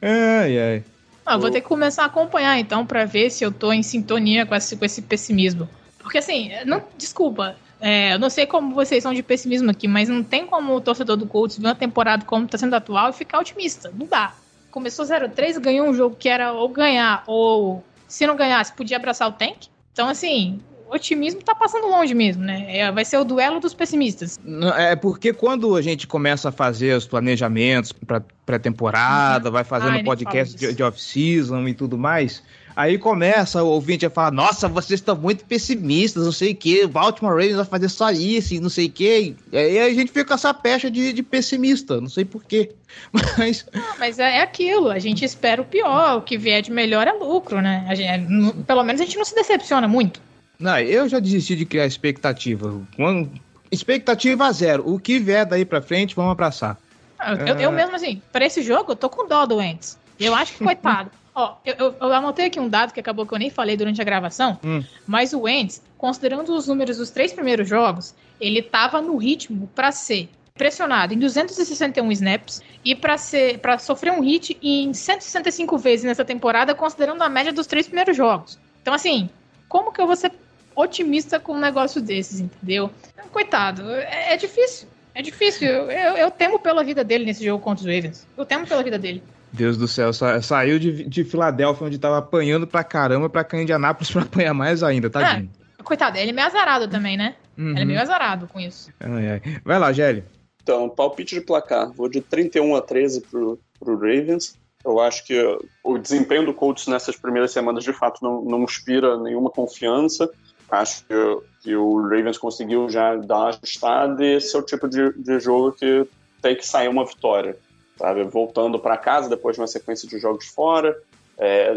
Ai, 0.00 0.58
ai. 0.60 0.84
Ah, 1.26 1.36
vou 1.36 1.50
ter 1.50 1.60
que 1.60 1.66
começar 1.66 2.04
a 2.04 2.06
acompanhar 2.06 2.56
então 2.60 2.86
para 2.86 3.04
ver 3.04 3.30
se 3.30 3.42
eu 3.42 3.50
tô 3.50 3.72
em 3.72 3.82
sintonia 3.82 4.46
com 4.46 4.54
esse, 4.54 4.76
com 4.76 4.84
esse 4.84 5.02
pessimismo. 5.02 5.68
Porque 5.98 6.18
assim, 6.18 6.52
não, 6.64 6.84
desculpa, 6.96 7.56
é, 7.86 8.14
eu 8.14 8.18
não 8.18 8.30
sei 8.30 8.46
como 8.46 8.74
vocês 8.74 9.02
são 9.02 9.12
de 9.12 9.22
pessimismo 9.22 9.70
aqui, 9.70 9.86
mas 9.86 10.08
não 10.08 10.24
tem 10.24 10.46
como 10.46 10.74
o 10.74 10.80
torcedor 10.80 11.18
do 11.18 11.26
Colts 11.26 11.58
ver 11.58 11.66
uma 11.66 11.74
temporada 11.74 12.24
como 12.24 12.46
está 12.46 12.56
sendo 12.56 12.72
atual 12.72 13.10
e 13.10 13.12
ficar 13.12 13.38
otimista. 13.38 13.92
Não 13.94 14.06
dá. 14.06 14.32
Começou 14.70 15.04
0-3, 15.04 15.60
ganhou 15.60 15.86
um 15.86 15.92
jogo 15.92 16.16
que 16.18 16.26
era 16.26 16.50
ou 16.50 16.66
ganhar, 16.66 17.22
ou 17.26 17.84
se 18.08 18.26
não 18.26 18.36
ganhasse, 18.36 18.72
podia 18.72 18.96
abraçar 18.96 19.28
o 19.28 19.32
tank. 19.32 19.66
Então, 19.92 20.08
assim, 20.08 20.60
o 20.88 20.94
otimismo 20.94 21.42
tá 21.42 21.54
passando 21.54 21.86
longe 21.86 22.14
mesmo, 22.14 22.42
né? 22.42 22.64
É, 22.68 22.90
vai 22.90 23.04
ser 23.04 23.18
o 23.18 23.24
duelo 23.24 23.60
dos 23.60 23.74
pessimistas. 23.74 24.40
É 24.78 24.96
porque 24.96 25.34
quando 25.34 25.76
a 25.76 25.82
gente 25.82 26.06
começa 26.06 26.48
a 26.48 26.52
fazer 26.52 26.96
os 26.96 27.06
planejamentos 27.06 27.92
para 27.92 28.22
pré-temporada, 28.46 29.48
uhum. 29.48 29.52
vai 29.52 29.62
fazendo 29.62 29.96
Ai, 29.96 30.04
podcast 30.04 30.56
de, 30.56 30.72
de 30.72 30.82
off-season 30.82 31.68
e 31.68 31.74
tudo 31.74 31.98
mais, 31.98 32.42
Aí 32.76 32.98
começa 32.98 33.62
o 33.62 33.68
ouvinte 33.68 34.04
a 34.04 34.10
falar: 34.10 34.32
Nossa, 34.32 34.68
vocês 34.68 35.00
estão 35.00 35.16
muito 35.16 35.44
pessimistas, 35.44 36.24
não 36.24 36.32
sei 36.32 36.52
o 36.52 36.56
que, 36.56 36.86
Baltimore 36.86 37.32
Ravens 37.32 37.56
vai 37.56 37.64
fazer 37.64 37.88
só 37.88 38.10
isso 38.10 38.54
e 38.54 38.60
não 38.60 38.68
sei 38.68 38.86
o 38.86 38.90
que. 38.90 39.36
E 39.52 39.56
aí 39.56 39.78
a 39.78 39.94
gente 39.94 40.08
fica 40.08 40.24
com 40.24 40.34
essa 40.34 40.52
pecha 40.52 40.90
de, 40.90 41.12
de 41.12 41.22
pessimista, 41.22 42.00
não 42.00 42.08
sei 42.08 42.24
porquê. 42.24 42.72
Mas. 43.38 43.66
Não, 43.72 43.98
mas 43.98 44.18
é 44.20 44.40
aquilo, 44.40 44.88
a 44.88 45.00
gente 45.00 45.24
espera 45.24 45.60
o 45.60 45.64
pior, 45.64 46.18
o 46.18 46.22
que 46.22 46.38
vier 46.38 46.62
de 46.62 46.70
melhor 46.70 47.08
é 47.08 47.12
lucro, 47.12 47.60
né? 47.60 47.86
Gente, 47.92 48.62
pelo 48.64 48.84
menos 48.84 49.00
a 49.00 49.04
gente 49.04 49.16
não 49.16 49.24
se 49.24 49.34
decepciona 49.34 49.88
muito. 49.88 50.20
Não, 50.58 50.78
eu 50.78 51.08
já 51.08 51.18
desisti 51.18 51.56
de 51.56 51.66
criar 51.66 51.86
expectativa. 51.86 52.80
Quando, 52.94 53.32
expectativa 53.70 54.52
zero. 54.52 54.88
O 54.88 54.98
que 54.98 55.18
vier 55.18 55.44
daí 55.44 55.64
pra 55.64 55.82
frente, 55.82 56.14
vamos 56.14 56.32
abraçar. 56.32 56.78
Eu, 57.26 57.46
eu, 57.46 57.60
eu 57.60 57.72
mesmo, 57.72 57.96
assim, 57.96 58.22
pra 58.32 58.44
esse 58.44 58.62
jogo, 58.62 58.92
eu 58.92 58.96
tô 58.96 59.08
com 59.08 59.26
dó 59.26 59.44
do 59.46 59.60
Ents. 59.60 59.98
Eu 60.18 60.34
acho 60.34 60.52
que, 60.52 60.64
coitado. 60.64 61.10
Ó, 61.34 61.56
eu, 61.64 61.74
eu, 61.74 61.96
eu, 62.00 62.12
anotei 62.12 62.46
aqui 62.46 62.60
um 62.60 62.68
dado 62.68 62.92
que 62.92 63.00
acabou 63.00 63.26
que 63.26 63.34
eu 63.34 63.38
nem 63.38 63.50
falei 63.50 63.76
durante 63.76 64.00
a 64.00 64.04
gravação, 64.04 64.58
hum. 64.64 64.84
mas 65.04 65.32
o 65.32 65.40
Wentz, 65.42 65.82
considerando 65.98 66.54
os 66.54 66.68
números 66.68 66.98
dos 66.98 67.10
três 67.10 67.32
primeiros 67.32 67.68
jogos, 67.68 68.14
ele 68.40 68.62
tava 68.62 69.00
no 69.00 69.16
ritmo 69.16 69.68
para 69.74 69.90
ser 69.90 70.28
pressionado 70.54 71.12
em 71.12 71.18
261 71.18 72.12
snaps 72.12 72.62
e 72.84 72.94
para 72.94 73.18
ser 73.18 73.58
para 73.58 73.76
sofrer 73.76 74.12
um 74.12 74.20
hit 74.20 74.56
em 74.62 74.94
165 74.94 75.76
vezes 75.76 76.04
nessa 76.04 76.24
temporada, 76.24 76.72
considerando 76.74 77.22
a 77.22 77.28
média 77.28 77.52
dos 77.52 77.66
três 77.66 77.86
primeiros 77.86 78.16
jogos. 78.16 78.56
Então, 78.80 78.94
assim, 78.94 79.28
como 79.68 79.92
que 79.92 80.00
eu 80.00 80.06
vou 80.06 80.14
ser 80.14 80.30
otimista 80.76 81.40
com 81.40 81.54
um 81.54 81.60
negócio 81.60 82.00
desses, 82.00 82.38
entendeu? 82.38 82.90
Coitado, 83.32 83.90
é, 83.90 84.34
é 84.34 84.36
difícil. 84.36 84.86
É 85.14 85.22
difícil. 85.22 85.68
Eu, 85.68 85.90
eu, 85.90 86.16
eu, 86.16 86.30
temo 86.30 86.58
pela 86.58 86.84
vida 86.84 87.02
dele 87.02 87.24
nesse 87.24 87.44
jogo 87.44 87.62
contra 87.62 87.84
os 87.84 87.94
Ravens. 87.94 88.26
Eu 88.36 88.44
temo 88.44 88.66
pela 88.66 88.82
vida 88.82 88.98
dele. 88.98 89.22
Deus 89.54 89.76
do 89.76 89.86
céu, 89.86 90.12
sa 90.12 90.42
saiu 90.42 90.78
de, 90.80 91.04
de 91.04 91.24
Filadélfia, 91.24 91.86
onde 91.86 91.98
tava 91.98 92.18
apanhando 92.18 92.66
pra 92.66 92.82
caramba, 92.82 93.30
pra 93.30 93.44
cá 93.44 93.62
Indianápolis 93.62 94.10
pra 94.12 94.22
apanhar 94.22 94.52
mais 94.52 94.82
ainda, 94.82 95.08
tadinho. 95.08 95.48
É, 95.78 95.82
coitado, 95.82 96.18
ele 96.18 96.30
é 96.30 96.32
meio 96.32 96.46
azarado 96.46 96.88
também, 96.88 97.16
né? 97.16 97.36
Uhum. 97.56 97.70
Ele 97.70 97.80
é 97.80 97.84
meio 97.84 98.00
azarado 98.00 98.48
com 98.48 98.58
isso. 98.58 98.90
Ai, 98.98 99.30
ai. 99.30 99.42
Vai 99.64 99.78
lá, 99.78 99.92
Gelli. 99.92 100.24
Então, 100.60 100.88
palpite 100.88 101.36
de 101.36 101.40
placar. 101.40 101.92
Vou 101.92 102.08
de 102.08 102.20
31 102.20 102.74
a 102.74 102.80
13 102.80 103.20
pro, 103.20 103.60
pro 103.78 103.94
Ravens. 103.94 104.58
Eu 104.84 104.98
acho 104.98 105.24
que 105.24 105.40
o 105.84 105.98
desempenho 105.98 106.44
do 106.46 106.52
Colts 106.52 106.86
nessas 106.86 107.16
primeiras 107.16 107.52
semanas, 107.52 107.84
de 107.84 107.92
fato, 107.92 108.22
não, 108.22 108.42
não 108.42 108.62
inspira 108.64 109.16
nenhuma 109.18 109.50
confiança. 109.50 110.28
Acho 110.70 111.04
que, 111.06 111.38
que 111.62 111.76
o 111.76 112.02
Ravens 112.02 112.38
conseguiu 112.38 112.88
já 112.88 113.14
dar 113.16 113.36
uma 113.36 113.48
ajustada 113.50 114.24
e 114.24 114.36
esse 114.36 114.56
é 114.56 114.58
o 114.58 114.62
tipo 114.62 114.88
de, 114.88 115.12
de 115.12 115.38
jogo 115.38 115.72
que 115.72 116.06
tem 116.42 116.56
que 116.56 116.66
sair 116.66 116.88
uma 116.88 117.06
vitória. 117.06 117.56
Sabe? 117.96 118.24
Voltando 118.24 118.78
para 118.78 118.96
casa 118.96 119.28
depois 119.28 119.56
de 119.56 119.60
uma 119.60 119.66
sequência 119.66 120.08
de 120.08 120.18
jogos 120.18 120.46
fora, 120.46 120.96
é, 121.38 121.72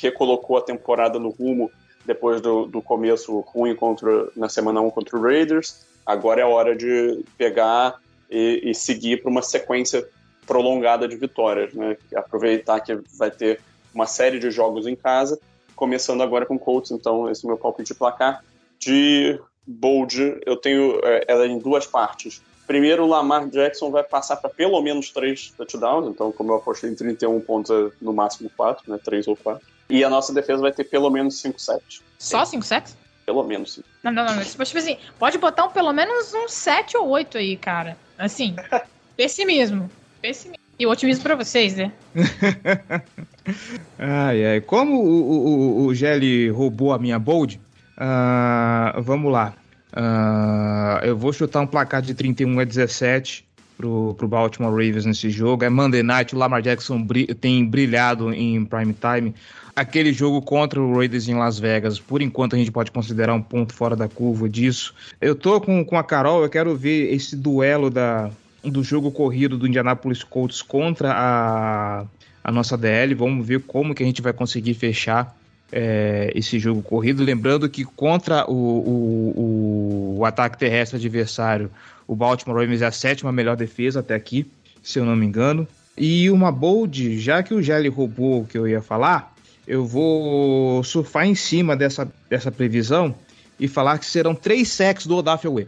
recolocou 0.00 0.56
a 0.56 0.62
temporada 0.62 1.18
no 1.18 1.30
rumo 1.30 1.70
depois 2.04 2.40
do, 2.40 2.66
do 2.66 2.80
começo 2.80 3.40
ruim 3.40 3.74
contra, 3.74 4.28
na 4.36 4.48
semana 4.48 4.80
1 4.80 4.90
contra 4.90 5.16
o 5.16 5.22
Raiders. 5.22 5.84
Agora 6.04 6.40
é 6.40 6.44
hora 6.44 6.74
de 6.76 7.24
pegar 7.36 7.96
e, 8.30 8.62
e 8.64 8.74
seguir 8.74 9.22
para 9.22 9.30
uma 9.30 9.42
sequência 9.42 10.08
prolongada 10.46 11.08
de 11.08 11.16
vitórias. 11.16 11.74
Né? 11.74 11.96
Aproveitar 12.14 12.80
que 12.80 12.94
vai 13.18 13.30
ter 13.30 13.60
uma 13.92 14.06
série 14.06 14.38
de 14.38 14.50
jogos 14.50 14.86
em 14.86 14.94
casa, 14.94 15.38
começando 15.74 16.22
agora 16.22 16.46
com 16.46 16.58
Colts. 16.58 16.92
Então, 16.92 17.28
esse 17.28 17.44
é 17.44 17.46
o 17.46 17.50
meu 17.50 17.58
palpite 17.58 17.92
de 17.92 17.98
placar. 17.98 18.44
De 18.78 19.40
Bold, 19.66 20.40
eu 20.46 20.56
tenho 20.56 21.00
é, 21.02 21.24
ela 21.26 21.46
em 21.46 21.58
duas 21.58 21.86
partes. 21.86 22.40
Primeiro, 22.66 23.04
o 23.04 23.06
Lamar 23.06 23.48
Jackson 23.48 23.90
vai 23.90 24.02
passar 24.02 24.36
para 24.36 24.50
pelo 24.50 24.80
menos 24.82 25.10
três 25.10 25.52
touchdowns, 25.56 26.08
então, 26.08 26.32
como 26.32 26.52
eu 26.52 26.56
apostei 26.56 26.90
em 26.90 26.94
31 26.94 27.40
pontos, 27.40 27.70
é 27.70 27.90
no 28.00 28.12
máximo 28.12 28.50
quatro, 28.56 28.90
né? 28.90 28.98
Três 29.02 29.28
ou 29.28 29.36
quatro. 29.36 29.64
E 29.88 30.02
a 30.02 30.10
nossa 30.10 30.34
defesa 30.34 30.60
vai 30.60 30.72
ter 30.72 30.84
pelo 30.84 31.08
menos 31.08 31.40
cinco 31.40 31.60
sets. 31.60 32.02
Só 32.18 32.44
cinco 32.44 32.64
sets? 32.64 32.96
Pelo 33.24 33.44
menos. 33.44 33.74
Sim. 33.74 33.82
Não, 34.02 34.10
não, 34.10 34.24
não. 34.24 34.42
Tipo 34.42 34.62
assim, 34.62 34.98
pode 35.18 35.38
botar 35.38 35.66
um, 35.66 35.70
pelo 35.70 35.92
menos 35.92 36.34
um 36.34 36.48
sete 36.48 36.96
ou 36.96 37.08
oito 37.08 37.38
aí, 37.38 37.56
cara. 37.56 37.96
Assim, 38.18 38.56
pessimismo. 39.16 39.88
Pessimismo. 40.20 40.64
E 40.78 40.86
otimismo 40.86 41.22
para 41.22 41.34
vocês, 41.34 41.76
né? 41.76 41.92
ai, 43.98 44.44
ai. 44.44 44.60
Como 44.60 45.00
o, 45.00 45.82
o, 45.82 45.86
o 45.86 45.94
Gelli 45.94 46.50
roubou 46.50 46.92
a 46.92 46.98
minha 46.98 47.18
bold, 47.18 47.60
uh, 47.96 49.00
vamos 49.02 49.32
lá. 49.32 49.54
Uh, 49.96 51.02
eu 51.02 51.16
vou 51.16 51.32
chutar 51.32 51.62
um 51.62 51.66
placar 51.66 52.02
de 52.02 52.12
31 52.12 52.60
a 52.60 52.64
17 52.64 53.46
pro, 53.78 54.14
pro 54.14 54.28
Baltimore 54.28 54.70
Ravens 54.70 55.06
nesse 55.06 55.30
jogo. 55.30 55.64
É 55.64 55.70
Monday 55.70 56.02
Night, 56.02 56.34
o 56.34 56.38
Lamar 56.38 56.60
Jackson 56.60 57.02
bri 57.02 57.26
tem 57.34 57.64
brilhado 57.64 58.30
em 58.32 58.62
prime 58.64 58.94
time. 58.94 59.34
Aquele 59.74 60.12
jogo 60.12 60.42
contra 60.42 60.80
o 60.80 60.96
Raiders 60.96 61.28
em 61.28 61.34
Las 61.34 61.58
Vegas, 61.58 61.98
por 61.98 62.20
enquanto 62.20 62.56
a 62.56 62.58
gente 62.58 62.70
pode 62.70 62.90
considerar 62.90 63.32
um 63.32 63.42
ponto 63.42 63.72
fora 63.74 63.96
da 63.96 64.08
curva 64.08 64.48
disso. 64.48 64.94
Eu 65.20 65.34
tô 65.34 65.60
com, 65.60 65.82
com 65.84 65.96
a 65.96 66.04
Carol, 66.04 66.42
eu 66.42 66.48
quero 66.48 66.76
ver 66.76 67.12
esse 67.14 67.34
duelo 67.34 67.90
da, 67.90 68.30
do 68.62 68.82
jogo 68.82 69.10
corrido 69.10 69.56
do 69.56 69.66
Indianapolis 69.66 70.22
Colts 70.22 70.60
contra 70.60 71.12
a, 71.12 72.04
a 72.44 72.52
nossa 72.52 72.76
DL. 72.76 73.14
Vamos 73.14 73.46
ver 73.46 73.60
como 73.60 73.94
que 73.94 74.02
a 74.02 74.06
gente 74.06 74.20
vai 74.20 74.32
conseguir 74.32 74.74
fechar 74.74 75.36
é, 75.72 76.32
esse 76.34 76.58
jogo 76.58 76.82
corrido. 76.82 77.22
Lembrando 77.22 77.68
que 77.68 77.84
contra 77.84 78.48
o, 78.50 78.54
o, 78.54 80.16
o, 80.18 80.24
ataque 80.24 80.58
terrestre 80.58 80.98
adversário, 80.98 81.70
o 82.06 82.14
Baltimore 82.14 82.60
Ravens 82.60 82.82
é 82.82 82.86
a 82.86 82.92
sétima 82.92 83.32
melhor 83.32 83.56
defesa 83.56 84.00
até 84.00 84.14
aqui, 84.14 84.46
se 84.82 84.98
eu 84.98 85.04
não 85.04 85.16
me 85.16 85.26
engano. 85.26 85.66
E 85.96 86.30
uma 86.30 86.52
bold, 86.52 87.18
já 87.18 87.42
que 87.42 87.54
o 87.54 87.62
Gelli 87.62 87.88
roubou 87.88 88.42
o 88.42 88.46
que 88.46 88.58
eu 88.58 88.68
ia 88.68 88.82
falar, 88.82 89.34
eu 89.66 89.84
vou 89.84 90.84
surfar 90.84 91.26
em 91.26 91.34
cima 91.34 91.76
dessa, 91.76 92.10
dessa 92.28 92.52
previsão 92.52 93.14
e 93.58 93.66
falar 93.66 93.98
que 93.98 94.06
serão 94.06 94.34
três 94.34 94.68
sacks 94.68 95.06
do 95.06 95.16
Odafe 95.16 95.48
Way. 95.48 95.66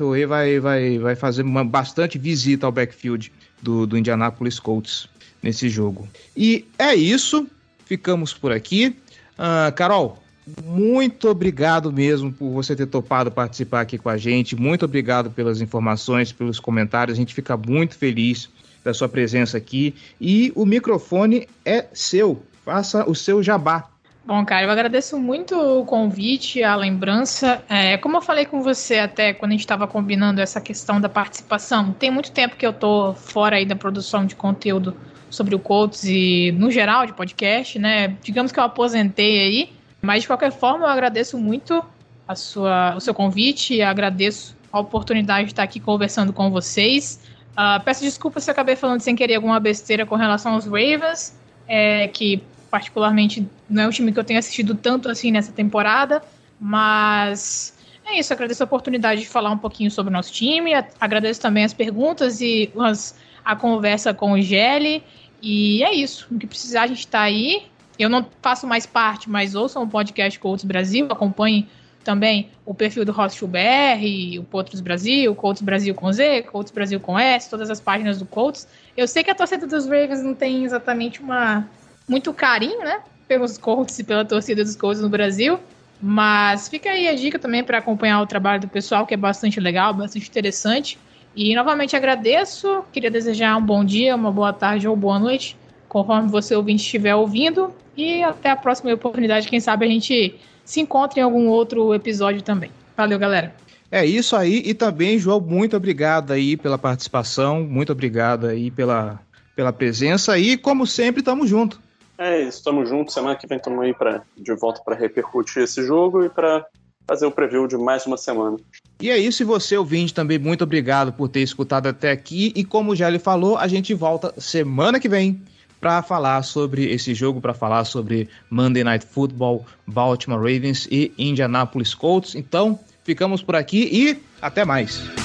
O 0.00 0.10
Way 0.10 0.26
vai, 0.26 0.60
vai, 0.60 0.98
vai 0.98 1.16
fazer 1.16 1.42
uma, 1.42 1.64
bastante 1.64 2.16
visita 2.16 2.66
ao 2.66 2.70
backfield 2.70 3.32
do, 3.60 3.86
do 3.86 3.98
Indianapolis 3.98 4.60
Colts 4.60 5.08
nesse 5.42 5.68
jogo. 5.68 6.08
E 6.36 6.64
é 6.78 6.94
isso, 6.94 7.46
ficamos 7.84 8.32
por 8.32 8.52
aqui. 8.52 8.96
Uh, 9.38 9.72
Carol, 9.74 10.18
muito 10.62 11.28
obrigado 11.28 11.90
mesmo 11.90 12.32
por 12.32 12.50
você 12.50 12.76
ter 12.76 12.86
topado 12.86 13.30
participar 13.30 13.80
aqui 13.80 13.96
com 13.96 14.08
a 14.08 14.16
gente. 14.16 14.54
Muito 14.54 14.84
obrigado 14.84 15.30
pelas 15.30 15.60
informações, 15.60 16.32
pelos 16.32 16.60
comentários. 16.60 17.16
A 17.16 17.20
gente 17.20 17.34
fica 17.34 17.56
muito 17.56 17.96
feliz 17.96 18.50
da 18.84 18.92
sua 18.92 19.08
presença 19.08 19.56
aqui. 19.56 19.94
E 20.20 20.52
o 20.54 20.66
microfone 20.66 21.48
é 21.64 21.86
seu. 21.92 22.42
Faça 22.64 23.08
o 23.08 23.14
seu 23.14 23.42
jabá. 23.42 23.88
Bom, 24.26 24.42
cara, 24.44 24.64
eu 24.64 24.70
agradeço 24.70 25.18
muito 25.18 25.54
o 25.54 25.84
convite, 25.84 26.62
a 26.62 26.74
lembrança. 26.74 27.62
É, 27.68 27.98
como 27.98 28.16
eu 28.16 28.22
falei 28.22 28.46
com 28.46 28.62
você 28.62 28.98
até 28.98 29.34
quando 29.34 29.50
a 29.50 29.54
gente 29.54 29.60
estava 29.60 29.86
combinando 29.86 30.40
essa 30.40 30.60
questão 30.62 30.98
da 30.98 31.10
participação, 31.10 31.92
tem 31.92 32.10
muito 32.10 32.32
tempo 32.32 32.56
que 32.56 32.66
eu 32.66 32.72
tô 32.72 33.12
fora 33.14 33.56
aí 33.56 33.66
da 33.66 33.76
produção 33.76 34.24
de 34.24 34.34
conteúdo 34.34 34.96
sobre 35.34 35.54
o 35.54 35.58
Colts 35.58 36.04
e 36.04 36.52
no 36.52 36.70
geral 36.70 37.06
de 37.06 37.12
podcast, 37.12 37.78
né? 37.78 38.16
Digamos 38.22 38.52
que 38.52 38.58
eu 38.58 38.64
aposentei 38.64 39.40
aí, 39.40 39.72
mas 40.00 40.22
de 40.22 40.26
qualquer 40.26 40.52
forma 40.52 40.86
eu 40.86 40.90
agradeço 40.90 41.36
muito 41.38 41.84
a 42.26 42.34
sua, 42.34 42.94
o 42.96 43.00
seu 43.00 43.12
convite, 43.12 43.82
agradeço 43.82 44.56
a 44.72 44.80
oportunidade 44.80 45.46
de 45.46 45.52
estar 45.52 45.62
aqui 45.62 45.78
conversando 45.78 46.32
com 46.32 46.50
vocês. 46.50 47.20
Uh, 47.52 47.82
peço 47.84 48.02
desculpas 48.02 48.44
se 48.44 48.50
acabei 48.50 48.74
falando 48.74 49.00
sem 49.00 49.14
querer 49.14 49.36
alguma 49.36 49.60
besteira 49.60 50.04
com 50.04 50.16
relação 50.16 50.54
aos 50.54 50.64
Ravens, 50.64 51.38
é, 51.68 52.08
que 52.08 52.42
particularmente 52.70 53.46
não 53.70 53.84
é 53.84 53.86
um 53.86 53.90
time 53.90 54.12
que 54.12 54.18
eu 54.18 54.24
tenho 54.24 54.38
assistido 54.38 54.74
tanto 54.74 55.08
assim 55.08 55.30
nessa 55.30 55.52
temporada, 55.52 56.20
mas 56.58 57.72
é 58.04 58.18
isso, 58.18 58.32
agradeço 58.32 58.62
a 58.62 58.66
oportunidade 58.66 59.20
de 59.20 59.28
falar 59.28 59.50
um 59.50 59.58
pouquinho 59.58 59.90
sobre 59.90 60.10
o 60.10 60.12
nosso 60.12 60.32
time, 60.32 60.72
agradeço 61.00 61.40
também 61.40 61.64
as 61.64 61.72
perguntas 61.72 62.40
e 62.40 62.70
as, 62.80 63.16
a 63.44 63.54
conversa 63.54 64.12
com 64.12 64.32
o 64.32 64.42
Gelli 64.42 65.02
e 65.44 65.84
é 65.84 65.92
isso. 65.92 66.26
O 66.30 66.38
que 66.38 66.46
precisar, 66.46 66.82
a 66.82 66.86
gente 66.86 67.00
está 67.00 67.20
aí. 67.20 67.66
Eu 67.98 68.08
não 68.08 68.26
faço 68.40 68.66
mais 68.66 68.86
parte, 68.86 69.28
mas 69.28 69.54
ouçam 69.54 69.82
o 69.82 69.88
podcast 69.88 70.38
Colts 70.38 70.64
Brasil, 70.64 71.06
acompanhem 71.10 71.68
também 72.02 72.50
o 72.64 72.74
perfil 72.74 73.04
do 73.04 73.12
Hostel 73.12 73.46
BR, 73.46 74.38
o 74.40 74.44
Potros 74.44 74.80
Brasil, 74.80 75.34
Colts 75.34 75.62
Brasil 75.62 75.94
com 75.94 76.10
Z, 76.10 76.42
Colts 76.42 76.72
Brasil 76.72 76.98
com 76.98 77.18
S, 77.18 77.48
todas 77.48 77.70
as 77.70 77.78
páginas 77.78 78.18
do 78.18 78.26
Colts. 78.26 78.66
Eu 78.96 79.06
sei 79.06 79.22
que 79.22 79.30
a 79.30 79.34
torcida 79.34 79.66
dos 79.66 79.84
Ravens 79.84 80.22
não 80.22 80.34
tem 80.34 80.64
exatamente 80.64 81.20
uma 81.20 81.68
muito 82.08 82.32
carinho, 82.32 82.80
né, 82.80 83.00
pelos 83.28 83.58
Colts 83.58 83.98
e 83.98 84.04
pela 84.04 84.24
torcida 84.24 84.64
dos 84.64 84.76
Colts 84.76 85.00
no 85.00 85.08
Brasil, 85.08 85.60
mas 86.00 86.68
fica 86.68 86.90
aí 86.90 87.06
a 87.06 87.14
dica 87.14 87.38
também 87.38 87.62
para 87.62 87.78
acompanhar 87.78 88.20
o 88.20 88.26
trabalho 88.26 88.62
do 88.62 88.68
pessoal, 88.68 89.06
que 89.06 89.14
é 89.14 89.16
bastante 89.16 89.60
legal, 89.60 89.94
bastante 89.94 90.28
interessante. 90.28 90.98
E 91.36 91.54
novamente 91.54 91.96
agradeço, 91.96 92.84
queria 92.92 93.10
desejar 93.10 93.56
um 93.56 93.64
bom 93.64 93.84
dia, 93.84 94.14
uma 94.14 94.30
boa 94.30 94.52
tarde 94.52 94.86
ou 94.86 94.94
boa 94.94 95.18
noite, 95.18 95.56
conforme 95.88 96.28
você 96.28 96.54
ouvinte 96.54 96.84
estiver 96.84 97.14
ouvindo. 97.14 97.72
E 97.96 98.22
até 98.22 98.50
a 98.50 98.56
próxima 98.56 98.92
oportunidade, 98.92 99.48
quem 99.48 99.60
sabe 99.60 99.84
a 99.84 99.88
gente 99.88 100.34
se 100.64 100.80
encontra 100.80 101.20
em 101.20 101.22
algum 101.22 101.48
outro 101.48 101.92
episódio 101.94 102.42
também. 102.42 102.70
Valeu, 102.96 103.18
galera. 103.18 103.54
É 103.90 104.04
isso 104.04 104.34
aí, 104.34 104.62
e 104.64 104.74
também, 104.74 105.18
João, 105.18 105.40
muito 105.40 105.76
obrigado 105.76 106.32
aí 106.32 106.56
pela 106.56 106.78
participação, 106.78 107.62
muito 107.62 107.92
obrigado 107.92 108.46
aí 108.46 108.70
pela, 108.70 109.20
pela 109.54 109.72
presença 109.72 110.36
e, 110.36 110.56
como 110.56 110.86
sempre, 110.86 111.22
tamo 111.22 111.46
junto. 111.46 111.80
É 112.18 112.42
isso, 112.42 112.62
tamo 112.62 112.84
junto. 112.86 113.12
Semana 113.12 113.36
que 113.36 113.46
vem 113.46 113.58
estamos 113.58 113.82
aí 113.84 113.92
pra, 113.92 114.22
de 114.36 114.54
volta 114.54 114.80
para 114.84 114.96
repercutir 114.96 115.62
esse 115.62 115.84
jogo 115.84 116.24
e 116.24 116.28
para 116.28 116.64
fazer 117.06 117.26
o 117.26 117.30
preview 117.30 117.66
de 117.66 117.76
mais 117.76 118.06
uma 118.06 118.16
semana. 118.16 118.56
E 119.00 119.10
é 119.10 119.18
isso, 119.18 119.42
e 119.42 119.46
você, 119.46 119.76
ouvinte, 119.76 120.14
também 120.14 120.38
muito 120.38 120.64
obrigado 120.64 121.12
por 121.12 121.28
ter 121.28 121.40
escutado 121.40 121.86
até 121.86 122.10
aqui. 122.10 122.52
E 122.54 122.64
como 122.64 122.96
já 122.96 123.08
ele 123.08 123.18
falou, 123.18 123.56
a 123.58 123.66
gente 123.66 123.92
volta 123.94 124.32
semana 124.38 124.98
que 124.98 125.08
vem 125.08 125.40
para 125.80 126.02
falar 126.02 126.42
sobre 126.42 126.90
esse 126.90 127.12
jogo, 127.14 127.40
para 127.40 127.52
falar 127.52 127.84
sobre 127.84 128.28
Monday 128.48 128.82
Night 128.82 129.04
Football, 129.04 129.66
Baltimore 129.86 130.38
Ravens 130.38 130.88
e 130.90 131.12
Indianapolis 131.18 131.92
Colts. 131.92 132.34
Então, 132.34 132.78
ficamos 133.04 133.42
por 133.42 133.54
aqui 133.54 133.88
e 133.92 134.22
até 134.40 134.64
mais. 134.64 135.23